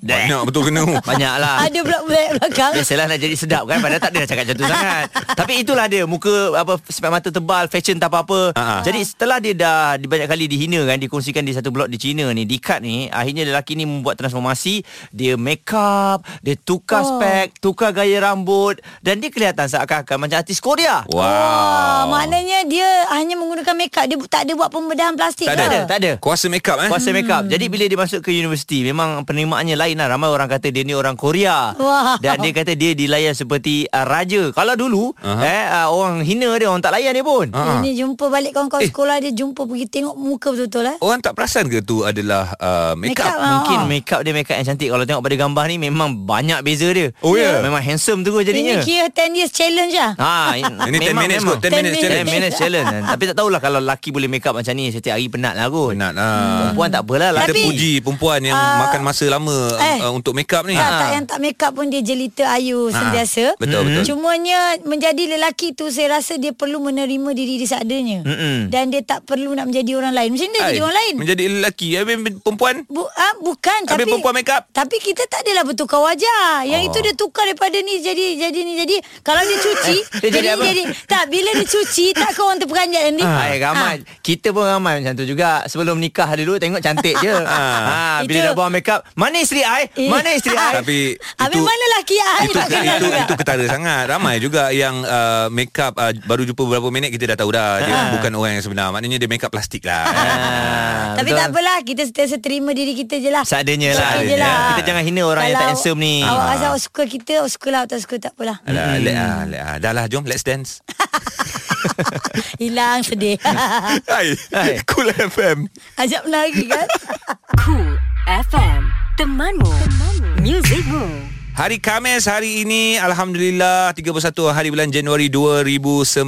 Dah. 0.00 0.16
Banyak 0.18 0.40
betul 0.42 0.62
kena. 0.64 0.82
Banyak 1.10 1.34
lah. 1.36 1.56
Ada 1.60 1.78
pula 1.84 1.98
belakang. 2.00 2.72
Biasalah 2.72 3.04
nak 3.04 3.18
jadi 3.18 3.36
sedap 3.36 3.64
kan 3.66 3.76
Padahal 3.76 4.00
tak 4.00 4.10
ada 4.10 4.16
nak 4.16 4.28
cakap 4.28 4.42
macam 4.42 4.56
tu 4.56 4.64
sangat 4.64 5.04
Tapi 5.40 5.52
itulah 5.58 5.84
dia 5.84 6.02
Muka 6.06 6.32
apa 6.54 6.78
Sepek 6.86 7.10
mata 7.10 7.28
tebal 7.28 7.66
Fashion 7.66 7.98
tak 7.98 8.08
apa-apa 8.08 8.52
Ha, 8.52 8.62
ha. 8.62 8.76
Jadi 8.80 9.00
setelah 9.02 9.36
dia 9.36 9.52
dah 9.52 9.94
di 9.94 10.06
Banyak 10.06 10.24
kali 10.24 10.46
dihina 10.46 10.80
kan 10.84 10.96
Dikongsikan 10.96 11.42
di 11.42 11.52
satu 11.52 11.68
blog 11.68 11.86
di 11.86 11.98
China 11.98 12.30
ni 12.30 12.46
Di 12.46 12.56
cut 12.56 12.78
ni 12.78 13.06
Akhirnya 13.06 13.44
lelaki 13.44 13.74
ni 13.74 13.84
membuat 13.84 14.16
transformasi 14.16 14.80
Dia 15.10 15.34
make 15.34 15.66
up 15.70 16.22
Dia 16.40 16.54
tukar 16.70 17.02
Oh. 17.02 17.16
spek 17.16 17.58
Tukar 17.58 17.90
gaya 17.90 18.22
rambut 18.22 18.78
Dan 18.98 19.18
dia 19.18 19.26
kelihatan 19.28 19.66
seakan-akan 19.66 20.16
Macam 20.20 20.38
artis 20.38 20.58
Korea 20.58 21.02
Wow. 21.08 21.18
Wah, 21.18 22.02
maknanya 22.08 22.62
dia 22.64 22.86
hanya 23.10 23.34
menggunakan 23.34 23.74
make 23.74 23.90
up. 23.92 24.04
Dia 24.04 24.16
tak 24.24 24.42
ada 24.44 24.52
buat 24.54 24.68
pembedahan 24.68 25.14
plastik 25.14 25.44
Tak 25.44 25.54
ke? 25.54 25.58
Tak 25.58 25.66
ada 25.66 25.80
Tak 25.84 25.98
ada 25.98 26.10
Kuasa 26.16 26.46
make 26.46 26.62
up 26.64 26.78
eh? 26.78 26.86
Kuasa 26.86 27.10
make 27.10 27.26
up 27.26 27.42
Jadi 27.44 27.64
bila 27.66 27.84
dia 27.84 27.96
masuk 27.96 28.20
ke 28.20 28.30
universiti 28.30 28.82
Memang 28.82 29.24
penerimaannya 29.24 29.74
lain 29.74 29.96
lah 29.96 30.06
Ramai 30.08 30.28
orang 30.28 30.46
kata 30.46 30.68
Dia 30.68 30.82
ni 30.82 30.92
orang 30.92 31.16
Korea 31.16 31.74
Wah. 31.74 32.14
Dan 32.18 32.38
dia 32.38 32.52
kata 32.52 32.72
Dia 32.74 32.92
dilayan 32.92 33.32
seperti 33.32 33.84
uh, 33.86 34.04
Raja 34.04 34.50
Kalau 34.50 34.74
dulu 34.74 35.10
Aha. 35.16 35.40
eh, 35.40 35.64
uh, 35.76 35.88
Orang 35.88 36.20
hina 36.20 36.54
dia 36.54 36.68
Orang 36.68 36.80
tak 36.80 36.92
layan 36.92 37.10
dia 37.10 37.24
pun 37.24 37.50
Ha. 37.50 37.80
Ini 37.80 37.96
jumpa 37.96 38.28
balik 38.28 38.52
kawan-kawan 38.52 38.78
Eh. 38.80 38.88
sekolah 38.88 39.16
dia 39.18 39.32
jumpa 39.32 39.64
pergi 39.64 39.86
tengok 39.88 40.14
muka 40.14 40.48
betul-betul 40.48 40.84
eh. 40.86 40.96
Orang 41.00 41.18
tak 41.18 41.32
perasan 41.32 41.66
ke 41.66 41.80
tu 41.80 42.02
adalah 42.02 42.52
uh, 42.54 42.92
make, 42.94 43.10
Make 43.10 43.20
up 43.20 43.26
up? 43.26 43.36
lah. 43.36 43.50
Mungkin 43.56 43.78
Ah. 43.78 43.86
make 43.86 44.08
up 44.08 44.20
dia 44.20 44.32
make 44.32 44.46
up 44.46 44.54
yang 44.54 44.66
cantik 44.66 44.86
Kalau 44.86 45.02
tengok 45.02 45.22
pada 45.22 45.36
gambar 45.38 45.64
ni 45.66 45.76
Memang 45.80 46.08
banyak 46.20 46.59
beza 46.60 46.88
dia 46.88 47.08
Oh, 47.20 47.34
ya? 47.34 47.60
Memang 47.60 47.80
handsome 47.80 48.20
tu 48.20 48.32
jadinya 48.38 48.78
Ini 48.78 48.82
kira 48.82 49.06
10 49.08 49.34
years 49.34 49.50
challenge 49.50 49.92
lah. 49.92 50.12
Ha, 50.14 50.56
Ini 50.88 50.96
10 50.96 51.16
minutes 51.16 51.42
kot 51.42 51.58
10 51.58 51.70
minutes 51.70 51.96
10 51.96 52.02
challenge 52.02 52.24
10 52.24 52.32
minutes 52.32 52.56
challenge 52.56 52.88
Tapi 53.06 53.22
tak 53.24 53.36
tahulah 53.36 53.58
Kalau 53.58 53.78
lelaki 53.78 54.08
boleh 54.10 54.26
make 54.26 54.42
up 54.42 54.52
macam 54.52 54.72
ni 54.72 54.88
Setiap 54.88 55.14
hari 55.14 55.26
penat 55.26 55.54
lah 55.54 55.66
kot 55.66 55.92
Penat 55.92 56.12
lah 56.12 56.34
Perempuan 56.62 56.88
tak 56.88 57.02
apalah 57.02 57.28
Kita 57.32 57.44
Tapi- 57.48 57.64
puji 57.64 57.92
perempuan 58.00 58.40
yang 58.42 58.52
Ah, 58.52 58.76
makan 58.82 59.00
masa 59.02 59.24
lama 59.26 59.56
eh. 59.74 59.98
uh, 60.00 60.12
untuk 60.12 60.32
make 60.32 60.50
up 60.50 60.62
ni 60.62 60.74
Tak, 60.74 60.90
tak 60.90 61.10
yang 61.12 61.24
tak 61.26 61.38
make 61.38 61.58
up 61.58 61.72
pun 61.72 61.86
dia 61.86 62.00
jelita 62.00 62.44
ayu 62.50 62.86
Ah, 62.86 62.98
sentiasa. 63.00 63.56
betul, 63.56 63.82
betul. 63.82 64.04
Cumanya 64.06 64.58
menjadi 64.82 65.26
lelaki 65.30 65.72
tu 65.72 65.88
saya 65.88 66.16
rasa 66.16 66.36
dia 66.36 66.50
perlu 66.50 66.78
menerima 66.78 67.30
diri 67.30 67.56
dia 67.56 67.68
seadanya. 67.70 68.20
Mm-mm. 68.22 68.68
Dan 68.68 68.88
dia 68.88 69.00
tak 69.00 69.24
perlu 69.24 69.52
nak 69.52 69.66
menjadi 69.66 69.90
orang 69.94 70.12
lain. 70.12 70.30
Macam 70.30 70.46
dia 70.46 70.60
Ai, 70.60 70.68
jadi 70.68 70.80
orang 70.80 70.96
lain. 70.96 71.14
Menjadi 71.16 71.42
lelaki 71.50 71.88
Habis 71.94 72.14
perempuan 72.38 72.74
Bu, 72.86 73.02
ah, 73.06 73.34
bukan 73.38 73.80
Habis 73.82 73.90
tapi 73.90 74.02
perempuan 74.06 74.34
make 74.34 74.50
up 74.50 74.62
Tapi 74.68 74.96
kita 74.98 75.22
tak 75.24 75.40
adalah 75.40 75.62
bertukar 75.64 76.00
wajah. 76.00 76.49
Yang 76.60 76.80
Oh. 76.80 76.88
itu 76.88 76.98
dia 77.00 77.14
tukar 77.14 77.44
daripada 77.44 77.76
ni 77.76 77.98
jadi 77.98 78.24
jadi 78.40 78.58
ni 78.60 78.72
jadi. 78.76 78.96
Kalau 79.20 79.40
dia 79.40 79.56
cuci 79.56 79.96
Dia 80.22 80.30
jadi 80.30 80.48
jadi 80.50 80.62
jadi. 80.64 80.82
Tak 81.04 81.24
bila 81.26 81.50
dia 81.52 81.66
cuci 81.66 82.06
tak 82.10 82.30
kau 82.32 82.44
orang 82.44 82.58
terperanjat 82.58 83.02
nanti. 83.06 83.22
Hai 83.22 83.56
ramai. 83.56 83.94
Kita 84.18 84.50
pun 84.50 84.64
ramai 84.64 84.98
macam 84.98 85.14
tu 85.14 85.24
juga. 85.24 85.62
Sebelum 85.64 85.96
nikah 85.96 86.28
dulu 86.34 86.56
Tengok 86.56 86.80
cantik 86.80 87.14
je. 87.16 87.30
Ha, 87.32 88.20
Bila 88.28 88.36
Itu- 88.36 88.46
dah 88.46 88.54
buang 88.54 88.70
make 88.70 88.86
up 88.86 89.06
Mana 89.14 89.38
isteri 89.38 89.60
I? 89.60 89.86
Eh. 89.90 90.08
Mana 90.08 90.32
isteri 90.32 90.52
I? 90.52 90.72
Tapi 90.76 90.98
Habis 91.36 91.52
itu 91.52 91.60
mana 91.60 91.84
lelaki 91.86 92.16
ai 92.16 92.44
itu, 92.44 92.58
itu, 92.58 92.76
juga. 93.00 93.18
itu 93.22 93.34
ketara 93.36 93.64
sangat. 93.66 94.04
Ramai 94.06 94.34
juga 94.38 94.62
yang 94.70 94.96
uh, 95.00 95.46
make 95.48 95.74
up 95.76 95.94
uh, 95.94 96.10
Baru 96.24 96.42
jumpa 96.42 96.60
beberapa 96.60 96.88
minit 96.88 97.10
Kita 97.10 97.30
dah 97.30 97.38
tahu 97.38 97.50
dah 97.50 97.70
Dia 97.78 97.94
bukan 98.14 98.32
orang 98.34 98.52
yang 98.56 98.64
sebenar. 98.64 98.88
Maknanya 98.90 99.16
dia 99.16 99.28
make 99.28 99.40
up 99.40 99.50
plastik 99.50 99.82
lah. 99.82 100.04
Ah, 100.04 101.14
Tapi 101.14 101.30
betul. 101.30 101.38
tak 101.38 101.46
apalah 101.50 101.76
Kita 101.80 102.02
sentiasa 102.04 102.36
terima 102.38 102.70
diri 102.70 102.92
kita 102.94 103.16
je 103.16 103.28
lah. 103.28 103.42
Seadanya 103.42 103.92
lah. 103.92 104.10
Seadanya 104.14 104.36
lah. 104.36 104.56
Kita 104.72 104.82
jangan 104.84 105.02
hina 105.02 105.22
orang 105.22 105.44
yang 105.44 105.54
tak 105.54 105.60
Kalau 105.60 105.72
handsome 105.72 105.98
ni. 105.98 106.16
Awak 106.20 106.39
Ah. 106.40 106.54
asal 106.56 106.68
awak 106.72 106.80
suka 106.80 107.02
kita 107.04 107.32
Awak 107.44 107.50
suka 107.52 107.68
lah 107.68 107.82
Tak 107.84 107.98
suka 108.02 108.14
tak 108.16 108.32
apalah. 108.36 108.58
Alah, 108.64 108.96
let, 108.96 109.16
ah, 109.16 109.42
let, 109.44 109.60
ah. 109.60 109.76
Dah 109.76 109.92
lah 109.92 110.04
jom 110.08 110.24
let's 110.24 110.42
dance. 110.44 110.80
Hilang 112.62 113.04
sedih. 113.04 113.36
Hai 114.12 114.36
Hai. 114.52 114.80
Cool 114.88 115.12
FM 115.12 115.68
Ajak 116.00 116.22
menari 116.24 116.64
kan? 116.68 116.86
Cool 117.64 117.96
FM 118.24 118.80
Temanmu, 119.20 119.68
Temanmu. 119.68 120.30
Musicmu. 120.40 121.04
Hari 121.50 121.76
Khamis 121.76 122.24
hari 122.24 122.64
ini 122.64 122.96
Alhamdulillah 122.96 123.92
31 123.92 124.16
hari 124.48 124.72
bulan 124.72 124.88
Januari 124.88 125.28
2019 125.28 126.24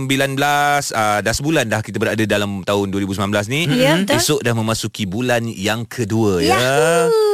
uh, 0.92 1.24
Dah 1.24 1.32
sebulan 1.32 1.72
dah 1.72 1.80
kita 1.80 1.96
berada 1.96 2.20
dalam 2.28 2.60
tahun 2.60 2.92
2019 2.92 3.32
ni. 3.48 3.64
Ya, 3.72 3.96
betul. 3.96 4.20
Esok 4.20 4.40
dah 4.44 4.52
memasuki 4.52 5.08
bulan 5.08 5.48
yang 5.48 5.88
kedua 5.88 6.44
ya. 6.44 6.58
Yahoo 6.60 7.31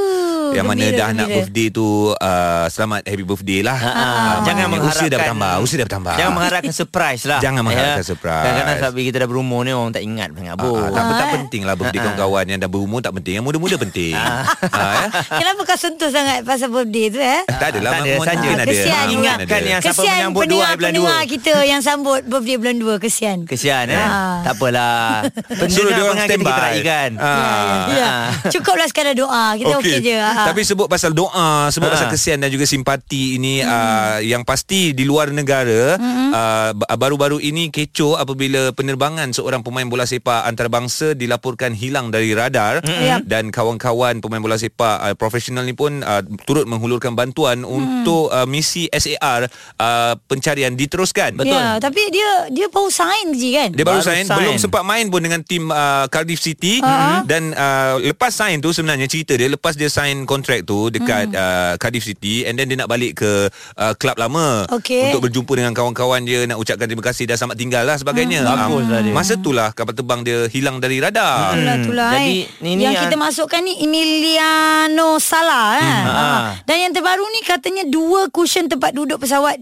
Yang 0.51 0.67
mana 0.67 0.81
gembira, 0.83 0.97
dah 0.97 1.09
nak 1.09 1.17
gembira. 1.19 1.37
birthday 1.39 1.67
tu 1.69 1.87
uh, 2.11 2.67
Selamat 2.69 3.01
happy 3.03 3.25
birthday 3.25 3.61
lah 3.61 3.79
Ah, 3.79 3.89
Ah, 3.89 4.35
jangan 4.43 4.65
maknanya 4.65 4.67
mengharapkan 4.71 4.95
Usia 4.95 5.09
dah 5.09 5.19
bertambah 5.19 5.53
Usia 5.61 5.77
dah 5.77 5.87
bertambah 5.87 6.15
Jangan 6.15 6.33
mengharapkan 6.33 6.75
surprise 6.75 7.23
lah 7.25 7.41
Jangan 7.41 7.63
mengharapkan 7.63 8.05
surprise. 8.05 8.45
Kadang-kadang 8.45 8.77
sampai 8.81 9.03
kita 9.05 9.17
dah 9.19 9.29
berumur 9.29 9.61
ni 9.63 9.71
Orang 9.71 9.91
tak 9.91 10.03
ingat 10.03 10.29
sangat 10.31 10.51
Ah, 10.51 10.59
Bo 10.59 10.69
ah, 10.71 10.89
tak, 10.89 11.03
tak 11.03 11.05
Ah, 11.09 11.21
eh. 11.21 11.33
penting 11.35 11.63
lah 11.63 11.75
Birthday 11.75 11.89
Ah, 11.91 12.01
ah. 12.01 12.07
kawan-kawan 12.09 12.45
Yang 12.47 12.61
dah 12.61 12.71
berumur 12.71 12.99
tak 12.99 13.13
penting 13.15 13.33
Yang 13.35 13.45
muda-muda 13.45 13.75
penting 13.79 14.15
ah, 14.15 14.43
ya? 14.63 15.07
Kenapa 15.31 15.61
kau 15.65 15.77
sentuh 15.77 16.11
sangat 16.11 16.39
pasal 16.43 16.69
birthday 16.69 17.07
tu 17.09 17.19
eh? 17.19 17.41
Tak 17.49 17.69
adalah 17.71 17.91
Tak 17.91 18.01
ada, 18.01 18.13
saja. 18.25 18.49
Kesian. 18.65 19.05
Ingatkan 19.11 19.61
yang 19.63 19.81
siapa 19.81 20.01
menyambut 20.01 20.45
dua 20.47 20.65
hari 20.65 20.77
bulan 20.77 20.93
dua 20.93 21.07
pendengar 21.09 21.23
kita 21.27 21.55
yang 21.63 21.81
sambut 21.81 22.21
birthday 22.23 22.57
bulan 22.57 22.77
dua 22.77 22.95
kesian. 22.97 23.39
Kesian 23.45 23.85
eh. 23.89 24.07
Tak 24.43 24.55
apalah 24.55 25.25
Suruh 25.67 25.91
dia 25.91 26.03
orang 26.03 26.19
kita 26.21 26.35
kita 26.37 26.53
raikan 26.55 27.11
Ah. 27.19 27.87
Ya. 27.91 28.13
Cukuplah 28.49 28.87
sekadar 28.87 29.15
doa. 29.15 29.55
Kita 29.55 29.79
Okey. 29.79 30.01
je. 30.01 30.17
Ah. 30.39 30.47
Tapi 30.47 30.63
sebut 30.63 30.87
pasal 30.87 31.11
doa, 31.13 31.67
sebut 31.69 31.87
Ha. 31.87 31.95
pasal 31.95 32.09
kesian 32.09 32.39
dan 32.39 32.47
juga 32.47 32.63
simpati 32.63 33.35
ini 33.35 33.59
uh, 33.59 34.23
yang 34.23 34.43
pasti 34.43 34.93
di 34.93 35.03
luar 35.03 35.29
negara 35.29 35.99
uh, 35.99 36.71
ba- 36.73 36.95
baru-baru 36.95 37.41
ini 37.41 37.69
kecoh 37.69 38.15
apabila 38.15 38.71
penerbangan 38.71 39.31
seorang 39.31 39.61
pemain 39.61 39.83
bola 39.85 40.05
sepak 40.05 40.45
antarabangsa 40.45 41.13
dilaporkan 41.13 41.73
hilang 41.73 42.09
dari 42.09 42.31
radar 42.33 42.79
Yap. 42.81 43.25
dan 43.25 43.49
kawan-kawan 43.49 44.21
pemain 44.21 44.39
bola 44.39 44.55
sepak 44.55 44.97
uh, 45.03 45.15
profesional 45.15 45.65
ni 45.65 45.73
pun 45.73 46.01
uh, 46.01 46.23
turut 46.45 46.65
menghulurkan 46.65 47.13
bantuan 47.13 47.63
untuk 47.63 48.29
uh, 48.29 48.47
misi 48.47 48.87
SAR 48.89 49.51
uh, 49.75 50.15
pencarian 50.25 50.73
diteruskan. 50.73 51.35
Ya, 51.41 51.79
tapi 51.79 51.99
dia 52.09 52.29
dia 52.49 52.69
baru 52.69 52.87
sign 52.89 53.33
je 53.33 53.49
kan? 53.51 53.71
Dia 53.73 53.83
baru, 53.83 53.99
Baru 53.99 54.07
sign, 54.07 54.23
sign. 54.23 54.37
belum 54.39 54.55
sempat 54.57 54.83
main 54.85 55.09
pun 55.09 55.19
dengan 55.19 55.41
tim 55.41 55.67
uh, 55.67 56.07
Cardiff 56.07 56.39
City 56.39 56.79
Ha. 56.79 57.25
dan 57.25 57.51
uh, 57.51 57.97
lepas 57.99 58.31
sign 58.31 58.61
tu 58.61 58.71
sebenarnya 58.71 59.09
cerita 59.09 59.33
dia 59.33 59.49
lepas 59.49 59.73
dia 59.73 59.89
sign 59.89 60.28
kontrak 60.29 60.61
tu 60.63 60.87
dekat 60.89 61.25
Hmm. 61.27 61.35
uh, 61.35 61.73
Cardiff 61.75 62.05
City 62.05 62.45
and 62.45 62.55
then 62.55 62.69
dia 62.69 62.77
nak 62.77 62.87
balik 62.87 63.17
ke 63.17 63.49
uh, 63.75 63.93
klub 63.95 64.15
lama 64.15 64.69
Okey. 64.71 65.09
untuk 65.09 65.25
berjumpa 65.25 65.53
dengan 65.55 65.73
kawan-kawan 65.73 66.21
dia 66.23 66.45
nak 66.45 66.61
ucapkan 66.61 66.85
terima 66.85 67.01
kasih 67.03 67.25
dan 67.25 67.35
selamat 67.35 67.57
tinggal 67.57 67.83
lah 67.83 67.97
sebagainya. 67.97 68.45
Hmm. 68.45 68.53
Bagus 68.69 68.85
lah 68.87 69.01
dia. 69.01 69.13
Masa 69.13 69.33
tu 69.35 69.51
lah 69.51 69.73
kapal 69.73 69.97
terbang 69.97 70.21
dia 70.21 70.45
hilang 70.47 70.77
dari 70.77 71.01
radar. 71.01 71.57
Itulah, 71.57 71.73
Hmm. 71.73 71.83
itulah. 71.83 72.11
Jadi, 72.13 72.37
eh. 72.45 72.69
ini 72.69 72.83
yang 72.83 72.93
yang- 72.93 73.03
kita 73.03 73.17
masukkan 73.17 73.61
ni 73.61 73.81
Emiliano 73.81 75.17
Sala 75.19 75.63
eh. 75.75 75.83
Hmm. 75.83 76.05
Ha. 76.07 76.27
Dan 76.63 76.77
yang 76.79 76.93
terbaru 76.93 77.25
ni 77.31 77.41
katanya 77.41 77.85
dua 77.85 78.29
cushion 78.29 78.67
tempat 78.67 78.93
duduk 78.93 79.17
pesawat 79.19 79.57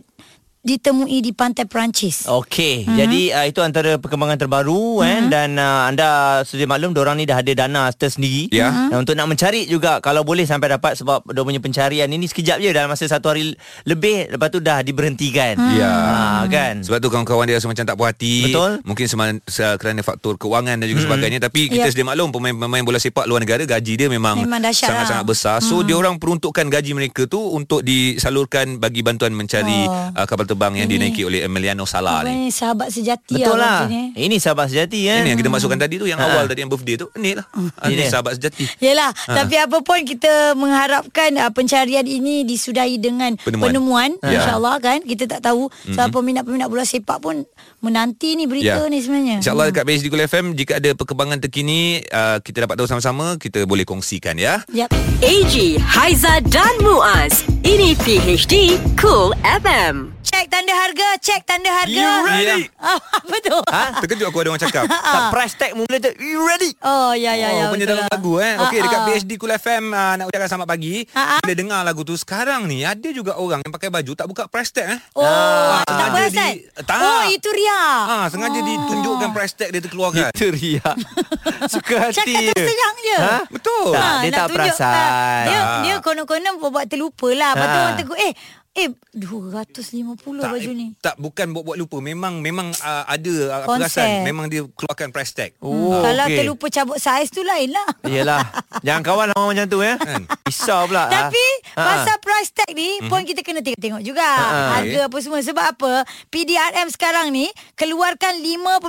ditemui 0.66 1.22
di 1.22 1.30
pantai 1.30 1.62
Perancis. 1.64 2.26
Okey, 2.26 2.82
mm-hmm. 2.82 2.96
jadi 2.96 3.20
uh, 3.32 3.46
itu 3.46 3.60
antara 3.60 3.96
perkembangan 3.96 4.34
terbaru 4.36 4.98
mm-hmm. 4.98 5.06
eh 5.06 5.20
dan 5.28 5.48
uh, 5.54 5.86
anda 5.86 6.08
sedia 6.42 6.66
maklum 6.66 6.90
diorang 6.90 7.14
ni 7.14 7.24
dah 7.24 7.38
ada 7.38 7.52
dana 7.56 7.86
tersendiri 7.88 8.50
Ya. 8.50 8.68
Mhm. 8.68 8.88
Dan 8.88 8.96
untuk 8.98 9.14
nak 9.14 9.28
mencari 9.28 9.64
juga 9.64 10.00
kalau 10.00 10.20
boleh 10.20 10.42
sampai 10.42 10.66
dapat 10.68 10.96
sebab 10.96 11.22
dia 11.24 11.40
punya 11.40 11.60
pencarian 11.60 12.08
ini 12.08 12.24
sekejap 12.24 12.58
je 12.58 12.70
dalam 12.70 12.88
masa 12.88 13.06
satu 13.06 13.28
hari 13.28 13.54
lebih 13.84 14.26
lepas 14.28 14.48
tu 14.48 14.58
dah 14.58 14.80
diberhentikan. 14.80 15.54
Ya. 15.72 15.86
Ha, 15.86 16.16
kan. 16.46 16.82
Sebab 16.82 16.98
tu 16.98 17.06
kawan-kawan 17.06 17.44
dia 17.44 17.54
rasa 17.54 17.68
macam 17.68 17.84
tak 17.84 17.94
puas 17.94 18.08
hati 18.08 18.48
Betul. 18.48 18.80
Mungkin 18.82 19.06
sema- 19.06 19.38
se- 19.44 19.76
kerana 19.76 20.00
faktor 20.00 20.34
keuangan 20.36 20.74
dan 20.74 20.86
juga 20.86 21.04
sebagainya 21.04 21.38
Tapi 21.38 21.68
kita 21.68 21.84
Yep. 21.84 21.92
sedia 21.92 22.06
maklum 22.06 22.30
Pemain-pemain 22.30 22.82
bola 22.82 22.96
sepak 22.96 23.24
luar 23.24 23.38
negara 23.38 23.62
Gaji 23.62 23.92
dia 23.94 24.08
memang, 24.08 24.40
Memang 24.40 24.58
dahsyat 24.58 24.88
Sangat-sangat 24.88 25.22
lah. 25.22 25.28
besar 25.28 25.56
So 25.60 25.82
dia 25.82 25.94
orang 25.94 26.16
peruntukkan 26.16 26.66
gaji 26.66 26.90
mereka 26.92 27.24
tu 27.24 27.36
Untuk 27.38 27.82
disalurkan 27.82 28.78
bagi 28.78 29.02
bantuan 29.02 29.30
mencari 29.30 29.84
Oh. 29.86 30.08
uh, 30.10 30.24
kapal 30.24 30.42
terbang 30.42 30.55
Yang 30.56 30.88
dinaiki 30.90 31.22
oleh 31.22 31.40
Emiliano 31.42 31.84
Sala 31.84 32.20
ni 32.22 32.32
ni 32.38 32.50
sahabat 32.50 32.88
sejati 32.88 33.36
Betul 33.36 33.56
lah. 33.56 33.84
maksudnya. 33.84 34.04
Ini 34.16 34.36
sahabat 34.36 34.66
sejati 34.66 35.00
eh. 35.04 35.20
Ini 35.20 35.28
yang 35.30 35.38
kita 35.38 35.48
masukkan 35.48 35.76
tadi 35.76 35.96
tu 35.96 36.04
Yang 36.04 36.18
Ha. 36.18 36.26
awal 36.26 36.44
tadi 36.46 36.60
yang 36.60 36.68
birthday 36.68 36.96
tu 36.96 37.06
Ni 37.14 37.32
lah 37.32 37.44
Ah, 37.76 37.86
Ini 37.86 37.92
Ni 37.92 38.00
dia. 38.00 38.08
sahabat 38.08 38.32
sejati 38.34 38.64
Yelah, 38.78 39.10
Ha. 39.12 39.32
tapi 39.34 39.54
apa 39.56 39.78
pun 39.80 40.00
kita 40.00 40.32
mengharapkan 40.56 41.30
uh, 41.36 41.50
pencarian 41.50 42.02
ini 42.02 42.42
disudahi 42.42 42.96
dengan 42.96 43.36
Penemuan. 43.38 43.68
penemuan, 43.68 44.10
Ya. 44.22 44.40
insyaAllah 44.40 44.76
kan. 44.78 44.98
Kita 45.00 45.28
tak 45.28 45.40
tahu 45.42 45.66
sebab 45.86 46.08
peminat-peminat 46.10 46.66
bola 46.66 46.82
sepak 46.82 47.18
pun 47.18 47.44
menanti 47.78 48.32
ni 48.32 48.44
berita 48.44 48.78
Ya. 48.78 48.86
ni 48.86 48.98
sebenarnya. 48.98 49.36
InsyaAllah 49.38 49.68
dekat 49.68 49.84
PHD 49.84 50.06
Kul 50.06 50.22
FM 50.22 50.46
Jika 50.54 50.72
ada 50.76 50.90
perkembangan 50.92 51.38
terkini 51.38 51.76
uh, 52.08 52.38
Kita 52.38 52.62
dapat 52.62 52.74
tahu 52.74 52.88
sama-sama 52.88 53.36
Kita 53.36 53.62
boleh 53.62 53.84
kongsikan 53.84 54.34
ya 54.34 54.64
Yap. 54.70 54.88
AG, 55.18 55.54
Haiza 55.78 56.40
dan 56.44 56.72
Muaz. 56.80 57.44
Ini 57.60 57.92
PHD 57.96 58.76
Cool 58.94 59.34
FM. 59.42 60.15
Cek 60.26 60.50
tanda 60.50 60.74
harga, 60.74 61.08
cek 61.18 61.40
tanda 61.42 61.70
harga. 61.72 61.94
You 61.94 62.10
ready? 62.20 62.66
Ah, 62.76 62.98
apa 63.18 63.36
tu? 63.38 63.56
Ha? 63.64 63.82
Terkejut 63.96 64.26
aku 64.26 64.38
ada 64.38 64.48
orang 64.50 64.60
cakap 64.60 64.84
Tak 65.14 65.22
price 65.30 65.54
tag 65.54 65.72
mula 65.72 65.96
tu. 65.96 66.10
You 66.18 66.42
ready? 66.42 66.74
Oh, 66.78 67.14
ya, 67.14 67.32
ya, 67.32 67.48
ya. 67.48 67.64
Oh, 67.64 67.72
punya 67.72 67.86
betul 67.86 67.94
dalam 67.94 68.04
lah. 68.04 68.10
lagu 68.10 68.32
eh. 68.36 68.54
Okey 68.58 68.76
Ah, 68.76 68.82
dekat 68.84 68.98
ah. 68.98 69.06
PHD 69.06 69.30
Cool 69.36 69.52
FM 69.54 69.84
uh, 69.88 70.12
nak 70.14 70.24
ucapkan 70.26 70.48
selamat 70.48 70.68
pagi. 70.68 70.94
Ah, 71.10 71.38
ah. 71.38 71.40
Bila 71.40 71.54
dengar 71.54 71.80
lagu 71.82 72.02
tu 72.02 72.14
sekarang 72.14 72.66
ni 72.66 72.82
ada 72.82 73.08
juga 73.08 73.38
orang 73.38 73.62
yang 73.62 73.70
pakai 73.70 73.88
baju 73.88 74.12
tak 74.12 74.26
buka 74.26 74.42
price 74.46 74.72
tag 74.72 74.86
eh. 74.88 75.00
Oh, 75.14 75.22
Ah, 75.24 75.86
tak 75.86 76.08
perasan? 76.10 76.52
di- 76.52 76.62
tak. 76.76 76.98
Oh, 76.98 77.22
itu 77.26 77.48
Ria. 77.48 77.82
Ah, 78.04 78.26
sengaja 78.26 78.58
oh. 78.58 78.62
ditunjukkan 78.62 79.28
price 79.30 79.54
tag 79.54 79.68
dia 79.70 79.80
terkeluarkan. 79.80 80.34
Itu 80.34 80.48
Ria. 80.50 80.88
Suka 81.72 81.96
hati 82.04 82.18
Cakap 82.18 82.52
terus 82.52 82.66
terang 82.66 82.96
je. 83.00 83.16
Ha? 83.16 83.36
Betul. 83.48 83.86
Tak, 83.88 84.02
Ah, 84.02 84.18
dia 84.20 84.30
tak 84.32 84.44
tunjuk, 84.44 84.58
perasan. 84.74 84.90
ah, 84.92 85.42
Dia, 85.44 85.56
Tak. 85.56 85.78
dia 85.80 85.94
konon-konon 86.00 86.54
buat 86.60 86.84
terlupa 86.84 87.28
lah. 87.30 87.50
Lepas 87.54 87.64
tu 87.64 87.72
Ah. 87.72 87.82
orang 87.84 87.96
tegur, 87.96 88.18
eh, 88.18 88.32
eh 88.76 88.92
250 89.10 90.20
tak, 90.36 90.52
baju 90.52 90.60
eh, 90.62 90.76
ni. 90.76 90.86
tak 90.98 91.16
bukan 91.16 91.46
buat-buat 91.50 91.76
lupa 91.76 91.96
memang 91.98 92.38
memang 92.38 92.68
uh, 92.76 93.04
ada 93.06 93.34
uh, 93.50 93.64
perasan 93.64 94.20
memang 94.22 94.46
dia 94.46 94.68
keluarkan 94.68 95.08
price 95.08 95.32
tag 95.32 95.56
Oh, 95.58 95.96
Kalau 95.98 96.28
okey. 96.28 96.36
terlupa 96.38 96.66
cabut 96.68 96.98
saiz 96.98 97.28
tu 97.28 97.40
lain 97.40 97.72
lah. 97.72 97.88
Yelah 98.04 98.44
Jangan 98.84 99.02
kawan 99.02 99.28
orang 99.32 99.48
macam 99.50 99.66
tu 99.66 99.80
ya 99.80 99.96
Kan? 99.96 100.28
Risau 100.44 100.84
pula 100.84 101.08
Tapi 101.08 101.44
Ah. 101.72 101.84
pasal 101.98 102.16
price 102.20 102.52
tag 102.52 102.72
ni 102.72 103.00
pun 103.04 103.20
kita 103.20 103.40
kena 103.40 103.60
tengok-tengok 103.60 104.00
juga 104.00 104.24
Ah. 104.24 104.76
harga 104.76 105.08
apa 105.08 105.16
semua 105.18 105.40
sebab 105.40 105.64
apa 105.66 105.92
PDRM 106.28 106.88
sekarang 106.88 107.28
ni 107.28 107.48
keluarkan 107.74 108.36
5.7 108.36 108.84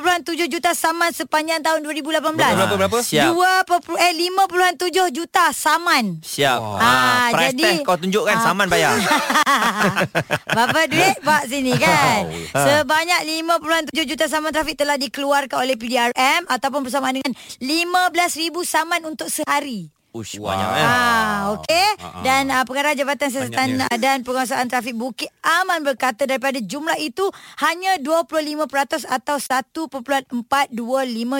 juta 0.45 0.71
saman 0.71 1.11
sepanjang 1.11 1.59
tahun 1.59 1.79
2018. 1.81 2.35
Berapa, 2.35 2.75
berapa? 2.77 2.97
Siap 3.01 3.23
2 3.29 3.63
eh 3.97 4.13
5.7 4.13 4.87
juta 5.11 5.51
saman. 5.51 6.19
Siap 6.21 6.59
Ah, 6.59 6.75
ah, 6.77 7.27
Price 7.29 7.51
jadi- 7.53 7.63
tag 7.77 7.83
kau 7.83 7.95
tunjukkan 7.95 8.35
Ah. 8.35 8.43
Saman 8.43 8.67
bayar 8.67 8.95
Berapa 10.55 10.79
duit 10.89 11.17
Pak 11.21 11.43
sini 11.49 11.73
kan 11.85 12.29
Ha. 12.47 12.83
Sebanyak 12.83 13.27
5.7 13.91 14.07
juta 14.07 14.25
saman 14.31 14.55
trafik 14.55 14.79
telah 14.79 14.95
dikeluarkan 14.95 15.57
oleh 15.59 15.75
PDRM 15.75 16.47
Ataupun 16.47 16.85
bersama 16.85 17.11
dengan 17.11 17.33
15,000 17.59 18.53
saman 18.63 19.01
untuk 19.03 19.27
sehari 19.27 19.91
Ush 20.17 20.41
Wow. 20.41 20.49
banyak 20.49 20.69
eh 20.73 20.85
Ah, 20.87 21.37
okey. 21.59 21.89
Ah, 22.01 22.05
ah. 22.07 22.21
Dan 22.25 22.43
uh, 22.49 22.63
pengarah 22.65 22.97
Jabatan 22.97 23.29
Siasatan 23.29 23.69
dan 24.01 24.25
Penguasaan 24.25 24.65
Trafik 24.65 24.97
Bukit 24.97 25.29
Aman 25.45 25.85
berkata 25.85 26.25
daripada 26.25 26.57
jumlah 26.57 26.97
itu 26.97 27.27
hanya 27.61 28.01
25% 28.01 29.05
atau 29.05 29.37
1.425 29.37 30.73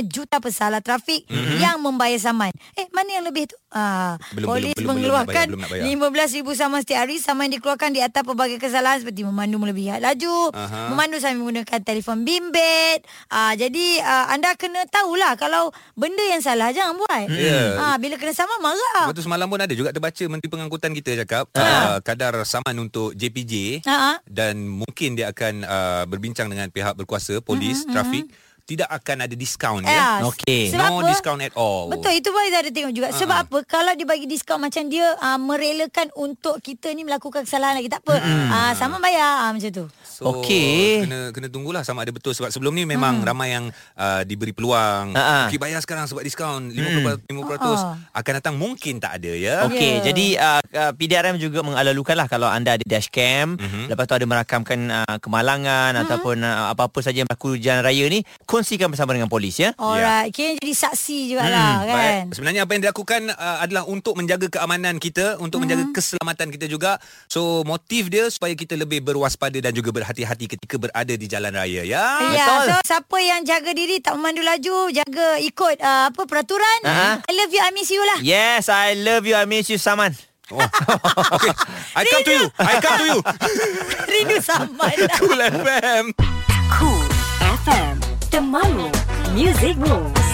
juta 0.06 0.38
pesalah 0.38 0.82
trafik 0.86 1.26
mm-hmm. 1.26 1.58
yang 1.58 1.82
membayar 1.82 2.20
saman. 2.22 2.54
Eh, 2.78 2.86
mana 2.94 3.20
yang 3.20 3.26
lebih 3.26 3.50
tu? 3.50 3.58
Ah, 3.68 4.16
Belum, 4.32 4.48
polis 4.48 4.72
belum, 4.72 4.74
belum, 4.74 4.80
belum 4.80 4.96
mengeluarkan 4.96 5.28
bayar, 5.28 5.48
belum 5.50 5.60
nak 5.60 5.70
bayar. 5.70 6.48
15,000 6.48 6.56
saman 6.56 6.80
setiap 6.80 7.00
hari. 7.04 7.16
Saman 7.20 7.44
yang 7.46 7.60
dikeluarkan 7.60 7.90
di 7.92 8.00
atas 8.00 8.22
pelbagai 8.24 8.58
kesalahan 8.58 9.04
seperti 9.04 9.22
memandu 9.22 9.60
melebihi 9.60 9.92
had 9.92 10.02
laju, 10.02 10.56
Aha. 10.56 10.88
memandu 10.88 11.20
sambil 11.20 11.44
menggunakan 11.44 11.80
telefon 11.82 12.24
bimbit. 12.24 13.04
Ah, 13.28 13.52
jadi 13.54 14.00
ah, 14.02 14.32
anda 14.32 14.56
kena 14.56 14.88
tahulah 14.88 15.36
kalau 15.36 15.70
benda 15.94 16.24
yang 16.24 16.40
salah 16.40 16.72
jangan 16.72 16.96
buat. 16.96 17.28
Ya. 17.28 17.76
Ah, 17.76 17.96
bila 17.98 18.16
kena 18.16 18.32
saman 18.32 18.56
marah. 18.58 19.06
Lepas 19.06 19.16
tu 19.16 19.26
semalam 19.26 19.46
pun 19.46 19.60
ada 19.60 19.74
juga 19.74 19.92
terbaca 19.92 20.24
Menteri 20.26 20.48
Pengangkutan 20.48 20.92
kita 20.94 21.20
cakap 21.20 21.52
Ha. 21.52 21.64
uh, 21.64 21.98
kadar 22.00 22.40
saman 22.44 22.76
untuk 22.78 23.12
JPJ 23.14 23.84
Ha. 23.84 24.24
dan 24.24 24.64
mungkin 24.64 25.14
dia 25.14 25.28
akan 25.28 25.54
uh, 25.62 26.04
berbincang 26.06 26.48
dengan 26.48 26.72
pihak 26.72 26.96
berkuasa 26.96 27.44
polis 27.44 27.84
trafik 27.84 28.32
tidak 28.68 28.92
akan 28.92 29.24
ada 29.24 29.32
diskaun 29.32 29.82
Ya, 29.82 30.20
ya. 30.20 30.28
Okey. 30.28 30.76
sebab 30.76 30.88
No 30.92 31.00
apa? 31.00 31.08
discount 31.08 31.40
at 31.40 31.56
all. 31.56 31.88
Betul 31.88 32.20
itu 32.20 32.28
pun 32.28 32.44
saya 32.44 32.60
ada 32.60 32.68
tengok 32.68 32.92
juga. 32.92 33.08
Sebab 33.16 33.38
apa? 33.48 33.58
Kalau 33.64 33.96
dia 33.96 34.04
bagi 34.04 34.28
diskaun 34.28 34.60
macam 34.60 34.84
dia 34.86 35.16
uh, 35.16 35.40
merelakan 35.40 36.12
untuk 36.14 36.60
kita 36.60 36.92
ni 36.92 37.08
melakukan 37.08 37.48
kesalahan 37.48 37.80
lagi 37.80 37.88
tak 37.88 38.04
apa. 38.04 38.20
Ah 38.52 38.72
sama 38.76 39.00
bayar 39.00 39.48
ah, 39.48 39.52
macam 39.56 39.72
tu. 39.72 39.86
So 40.18 40.42
Okey. 40.42 41.06
kena 41.06 41.30
kena 41.30 41.46
tunggulah 41.48 41.86
sama 41.86 42.02
ada 42.02 42.10
betul 42.10 42.34
sebab 42.34 42.50
sebelum 42.50 42.74
ni 42.74 42.90
memang 42.90 43.22
ramai 43.22 43.54
yang 43.54 43.70
uh, 43.94 44.26
diberi 44.26 44.50
peluang 44.50 45.14
Ha-ha. 45.14 45.46
okey 45.46 45.62
bayar 45.62 45.78
sekarang 45.78 46.10
sebab 46.10 46.26
diskaun 46.26 46.74
50% 46.74 47.30
50% 47.30 47.38
Ha. 47.78 48.18
akan 48.18 48.32
datang 48.34 48.56
mungkin 48.58 48.98
tak 48.98 49.22
ada 49.22 49.30
ya. 49.30 49.56
Okey, 49.70 50.02
Ya. 50.02 50.10
jadi 50.10 50.26
uh, 50.42 50.62
uh, 50.74 50.92
PDRM 50.98 51.38
juga 51.38 51.62
mengalalukan 51.62 52.18
lah 52.18 52.26
kalau 52.26 52.50
anda 52.50 52.74
ada 52.74 52.82
dashcam, 52.82 53.62
mm-hmm. 53.62 53.94
lepas 53.94 54.10
tu 54.10 54.16
ada 54.18 54.26
merakamkan 54.26 54.80
uh, 54.90 55.18
kemalangan 55.22 55.94
mm-hmm. 55.94 56.06
ataupun 56.10 56.38
uh, 56.42 56.74
apa-apa 56.74 57.00
saja 57.06 57.22
yang 57.22 57.30
berlaku 57.30 57.62
jalan 57.62 57.86
raya 57.86 58.10
ni, 58.10 58.26
kongsikan 58.44 58.90
bersama 58.90 59.14
dengan 59.14 59.30
polis 59.30 59.54
ya. 59.54 59.78
Alright. 59.78 60.34
Kira 60.34 60.58
jadi 60.58 60.74
saksi 60.74 61.18
jugalah 61.30 61.46
Hmm, 61.78 61.86
kan. 61.86 61.94
Baik. 61.94 62.24
Sebenarnya 62.34 62.62
apa 62.66 62.72
yang 62.74 62.82
dilakukan 62.90 63.22
uh, 63.30 63.58
adalah 63.62 63.84
untuk 63.86 64.18
menjaga 64.18 64.48
keamanan 64.50 64.98
kita, 64.98 65.38
untuk 65.38 65.62
menjaga 65.62 65.86
keselamatan 65.92 66.48
kita 66.50 66.66
juga. 66.66 66.98
So 67.28 67.62
motif 67.62 68.08
dia 68.08 68.32
supaya 68.32 68.56
kita 68.56 68.74
lebih 68.74 69.04
berwaspada 69.04 69.60
dan 69.60 69.76
juga 69.76 69.92
berhati-hati 70.08 70.48
ketika 70.48 70.80
berada 70.80 71.12
di 71.20 71.28
jalan 71.28 71.52
raya 71.52 71.84
ya. 71.84 72.08
Ya, 72.32 72.48
Betul. 72.48 72.64
so 72.72 72.74
siapa 72.88 73.18
yang 73.20 73.44
jaga 73.44 73.76
diri 73.76 74.00
tak 74.00 74.16
memandu 74.16 74.40
laju, 74.40 74.88
jaga 74.96 75.36
ikut 75.44 75.84
uh, 75.84 76.08
apa 76.08 76.24
peraturan. 76.24 76.80
Ha. 76.88 77.28
I 77.28 77.34
love 77.36 77.52
you, 77.52 77.60
I 77.60 77.72
miss 77.76 77.92
you 77.92 78.00
lah. 78.00 78.24
Yes, 78.24 78.72
I 78.72 78.96
love 78.96 79.28
you, 79.28 79.36
I 79.36 79.44
miss 79.44 79.68
you 79.68 79.76
Saman. 79.76 80.16
Okay 81.28 81.52
I 81.92 82.08
come 82.08 82.24
to 82.24 82.32
you 82.32 82.48
I 82.56 82.80
come 82.80 82.96
to 82.96 83.06
you 83.12 83.20
Rindu 84.16 84.40
sama 84.40 84.88
lah. 84.96 85.20
Cool 85.20 85.40
FM 85.44 86.06
Cool 86.72 87.08
FM 87.68 87.96
Temanmu 88.32 88.88
Music 89.36 89.76
Rules 89.76 90.27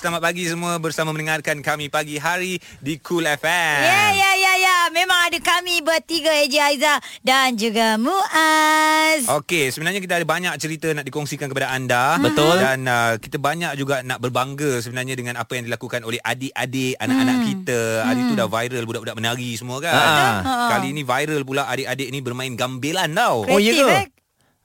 Selamat 0.00 0.32
pagi 0.32 0.48
semua 0.48 0.80
bersama 0.80 1.12
mendengarkan 1.12 1.60
kami 1.60 1.92
pagi 1.92 2.16
hari 2.16 2.56
di 2.80 2.96
Cool 3.04 3.28
FM. 3.28 3.84
Ya, 3.84 4.16
ya, 4.16 4.32
ya, 4.32 4.52
ya. 4.56 4.76
Memang 4.88 5.28
ada 5.28 5.36
kami 5.36 5.84
bertiga, 5.84 6.32
Eji 6.40 6.56
Aiza 6.56 6.96
dan 7.20 7.52
juga 7.52 8.00
Muaz. 8.00 9.28
Okey, 9.28 9.68
sebenarnya 9.68 10.00
kita 10.00 10.16
ada 10.16 10.24
banyak 10.24 10.56
cerita 10.56 10.88
nak 10.96 11.04
dikongsikan 11.04 11.52
kepada 11.52 11.68
anda. 11.68 12.16
Betul. 12.16 12.64
Dan 12.64 12.88
uh, 12.88 13.20
kita 13.20 13.36
banyak 13.36 13.76
juga 13.76 14.00
nak 14.00 14.24
berbangga 14.24 14.80
sebenarnya 14.80 15.20
dengan 15.20 15.36
apa 15.36 15.60
yang 15.60 15.68
dilakukan 15.68 16.00
oleh 16.00 16.16
adik-adik, 16.24 16.96
anak-anak 16.96 17.36
kita. 17.52 17.80
Hari 18.08 18.20
tu 18.24 18.34
dah 18.40 18.48
viral 18.48 18.88
budak-budak 18.88 19.16
menari 19.20 19.52
semua 19.60 19.84
kan. 19.84 19.92
Ah. 19.92 20.80
Kali 20.80 20.96
ni 20.96 21.04
viral 21.04 21.44
pula 21.44 21.68
adik-adik 21.68 22.08
ni 22.08 22.24
bermain 22.24 22.56
gambelan 22.56 23.12
tau. 23.12 23.44
Oh, 23.44 23.60
ya 23.60 23.76
Kreatif, 23.76 23.84
ke? 23.84 23.96
eh? 24.00 24.06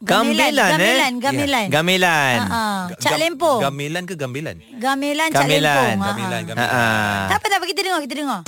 Gamelan, 0.03 0.51
eh? 0.51 0.59
Gamelan, 0.75 1.13
gamelan. 1.23 1.67
Gamelan. 1.71 2.37
Ha, 2.43 2.51
ha. 2.51 2.63
Ga- 2.91 2.99
Cak 2.99 3.15
Lempong. 3.15 3.63
Gamelan 3.63 4.03
ke 4.03 4.19
gambelan? 4.19 4.59
Gamelan 4.75 5.31
Cak. 5.31 5.47
Lempong. 5.47 5.95
Ha, 5.95 6.07
Gamelan, 6.11 6.41
ha. 6.43 6.47
gamelan. 6.51 6.67
Ha, 6.67 6.67
ha. 6.67 7.31
Tak 7.31 7.37
apa, 7.39 7.45
tak 7.47 7.57
apa. 7.63 7.65
Kita 7.71 7.79
dengar, 7.79 7.99
kita 8.03 8.15
dengar. 8.19 8.39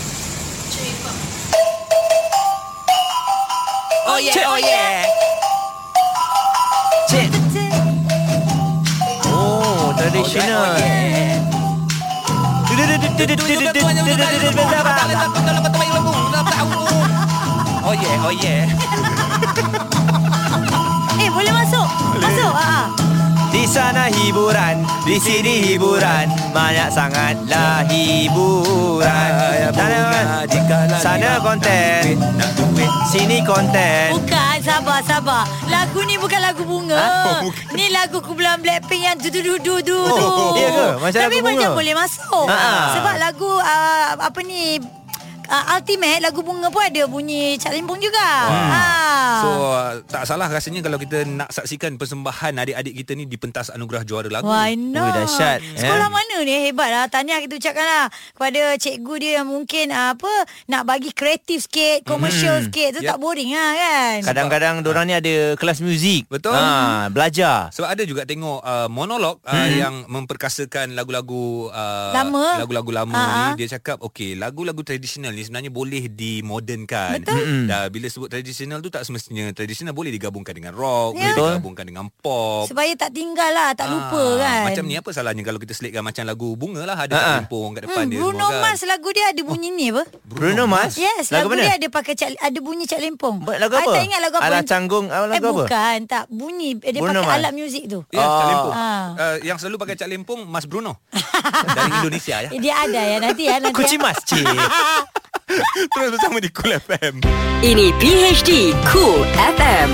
Oh 4.08 4.20
yeah, 4.20 4.52
oh 4.52 4.60
yeah. 4.60 5.08
Cik. 7.08 7.32
Oh, 9.32 9.96
tradisional. 9.96 10.76
Oh 17.88 17.96
yeah, 17.96 18.20
oh 18.28 18.36
yeah. 18.36 18.68
Eh, 18.68 19.84
boleh 21.38 21.54
masuk? 21.54 21.88
Masuk. 22.18 22.54
Ha, 22.58 22.66
ha. 22.66 22.82
Di 23.48 23.64
sana 23.66 24.12
hiburan, 24.12 24.84
di 25.08 25.18
sini 25.18 25.72
hiburan, 25.72 26.30
banyak 26.52 26.90
sangatlah 26.92 27.86
hiburan. 27.88 29.32
Sana, 29.72 30.98
sana 31.00 31.32
konten, 31.40 32.18
sini 33.08 33.40
konten. 33.46 34.14
Bukan, 34.20 34.58
sabar, 34.62 35.00
sabar. 35.06 35.44
Lagu 35.72 36.04
ni 36.06 36.20
bukan 36.20 36.42
lagu 36.44 36.64
bunga. 36.68 36.98
Ha? 36.98 37.40
Ni 37.74 37.88
lagu 37.90 38.20
kumpulan 38.20 38.60
Blackpink 38.60 39.04
yang 39.06 39.18
du 39.18 39.30
du 39.32 39.42
du 39.42 39.56
du 39.58 39.76
du. 39.82 40.00
Oh, 40.06 40.54
iya 40.58 40.68
ke? 40.70 40.88
Macam 41.02 41.20
Tapi 41.24 41.38
lagu 41.40 41.46
bunga? 41.48 41.58
macam 41.58 41.72
boleh 41.78 41.94
masuk. 41.96 42.46
Ha, 42.52 42.58
ha. 42.58 42.76
Sebab 43.00 43.16
lagu 43.18 43.52
uh, 43.58 44.06
apa 44.18 44.40
ni 44.44 44.78
uh, 45.48 45.74
Ultimate 45.74 46.20
lagu 46.20 46.40
bunga 46.40 46.68
pun 46.68 46.80
ada 46.80 47.04
bunyi 47.06 47.56
Cak 47.56 47.72
Limpong 47.72 47.98
juga. 47.98 48.28
Ha. 48.48 48.84
So 49.38 49.50
uh, 49.50 49.92
tak 50.06 50.24
salah 50.24 50.48
rasanya 50.48 50.80
kalau 50.80 50.96
kita 50.96 51.24
nak 51.24 51.50
saksikan 51.50 51.96
persembahan 51.96 52.56
adik-adik 52.58 52.94
kita 52.96 53.12
ni 53.14 53.24
di 53.24 53.36
pentas 53.36 53.70
anugerah 53.70 54.04
juara 54.04 54.30
lagu. 54.30 54.46
Why 54.46 54.74
not? 54.74 55.04
Ui, 55.04 55.12
dahsyat, 55.16 55.60
Sekolah 55.76 56.08
eh. 56.08 56.12
mana 56.12 56.36
ni 56.40 56.56
hebat 56.64 56.90
lah. 56.90 57.06
Tahniah 57.08 57.40
kita 57.40 57.58
ucapkan 57.58 57.84
lah 57.84 58.06
kepada 58.32 58.62
cikgu 58.78 59.14
dia 59.18 59.32
yang 59.38 59.48
mungkin 59.48 59.90
uh, 59.90 60.14
apa 60.14 60.32
nak 60.66 60.84
bagi 60.84 61.12
kreatif 61.12 61.64
sikit, 61.64 62.04
komersial 62.04 62.64
sikit. 62.64 62.90
Tu 62.94 63.00
Yep. 63.00 63.10
tak 63.10 63.22
boring 63.22 63.52
lah 63.52 63.72
kan. 63.74 64.18
Kadang-kadang 64.26 64.76
dorang 64.82 65.06
ni 65.06 65.14
ada 65.14 65.30
kelas 65.54 65.80
muzik. 65.80 66.28
Betul. 66.28 66.52
Ha, 66.52 67.08
belajar. 67.08 67.70
Sebab 67.72 67.88
ada 67.88 68.04
juga 68.04 68.24
tengok 68.24 68.60
uh, 68.60 68.88
monolog 68.88 69.40
uh, 69.44 69.56
Hmm. 69.58 69.74
yang 69.74 69.96
memperkasakan 70.08 70.94
lagu-lagu 70.94 71.68
uh, 71.70 72.12
Lama. 72.12 72.58
lagu-lagu 72.58 72.90
lama 72.90 73.14
Ha-ha. 73.14 73.42
ni 73.52 73.60
dia 73.60 73.74
cakap 73.74 74.00
okey 74.02 74.34
lagu-lagu 74.34 74.80
tradisional 74.80 75.34
ni 75.38 75.44
sebenarnya 75.44 75.70
boleh 75.70 76.10
dimodernkan. 76.10 77.22
Betul. 77.22 77.70
Dan 77.70 77.88
bila 77.88 78.08
sebut 78.08 78.26
tradisional 78.28 78.80
tu 78.80 78.90
tak 78.90 79.04
semestinya 79.04 79.46
tradisional 79.52 79.94
boleh 79.94 80.10
digabungkan 80.10 80.52
dengan 80.52 80.74
rock, 80.74 81.14
Ya. 81.14 81.22
boleh 81.22 81.32
Betul. 81.32 81.50
digabungkan 81.54 81.86
dengan 81.86 82.06
pop. 82.12 82.66
Supaya 82.66 82.90
tak 82.94 83.12
tinggal 83.12 83.48
lah, 83.48 83.72
tak 83.72 83.88
lupa 83.88 84.18
Ah, 84.18 84.34
kan. 84.40 84.64
Macam 84.68 84.84
ni 84.84 84.96
apa 84.96 85.10
salahnya 85.10 85.44
kalau 85.44 85.58
kita 85.58 85.72
selitkan 85.72 86.02
macam 86.02 86.24
lagu 86.24 86.50
bunga 86.54 86.82
lah 86.82 86.98
ada 86.98 87.14
Ha-ha. 87.14 87.22
Cak 87.28 87.36
Limpong 87.44 87.70
kat 87.72 87.82
depan 87.84 87.96
Hmm, 88.00 88.10
dia 88.10 88.18
Bruno 88.18 88.34
semua 88.40 88.50
kan. 88.50 88.62
Mars 88.64 88.82
lagu 88.84 89.10
dia 89.12 89.26
ada 89.28 89.42
bunyi 89.44 89.70
ni 89.70 89.86
apa? 89.90 90.04
Bruno 90.24 90.64
Mars? 90.66 90.96
Yes, 90.98 91.30
Lagu 91.30 91.46
lagu, 91.46 91.50
mana? 91.54 91.62
dia 91.62 91.74
ada 91.76 91.88
pakai 91.88 92.14
cak, 92.14 92.30
ada 92.36 92.60
bunyi 92.60 92.84
Cak 92.84 92.98
Lempong. 92.98 93.36
Ba- 93.40 93.58
lagu 93.58 93.74
I 93.74 93.80
apa? 93.80 93.92
tak 93.92 94.04
ingat 94.04 94.20
lagu 94.20 94.36
apa. 94.36 94.50
Yang- 94.50 94.68
canggung, 94.68 95.06
ah, 95.08 95.26
lagu 95.26 95.38
eh, 95.38 95.40
apa? 95.46 95.62
bukan, 95.62 95.98
tak. 96.06 96.24
Bunyi 96.28 96.70
eh, 96.78 96.90
dia 96.90 97.00
Bruno 97.00 97.20
pakai 97.20 97.28
Mars. 97.28 97.40
alat 97.40 97.52
muzik 97.54 97.84
tu. 97.86 98.00
Ya, 98.10 98.18
Cak 98.18 98.26
Oh. 98.28 98.48
Limpong. 98.48 98.74
Ah. 98.74 99.06
Uh, 99.14 99.38
yang 99.44 99.58
selalu 99.58 99.76
pakai 99.78 99.96
Cak 99.96 100.08
Limpong 100.08 100.42
Mas 100.44 100.66
Bruno. 100.66 100.98
Dari 101.78 101.92
Indonesia 101.94 102.38
ya. 102.40 102.50
Dia 102.50 102.74
ada 102.80 103.02
ya 103.04 103.18
nanti 103.20 103.44
ya 103.44 103.56
nanti. 103.60 103.76
Kucing 103.76 104.00
mas, 104.00 104.18
cik. 104.24 104.42
Terus 105.94 106.10
bersama 106.14 106.38
di 106.38 106.50
Cool 106.52 106.74
FM. 106.76 107.14
Ini 107.60 107.86
PHD 107.98 108.52
Cool 108.86 109.26
FM 109.58 109.90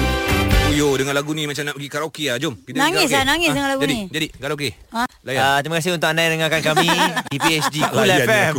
Yo 0.73 0.89
dengan 0.97 1.13
lagu 1.13 1.37
ni 1.37 1.45
macam 1.45 1.69
nak 1.69 1.77
pergi 1.77 1.85
karaoke 1.85 2.33
lah. 2.33 2.41
Jom. 2.41 2.57
Kita 2.57 2.73
Nangis 2.73 3.05
lah, 3.05 3.21
nangis 3.29 3.45
Ah, 3.45 3.53
dengan 3.53 3.69
lagu 3.69 3.81
jadi, 3.85 3.93
ni. 3.93 4.01
Jadi, 4.09 4.27
karaoke. 4.33 4.69
Ha? 4.89 5.05
Layan. 5.21 5.41
Uh, 5.45 5.57
terima 5.61 5.75
kasih 5.77 5.91
untuk 5.93 6.09
anda 6.09 6.21
yang 6.25 6.33
dengarkan 6.35 6.61
kami 6.65 6.89
di 7.31 7.37
PhD 7.37 7.75
Cool 7.85 8.09
FM. 8.09 8.53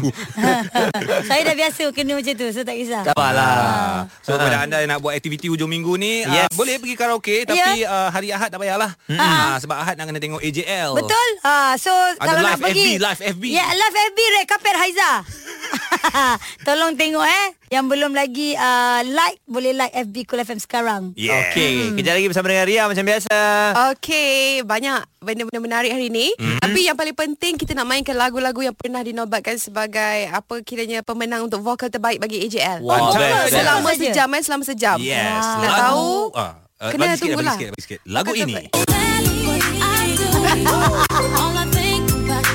Saya 1.29 1.41
dah 1.43 1.55
biasa 1.59 1.83
kena 1.91 2.15
macam 2.15 2.35
tu, 2.39 2.47
so 2.55 2.63
tak 2.63 2.79
kisah. 2.79 3.03
Tak 3.03 3.19
apalah. 3.19 4.07
So 4.23 4.39
kepada 4.39 4.63
anda 4.63 4.79
yang 4.79 4.95
nak 4.95 5.03
buat 5.03 5.11
aktiviti 5.13 5.51
hujung 5.51 5.67
minggu 5.67 5.99
ni 5.99 6.23
Yes. 6.23 6.47
uh, 6.47 6.55
Boleh 6.55 6.79
pergi 6.79 6.95
karaoke 6.95 7.37
Tapi 7.45 7.83
uh, 7.83 8.09
hari 8.09 8.31
Ahad 8.31 8.49
tak 8.49 8.57
payahlah 8.57 8.91
uh, 9.11 9.57
Sebab 9.59 9.77
Ahad 9.77 9.95
nak 9.97 10.07
kena 10.07 10.19
tengok 10.19 10.41
AJL 10.41 10.91
Betul? 10.95 11.29
Ha, 11.43 11.75
so 11.77 11.91
kalau 12.17 12.41
nak 12.41 12.57
live 12.57 12.63
pergi 12.63 12.89
FB, 12.95 13.03
live 13.03 13.21
FB. 13.37 13.45
Ya, 13.51 13.67
live 13.69 13.97
FB 14.07 14.19
Red 14.31 14.47
Carpet 14.47 14.77
Haiza. 14.77 15.11
Tolong 16.67 16.95
tengok 16.95 17.23
eh. 17.23 17.47
Yang 17.69 17.85
belum 17.89 18.13
lagi 18.13 18.55
uh, 18.55 19.03
like 19.05 19.43
boleh 19.45 19.73
like 19.73 19.91
FB 19.93 20.17
Cool 20.25 20.41
FM 20.41 20.59
sekarang. 20.59 21.03
Yeah 21.15 21.43
Okey, 21.45 21.95
kejap 21.95 22.15
lagi 22.15 22.29
bersama 22.29 22.47
dengan 22.47 22.65
Ria 22.65 22.83
macam 22.85 23.03
biasa. 23.03 23.35
Okey, 23.91 24.63
banyak 24.63 25.03
benda-benda 25.19 25.59
menarik 25.59 25.91
hari 25.91 26.09
ni. 26.09 26.31
Mm-hmm. 26.31 26.61
Tapi 26.61 26.81
yang 26.83 26.95
paling 26.95 27.13
penting 27.13 27.55
kita 27.55 27.73
nak 27.73 27.85
mainkan 27.85 28.15
lagu-lagu 28.15 28.61
yang 28.61 28.73
pernah 28.73 29.01
dinobatkan 29.01 29.57
sebagai 29.57 30.29
apa 30.29 30.61
kiranya 30.61 31.01
pemenang 31.01 31.45
untuk 31.45 31.61
vokal 31.61 31.89
terbaik 31.89 32.19
bagi 32.19 32.45
AJL. 32.45 32.79
Wow, 32.81 32.95
Oh, 33.05 33.13
best, 33.13 33.51
best. 33.51 33.53
Selama 33.55 33.91
Saja. 33.91 33.99
sejam 33.99 34.29
eh, 34.31 34.43
selama 34.43 34.65
sejam. 34.65 34.97
Yes 34.99 35.43
Nak 35.43 35.61
Lagu 35.65 35.81
tahu? 35.81 36.11
ah, 36.33 36.53
uh, 36.79 36.91
Kena 36.91 37.05
tunggulah. 37.17 37.57
bagi 37.57 37.59
sikit, 37.59 37.71
bagi 37.73 37.83
sikit. 37.83 38.01
Lagu 38.07 38.31
Akan 38.31 38.47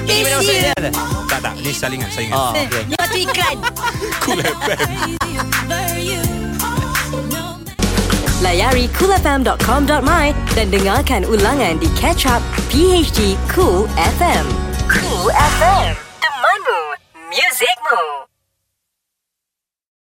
ini? 0.09 0.73
Tak 1.29 1.39
tak. 1.39 1.53
Ni 1.55 1.71
salingan 1.71 2.09
Salingan. 2.09 2.35
Oh, 2.35 2.51
Eh, 2.51 2.65
okey. 2.65 2.83
Ni 2.85 2.95
waktu 2.97 3.17
iklan. 3.23 3.57
Cool 4.19 4.39
FM 4.41 4.97
Layari 8.39 8.87
coolfm.com.my 8.95 10.25
Dan 10.55 10.71
dengarkan 10.71 11.27
ulangan 11.27 11.75
di 11.77 11.91
Catch 11.93 12.23
Up 12.25 12.39
PHD 12.71 13.35
Cool 13.51 13.83
FM 13.97 14.45
Cool 14.87 15.27
FM 15.29 15.91
Temanmu. 16.17 16.81
Musicmu 17.27 18.03